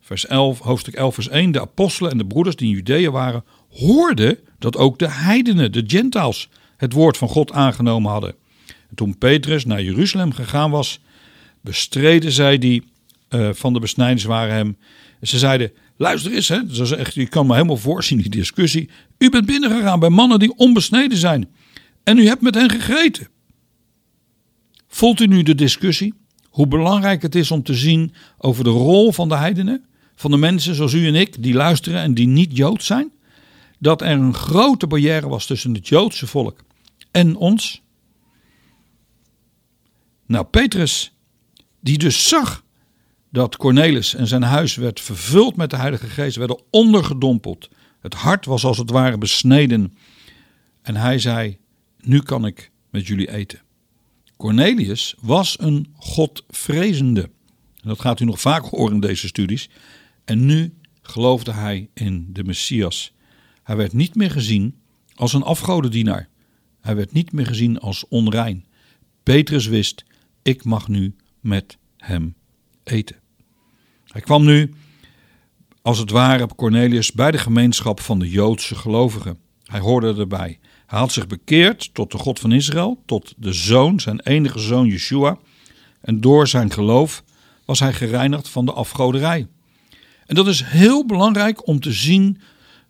Vers 0.00 0.26
11, 0.26 0.58
hoofdstuk 0.58 0.94
11, 0.94 1.14
vers 1.14 1.28
1. 1.28 1.50
De 1.50 1.60
apostelen 1.60 2.10
en 2.10 2.18
de 2.18 2.26
broeders 2.26 2.56
die 2.56 2.68
in 2.68 2.74
Judea 2.74 3.10
waren, 3.10 3.44
hoorden 3.70 4.38
dat 4.58 4.76
ook 4.76 4.98
de 4.98 5.10
heidenen, 5.10 5.72
de 5.72 5.84
Gentiles, 5.86 6.48
het 6.78 6.92
woord 6.92 7.16
van 7.16 7.28
God 7.28 7.52
aangenomen 7.52 8.10
hadden. 8.10 8.34
En 8.66 8.94
toen 8.94 9.18
Petrus 9.18 9.64
naar 9.64 9.82
Jeruzalem 9.82 10.32
gegaan 10.32 10.70
was, 10.70 11.00
bestreden 11.60 12.32
zij 12.32 12.58
die 12.58 12.82
uh, 13.30 13.48
van 13.52 13.72
de 13.72 13.80
besnijders 13.80 14.24
waren 14.24 14.54
hem. 14.54 14.76
Ze 15.22 15.38
zeiden, 15.38 15.72
luister 15.96 16.32
eens, 16.32 16.48
hè, 16.48 16.66
dat 16.66 16.78
is 16.78 16.90
echt, 16.90 17.14
je 17.14 17.28
kan 17.28 17.46
me 17.46 17.54
helemaal 17.54 17.76
voorzien 17.76 18.18
die 18.18 18.30
discussie. 18.30 18.90
U 19.18 19.30
bent 19.30 19.46
binnengegaan 19.46 20.00
bij 20.00 20.08
mannen 20.08 20.38
die 20.38 20.56
onbesneden 20.56 21.18
zijn. 21.18 21.48
En 22.04 22.18
u 22.18 22.26
hebt 22.26 22.42
met 22.42 22.54
hen 22.54 22.70
gegeten. 22.70 23.28
Voelt 24.88 25.20
u 25.20 25.26
nu 25.26 25.42
de 25.42 25.54
discussie? 25.54 26.14
Hoe 26.48 26.66
belangrijk 26.66 27.22
het 27.22 27.34
is 27.34 27.50
om 27.50 27.62
te 27.62 27.74
zien 27.74 28.14
over 28.38 28.64
de 28.64 28.70
rol 28.70 29.12
van 29.12 29.28
de 29.28 29.36
heidenen? 29.36 29.84
Van 30.14 30.30
de 30.30 30.36
mensen 30.36 30.74
zoals 30.74 30.92
u 30.92 31.06
en 31.06 31.14
ik, 31.14 31.42
die 31.42 31.54
luisteren 31.54 32.00
en 32.00 32.14
die 32.14 32.26
niet 32.26 32.56
Jood 32.56 32.82
zijn? 32.82 33.12
Dat 33.78 34.02
er 34.02 34.08
een 34.08 34.34
grote 34.34 34.86
barrière 34.86 35.28
was 35.28 35.46
tussen 35.46 35.74
het 35.74 35.88
Joodse 35.88 36.26
volk 36.26 36.66
en 37.18 37.36
ons? 37.36 37.82
Nou, 40.26 40.44
Petrus, 40.44 41.12
die 41.80 41.98
dus 41.98 42.28
zag 42.28 42.64
dat 43.30 43.56
Cornelis 43.56 44.14
en 44.14 44.26
zijn 44.26 44.42
huis 44.42 44.74
werd 44.74 45.00
vervuld 45.00 45.56
met 45.56 45.70
de 45.70 45.76
Heilige 45.76 46.06
Geest, 46.06 46.36
werden 46.36 46.62
ondergedompeld. 46.70 47.68
Het 48.00 48.14
hart 48.14 48.44
was 48.44 48.64
als 48.64 48.78
het 48.78 48.90
ware 48.90 49.18
besneden. 49.18 49.94
En 50.82 50.96
hij 50.96 51.18
zei: 51.18 51.58
Nu 52.00 52.20
kan 52.20 52.46
ik 52.46 52.70
met 52.90 53.06
jullie 53.06 53.30
eten. 53.32 53.60
Cornelius 54.36 55.14
was 55.20 55.60
een 55.60 55.94
Godvrezende. 55.96 57.30
Dat 57.82 58.00
gaat 58.00 58.20
u 58.20 58.24
nog 58.24 58.40
vaak 58.40 58.64
horen 58.64 58.94
in 58.94 59.00
deze 59.00 59.26
studies. 59.26 59.68
En 60.24 60.46
nu 60.46 60.74
geloofde 61.02 61.52
hij 61.52 61.88
in 61.94 62.28
de 62.32 62.44
Messias. 62.44 63.12
Hij 63.62 63.76
werd 63.76 63.92
niet 63.92 64.14
meer 64.14 64.30
gezien 64.30 64.80
als 65.14 65.32
een 65.32 65.42
afgodendienaar. 65.42 66.28
Hij 66.80 66.96
werd 66.96 67.12
niet 67.12 67.32
meer 67.32 67.46
gezien 67.46 67.78
als 67.78 68.04
onrein. 68.08 68.66
Petrus 69.22 69.66
wist: 69.66 70.04
ik 70.42 70.64
mag 70.64 70.88
nu 70.88 71.14
met 71.40 71.78
hem 71.96 72.34
eten. 72.84 73.16
Hij 74.04 74.20
kwam 74.20 74.44
nu, 74.44 74.74
als 75.82 75.98
het 75.98 76.10
ware, 76.10 76.42
op 76.42 76.56
Cornelius 76.56 77.12
bij 77.12 77.30
de 77.30 77.38
gemeenschap 77.38 78.00
van 78.00 78.18
de 78.18 78.30
Joodse 78.30 78.74
gelovigen. 78.74 79.38
Hij 79.64 79.80
hoorde 79.80 80.14
erbij. 80.14 80.58
Hij 80.86 80.98
had 80.98 81.12
zich 81.12 81.26
bekeerd 81.26 81.94
tot 81.94 82.10
de 82.10 82.18
God 82.18 82.38
van 82.38 82.52
Israël, 82.52 83.02
tot 83.06 83.34
de 83.36 83.52
zoon, 83.52 84.00
zijn 84.00 84.20
enige 84.20 84.58
zoon 84.58 84.86
Yeshua. 84.86 85.38
En 86.00 86.20
door 86.20 86.48
zijn 86.48 86.72
geloof 86.72 87.24
was 87.64 87.80
hij 87.80 87.92
gereinigd 87.92 88.48
van 88.48 88.64
de 88.64 88.72
afgoderij. 88.72 89.46
En 90.26 90.34
dat 90.34 90.46
is 90.46 90.62
heel 90.62 91.06
belangrijk 91.06 91.66
om 91.66 91.80
te 91.80 91.92
zien 91.92 92.40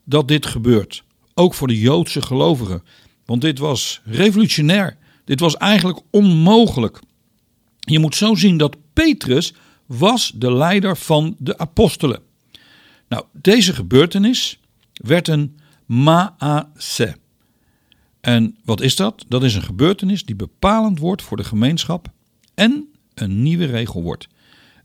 dat 0.05 0.29
dit 0.29 0.47
gebeurt. 0.47 1.05
Ook 1.35 1.55
voor 1.55 1.69
de 1.69 1.79
Joodse 1.79 2.23
gelovigen. 2.23 2.83
Want 3.29 3.41
dit 3.41 3.59
was 3.59 4.01
revolutionair. 4.05 4.97
Dit 5.25 5.41
was 5.41 5.57
eigenlijk 5.57 6.01
onmogelijk. 6.11 7.01
Je 7.79 7.99
moet 7.99 8.15
zo 8.15 8.35
zien 8.35 8.57
dat 8.57 8.77
Petrus 8.93 9.55
was 9.87 10.33
de 10.35 10.53
leider 10.53 10.97
van 10.97 11.37
de 11.39 11.59
apostelen. 11.59 12.21
Nou, 13.09 13.25
deze 13.33 13.75
gebeurtenis 13.75 14.61
werd 14.93 15.29
een 15.29 15.59
ma'ase. 15.87 17.17
En 18.21 18.57
wat 18.65 18.81
is 18.81 18.97
dat? 18.97 19.25
Dat 19.29 19.45
is 19.45 19.55
een 19.55 19.63
gebeurtenis 19.63 20.25
die 20.25 20.37
bepalend 20.37 20.99
wordt 20.99 21.23
voor 21.23 21.37
de 21.37 21.45
gemeenschap 21.45 22.09
en 22.55 22.89
een 23.15 23.43
nieuwe 23.43 23.65
regel 23.65 24.03
wordt. 24.03 24.29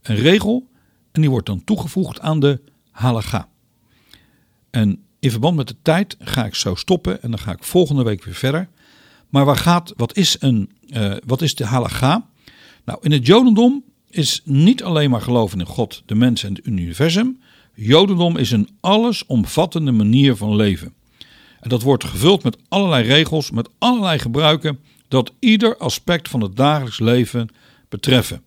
Een 0.02 0.16
regel 0.16 0.68
en 1.12 1.20
die 1.20 1.30
wordt 1.30 1.46
dan 1.46 1.64
toegevoegd 1.64 2.20
aan 2.20 2.40
de 2.40 2.60
halacha. 2.90 3.48
En 4.70 5.03
in 5.24 5.30
verband 5.30 5.56
met 5.56 5.68
de 5.68 5.76
tijd 5.82 6.16
ga 6.20 6.44
ik 6.44 6.54
zo 6.54 6.74
stoppen 6.74 7.22
en 7.22 7.30
dan 7.30 7.40
ga 7.40 7.52
ik 7.52 7.64
volgende 7.64 8.02
week 8.02 8.24
weer 8.24 8.34
verder. 8.34 8.68
Maar 9.28 9.44
waar 9.44 9.56
gaat, 9.56 9.92
wat, 9.96 10.16
is 10.16 10.36
een, 10.40 10.70
uh, 10.88 11.14
wat 11.26 11.42
is 11.42 11.54
de 11.54 11.64
halacha? 11.64 12.26
Nou, 12.84 12.98
in 13.02 13.12
het 13.12 13.26
Jodendom 13.26 13.84
is 14.10 14.40
niet 14.44 14.82
alleen 14.82 15.10
maar 15.10 15.20
geloven 15.20 15.58
in 15.58 15.66
God, 15.66 16.02
de 16.06 16.14
mens 16.14 16.44
en 16.44 16.54
het 16.54 16.66
universum. 16.66 17.40
Jodendom 17.74 18.36
is 18.36 18.50
een 18.50 18.68
allesomvattende 18.80 19.92
manier 19.92 20.36
van 20.36 20.56
leven. 20.56 20.94
En 21.60 21.68
dat 21.68 21.82
wordt 21.82 22.04
gevuld 22.04 22.42
met 22.42 22.56
allerlei 22.68 23.06
regels, 23.06 23.50
met 23.50 23.68
allerlei 23.78 24.18
gebruiken 24.18 24.78
dat 25.08 25.32
ieder 25.38 25.76
aspect 25.76 26.28
van 26.28 26.40
het 26.40 26.56
dagelijks 26.56 26.98
leven 26.98 27.48
betreffen. 27.88 28.42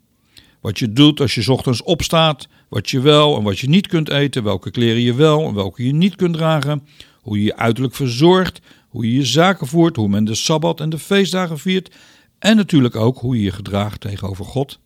Wat 0.62 0.80
je 0.80 0.94
doet 0.94 1.20
als 1.20 1.36
je 1.36 1.52
ochtends 1.52 1.84
opstaat, 1.84 2.48
wat 2.70 2.90
je 2.90 3.00
wel 3.00 3.38
en 3.38 3.44
wat 3.44 3.60
je 3.60 3.70
niet 3.70 3.88
kunt 3.88 4.10
eten, 4.10 4.44
welke 4.44 4.72
kleren 4.72 5.02
je 5.02 5.14
wel 5.14 5.48
en 5.48 5.54
welke 5.54 5.86
je 5.86 5.94
niet 5.94 6.16
kunt 6.16 6.34
dragen, 6.34 6.88
hoe 7.22 7.38
je 7.38 7.44
je 7.44 7.56
uiterlijk 7.56 7.96
verzorgt, 7.96 8.60
hoe 8.88 9.06
je 9.06 9.14
je 9.14 9.26
zaken 9.26 9.68
voert, 9.68 9.96
hoe 9.96 10.08
men 10.08 10.26
de 10.26 10.36
sabbat 10.36 10.80
en 10.80 10.90
de 10.90 11.00
feestdagen 11.00 11.60
viert 11.60 11.96
en 12.40 12.56
natuurlijk 12.56 12.96
ook 12.96 13.18
hoe 13.18 13.36
je 13.36 13.44
je 13.44 13.52
gedraagt 13.52 14.02
tegenover 14.02 14.46
God 14.46 14.80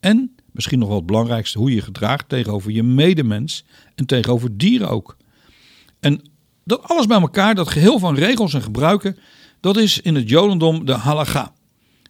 en 0.00 0.34
misschien 0.52 0.78
nog 0.78 0.88
wel 0.88 0.96
het 0.96 1.06
belangrijkste, 1.06 1.58
hoe 1.58 1.68
je 1.68 1.74
je 1.74 1.82
gedraagt 1.82 2.28
tegenover 2.28 2.70
je 2.70 2.82
medemens 2.82 3.64
en 3.94 4.06
tegenover 4.06 4.56
dieren 4.56 4.88
ook. 4.88 5.16
En 6.00 6.30
dat 6.64 6.82
alles 6.82 7.06
bij 7.06 7.20
elkaar, 7.20 7.54
dat 7.54 7.68
geheel 7.68 7.98
van 7.98 8.14
regels 8.14 8.54
en 8.54 8.62
gebruiken, 8.62 9.18
dat 9.60 9.76
is 9.76 10.00
in 10.00 10.14
het 10.14 10.28
Jodendom 10.28 10.84
de 10.84 10.92
halacha. 10.92 11.52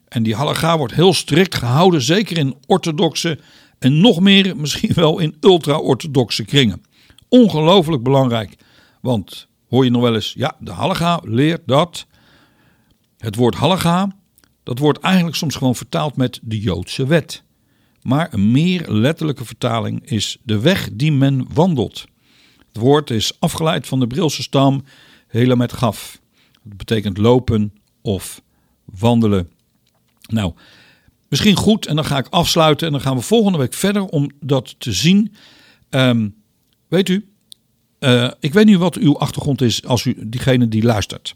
En 0.08 0.22
die 0.22 0.34
halacha 0.34 0.78
wordt 0.78 0.94
heel 0.94 1.14
strikt 1.14 1.54
gehouden, 1.54 2.02
zeker 2.02 2.38
in 2.38 2.56
orthodoxe 2.66 3.38
en 3.82 4.00
nog 4.00 4.20
meer 4.20 4.56
misschien 4.56 4.94
wel 4.94 5.18
in 5.18 5.36
ultra-orthodoxe 5.40 6.44
kringen. 6.44 6.82
Ongelooflijk 7.28 8.02
belangrijk, 8.02 8.56
want 9.00 9.48
hoor 9.68 9.84
je 9.84 9.90
nog 9.90 10.02
wel 10.02 10.14
eens, 10.14 10.32
ja, 10.36 10.56
de 10.60 10.70
halacha 10.70 11.20
leert 11.24 11.62
dat. 11.66 12.06
Het 13.18 13.34
woord 13.34 13.54
halacha, 13.54 14.16
dat 14.62 14.78
wordt 14.78 14.98
eigenlijk 14.98 15.36
soms 15.36 15.54
gewoon 15.54 15.74
vertaald 15.74 16.16
met 16.16 16.40
de 16.42 16.60
Joodse 16.60 17.06
wet. 17.06 17.42
Maar 18.02 18.32
een 18.32 18.50
meer 18.50 18.92
letterlijke 18.92 19.44
vertaling 19.44 20.10
is 20.10 20.38
de 20.42 20.60
weg 20.60 20.88
die 20.92 21.12
men 21.12 21.46
wandelt. 21.52 22.04
Het 22.72 22.76
woord 22.76 23.10
is 23.10 23.40
afgeleid 23.40 23.86
van 23.86 24.00
de 24.00 24.06
Brilse 24.06 24.42
stam 24.42 24.84
hele 25.26 25.56
met 25.56 25.72
gaf. 25.72 26.20
Dat 26.62 26.76
betekent 26.76 27.18
lopen 27.18 27.74
of 28.00 28.42
wandelen. 28.84 29.50
Nou, 30.28 30.52
misschien 31.32 31.56
goed 31.56 31.86
en 31.86 31.96
dan 31.96 32.04
ga 32.04 32.18
ik 32.18 32.26
afsluiten 32.30 32.86
en 32.86 32.92
dan 32.92 33.02
gaan 33.02 33.16
we 33.16 33.22
volgende 33.22 33.58
week 33.58 33.74
verder 33.74 34.04
om 34.04 34.30
dat 34.40 34.74
te 34.78 34.92
zien. 34.92 35.34
Ehm, 35.90 36.28
weet 36.88 37.08
u, 37.08 37.28
uh, 38.00 38.30
ik 38.40 38.52
weet 38.52 38.66
niet 38.66 38.76
wat 38.76 38.96
uw 38.96 39.18
achtergrond 39.18 39.60
is 39.60 39.84
als 39.84 40.04
u 40.04 40.16
diegene 40.18 40.68
die 40.68 40.82
luistert. 40.82 41.34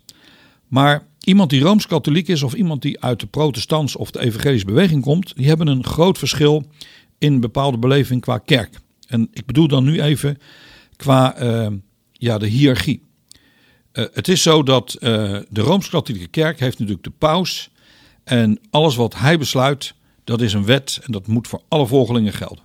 Maar 0.66 1.06
iemand 1.24 1.50
die 1.50 1.60
rooms-katholiek 1.60 2.28
is 2.28 2.42
of 2.42 2.54
iemand 2.54 2.82
die 2.82 3.00
uit 3.00 3.20
de 3.20 3.26
protestants 3.26 3.96
of 3.96 4.10
de 4.10 4.20
evangelische 4.20 4.66
beweging 4.66 5.02
komt, 5.02 5.36
die 5.36 5.46
hebben 5.46 5.66
een 5.66 5.84
groot 5.84 6.18
verschil 6.18 6.66
in 7.18 7.40
bepaalde 7.40 7.78
beleving 7.78 8.20
qua 8.20 8.38
kerk. 8.38 8.80
En 9.08 9.28
ik 9.32 9.46
bedoel 9.46 9.68
dan 9.68 9.84
nu 9.84 10.00
even 10.00 10.38
qua 10.96 11.42
uh, 11.42 11.66
ja, 12.12 12.38
de 12.38 12.46
hiërarchie. 12.46 13.02
Uh, 13.92 14.04
het 14.12 14.28
is 14.28 14.42
zo 14.42 14.62
dat 14.62 14.96
uh, 15.00 15.00
de 15.48 15.60
Rooms-Katholieke 15.60 16.28
Kerk 16.28 16.60
heeft 16.60 16.78
natuurlijk 16.78 17.04
de 17.04 17.12
paus. 17.18 17.70
En 18.26 18.58
alles 18.70 18.96
wat 18.96 19.14
hij 19.14 19.38
besluit, 19.38 19.94
dat 20.24 20.40
is 20.40 20.52
een 20.52 20.64
wet 20.64 21.00
en 21.02 21.12
dat 21.12 21.26
moet 21.26 21.48
voor 21.48 21.62
alle 21.68 21.86
volgelingen 21.86 22.32
gelden. 22.32 22.64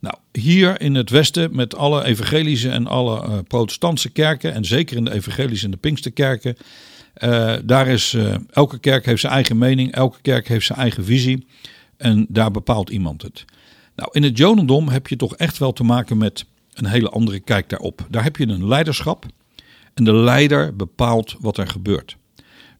Nou, 0.00 0.16
hier 0.32 0.80
in 0.80 0.94
het 0.94 1.10
Westen, 1.10 1.56
met 1.56 1.76
alle 1.76 2.04
evangelische 2.04 2.70
en 2.70 2.86
alle 2.86 3.42
protestantse 3.42 4.10
kerken, 4.10 4.54
en 4.54 4.64
zeker 4.64 4.96
in 4.96 5.04
de 5.04 5.12
evangelische 5.12 5.64
en 5.64 5.70
de 5.70 5.76
Pinksterkerken, 5.76 6.56
Uh, 7.18 7.54
daar 7.64 7.86
is, 7.86 8.12
uh, 8.12 8.34
elke 8.50 8.78
kerk 8.78 9.06
heeft 9.06 9.20
zijn 9.20 9.32
eigen 9.32 9.58
mening, 9.58 9.92
elke 9.92 10.20
kerk 10.22 10.48
heeft 10.48 10.66
zijn 10.66 10.78
eigen 10.78 11.04
visie 11.04 11.46
en 11.96 12.26
daar 12.28 12.50
bepaalt 12.50 12.90
iemand 12.90 13.22
het. 13.22 13.44
Nou, 13.96 14.08
in 14.12 14.22
het 14.22 14.38
Jodendom 14.38 14.88
heb 14.88 15.06
je 15.06 15.16
toch 15.16 15.36
echt 15.36 15.58
wel 15.58 15.72
te 15.72 15.84
maken 15.84 16.18
met 16.18 16.44
een 16.72 16.86
hele 16.86 17.08
andere 17.08 17.40
kijk 17.40 17.68
daarop. 17.68 18.06
Daar 18.10 18.22
heb 18.22 18.36
je 18.36 18.46
een 18.46 18.68
leiderschap 18.68 19.26
en 19.94 20.04
de 20.04 20.14
leider 20.14 20.76
bepaalt 20.76 21.36
wat 21.40 21.58
er 21.58 21.66
gebeurt. 21.66 22.16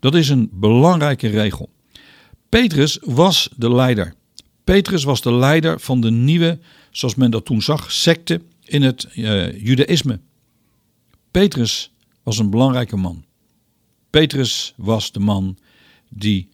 Dat 0.01 0.15
is 0.15 0.29
een 0.29 0.49
belangrijke 0.53 1.29
regel. 1.29 1.69
Petrus 2.55 2.99
was 3.03 3.49
de 3.57 3.71
leider. 3.71 4.15
Petrus 4.65 5.05
was 5.05 5.21
de 5.21 5.33
leider 5.33 5.81
van 5.81 6.01
de 6.01 6.11
nieuwe, 6.11 6.59
zoals 6.91 7.15
men 7.15 7.31
dat 7.31 7.45
toen 7.45 7.63
zag, 7.63 7.93
secte 7.93 8.43
in 8.65 8.83
het 8.83 9.09
uh, 9.15 9.65
Judaïsme. 9.65 10.21
Petrus 11.31 11.93
was 12.23 12.39
een 12.39 12.51
belangrijke 12.51 12.97
man. 12.97 13.25
Petrus 14.11 14.75
was 14.77 15.13
de 15.13 15.19
man 15.19 15.59
die 16.09 16.49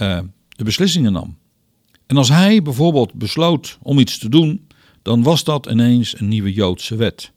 uh, 0.00 0.20
de 0.48 0.64
beslissingen 0.64 1.12
nam. 1.12 1.38
En 2.06 2.16
als 2.16 2.28
hij 2.28 2.62
bijvoorbeeld 2.62 3.14
besloot 3.14 3.78
om 3.82 3.98
iets 3.98 4.18
te 4.18 4.28
doen, 4.28 4.66
dan 5.02 5.22
was 5.22 5.44
dat 5.44 5.66
ineens 5.66 6.20
een 6.20 6.28
nieuwe 6.28 6.52
Joodse 6.52 6.96
wet. 6.96 7.32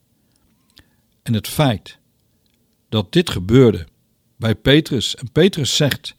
En 1.24 1.34
het 1.34 1.48
feit 1.48 1.98
dat 2.90 3.14
dit 3.14 3.30
gebeurde 3.30 3.88
bij 4.36 4.56
Petrus, 4.56 5.16
en 5.16 5.32
Petrus 5.32 5.76
zegt 5.76 6.16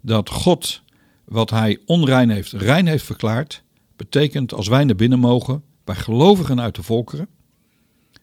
dat 0.00 0.30
God 0.30 0.82
wat 1.30 1.50
hij 1.50 1.78
onrein 1.86 2.30
heeft, 2.30 2.52
rein 2.52 2.86
heeft 2.86 3.04
verklaard, 3.04 3.62
betekent 3.96 4.54
als 4.54 4.68
wij 4.68 4.84
naar 4.84 4.96
binnen 4.96 5.18
mogen 5.18 5.62
bij 5.84 5.94
gelovigen 5.94 6.60
uit 6.60 6.74
de 6.74 6.82
volkeren, 6.82 7.28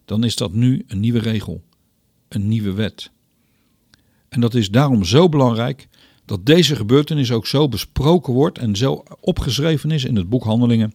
dan 0.05 0.24
is 0.24 0.36
dat 0.36 0.53
nu 0.53 0.84
een 0.88 0.99
nieuwe 0.99 1.20
regel, 1.20 1.64
een 2.28 2.47
nieuwe 2.47 2.74
wet. 2.74 3.12
En 4.30 4.39
dat 4.41 4.53
is 4.53 4.72
daarom 4.72 5.03
zo 5.03 5.30
belangrijk 5.30 5.88
dat 6.26 6.45
deze 6.45 6.76
gebeurtenis 6.76 7.32
ook 7.32 7.47
zo 7.47 7.68
besproken 7.68 8.34
wordt 8.34 8.58
en 8.58 8.76
zo 8.76 9.03
opgeschreven 9.20 9.91
is 9.91 10.03
in 10.03 10.16
het 10.16 10.30
boek 10.30 10.43
Handelingen, 10.43 10.93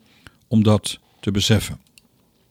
om 0.49 0.63
dat 0.63 0.99
te 1.21 1.31
beseffen. 1.31 1.81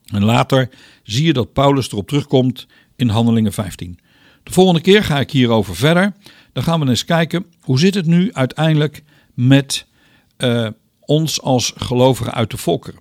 En 0.05 0.23
later 0.23 0.69
zie 1.03 1.25
je 1.25 1.33
dat 1.33 1.53
Paulus 1.53 1.91
erop 1.91 2.07
terugkomt 2.07 2.67
in 2.95 3.09
Handelingen 3.09 3.53
15. 3.53 3.99
De 4.43 4.51
volgende 4.51 4.81
keer 4.81 5.03
ga 5.03 5.19
ik 5.19 5.31
hierover 5.31 5.75
verder. 5.75 6.13
Dan 6.53 6.63
gaan 6.63 6.79
we 6.79 6.87
eens 6.89 7.05
kijken 7.05 7.45
hoe 7.61 7.79
zit 7.79 7.95
het 7.95 8.05
nu 8.05 8.33
uiteindelijk 8.33 9.03
met 9.47 9.85
uh, 10.37 10.67
ons 10.99 11.41
als 11.41 11.73
gelovigen 11.75 12.33
uit 12.33 12.51
de 12.51 12.57
volkeren. 12.57 12.99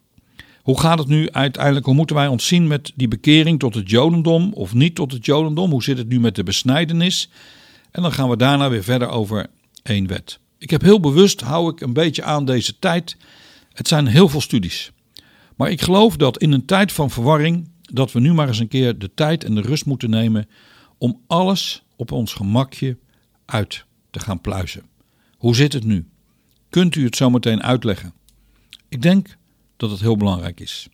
Hoe 0.63 0.81
gaat 0.81 0.99
het 0.99 1.09
nu 1.09 1.31
uiteindelijk? 1.31 1.87
Hoe 1.87 1.95
moeten 1.95 2.17
wij 2.17 2.27
ons 2.27 2.47
zien 2.47 2.67
met 2.67 2.93
die 2.95 3.09
bekering 3.09 3.59
tot 3.59 3.75
het 3.75 3.91
Jodendom 3.91 4.53
of 4.53 4.75
niet 4.75 4.95
tot 4.95 5.13
het 5.13 5.27
Jodendom? 5.27 5.71
Hoe 5.71 5.83
zit 5.83 5.99
het 5.99 6.09
nu 6.09 6.21
met 6.21 6.35
de 6.35 6.43
besnijdenis? 6.43 7.31
En 7.91 8.03
dan 8.03 8.13
gaan 8.13 8.29
we 8.29 8.37
daarna 8.37 8.71
weer 8.71 8.83
verder 8.83 9.09
over 9.09 9.47
één 9.83 10.07
wet. 10.07 10.39
Ik 10.59 10.71
heb 10.71 10.83
heel 10.83 11.01
bewust, 11.01 11.41
hou 11.41 11.73
ik 11.73 11.81
een 11.81 11.93
beetje 11.93 12.23
aan 12.23 12.45
deze 12.45 12.79
tijd. 12.79 13.17
Het 13.73 13.89
zijn 13.89 14.07
heel 14.07 14.29
veel 14.29 14.41
studies. 14.41 14.93
Maar 15.57 15.71
ik 15.71 15.81
geloof 15.81 16.17
dat 16.17 16.39
in 16.39 16.53
een 16.53 16.65
tijd 16.65 16.93
van 16.93 17.11
verwarring, 17.11 17.69
dat 17.83 18.13
we 18.13 18.21
nu 18.21 18.33
maar 18.33 18.49
eens 18.49 18.59
een 18.59 18.69
keer 18.69 18.99
de 18.99 19.11
tijd 19.15 19.45
en 19.45 19.55
de 19.55 19.61
rust 19.61 19.87
moeten 19.87 20.11
nemen 20.11 20.49
om 20.99 21.21
alles 21.27 21.83
op 21.97 22.13
ons 22.13 22.33
gemakje 22.33 22.99
uit 23.45 23.85
te 24.11 24.21
gaan 24.21 24.41
pluizen. 24.41 24.83
Hoe 25.37 25.55
zit 25.55 25.73
het 25.73 25.85
nu? 25.85 26.10
Kunt 26.71 26.95
u 26.95 27.05
het 27.05 27.17
zometeen 27.17 27.63
uitleggen? 27.63 28.13
Ik 28.89 29.03
denk 29.03 29.37
dat 29.77 29.91
het 29.91 30.01
heel 30.01 30.17
belangrijk 30.17 30.61
is. 30.61 30.89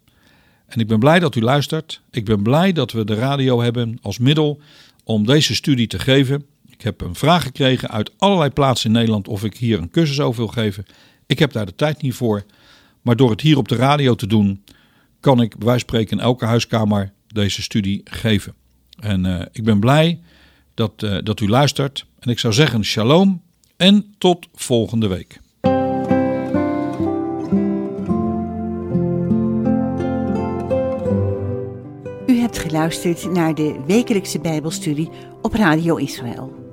En 0.66 0.81
ik 0.81 0.87
ben 0.87 0.99
blij 0.99 1.18
dat 1.18 1.35
u 1.35 1.41
luistert. 1.41 2.01
Ik 2.11 2.24
ben 2.24 2.43
blij 2.43 2.72
dat 2.72 2.93
we 2.93 3.05
de 3.05 3.14
radio 3.14 3.61
hebben 3.61 3.99
als 4.03 4.18
middel 4.18 4.61
om 5.05 5.27
deze 5.27 5.55
studie 5.55 5.87
te 5.87 5.99
geven. 5.99 6.45
Ik 6.68 6.83
heb 6.83 7.01
een 7.01 7.14
vraag 7.14 7.43
gekregen 7.43 7.91
uit 7.91 8.11
allerlei 8.18 8.51
plaatsen 8.51 8.91
in 8.91 8.97
Nederland 8.97 9.29
of 9.29 9.45
ik 9.45 9.57
hier 9.57 9.79
een 9.79 9.91
cursus 9.91 10.20
over 10.20 10.41
wil 10.41 10.53
geven. 10.53 10.85
Ik 11.27 11.39
heb 11.39 11.53
daar 11.53 11.66
de 11.66 11.74
tijd 11.74 12.03
niet 12.03 12.14
voor. 12.14 12.45
Maar 13.03 13.16
door 13.16 13.31
het 13.31 13.41
hier 13.41 13.59
op 13.59 13.68
de 13.68 13.77
radio 13.77 14.14
te 14.14 14.27
doen, 14.27 14.64
kan 15.20 15.41
ik 15.41 15.59
bij 15.59 15.79
spreken 15.79 16.18
in 16.18 16.22
elke 16.24 16.45
huiskamer 16.45 17.12
deze 17.27 17.62
studie 17.62 18.01
geven. 18.05 18.55
En 18.99 19.24
uh, 19.24 19.43
ik 19.53 19.64
ben 19.64 19.81
blij 19.81 20.20
dat, 20.74 21.03
uh, 21.03 21.18
dat 21.22 21.41
u 21.41 21.49
luistert. 21.49 22.07
En 22.18 22.31
ik 22.31 22.39
zou 22.39 22.53
zeggen 22.53 22.85
shalom 22.85 23.43
en 23.77 24.14
tot 24.18 24.49
volgende 24.55 25.07
week. 25.07 25.41
Hebt 32.47 32.59
geluisterd 32.59 33.32
naar 33.32 33.55
de 33.55 33.76
wekelijkse 33.86 34.40
Bijbelstudie 34.40 35.11
op 35.42 35.53
Radio 35.53 35.97
Israël. 35.97 36.66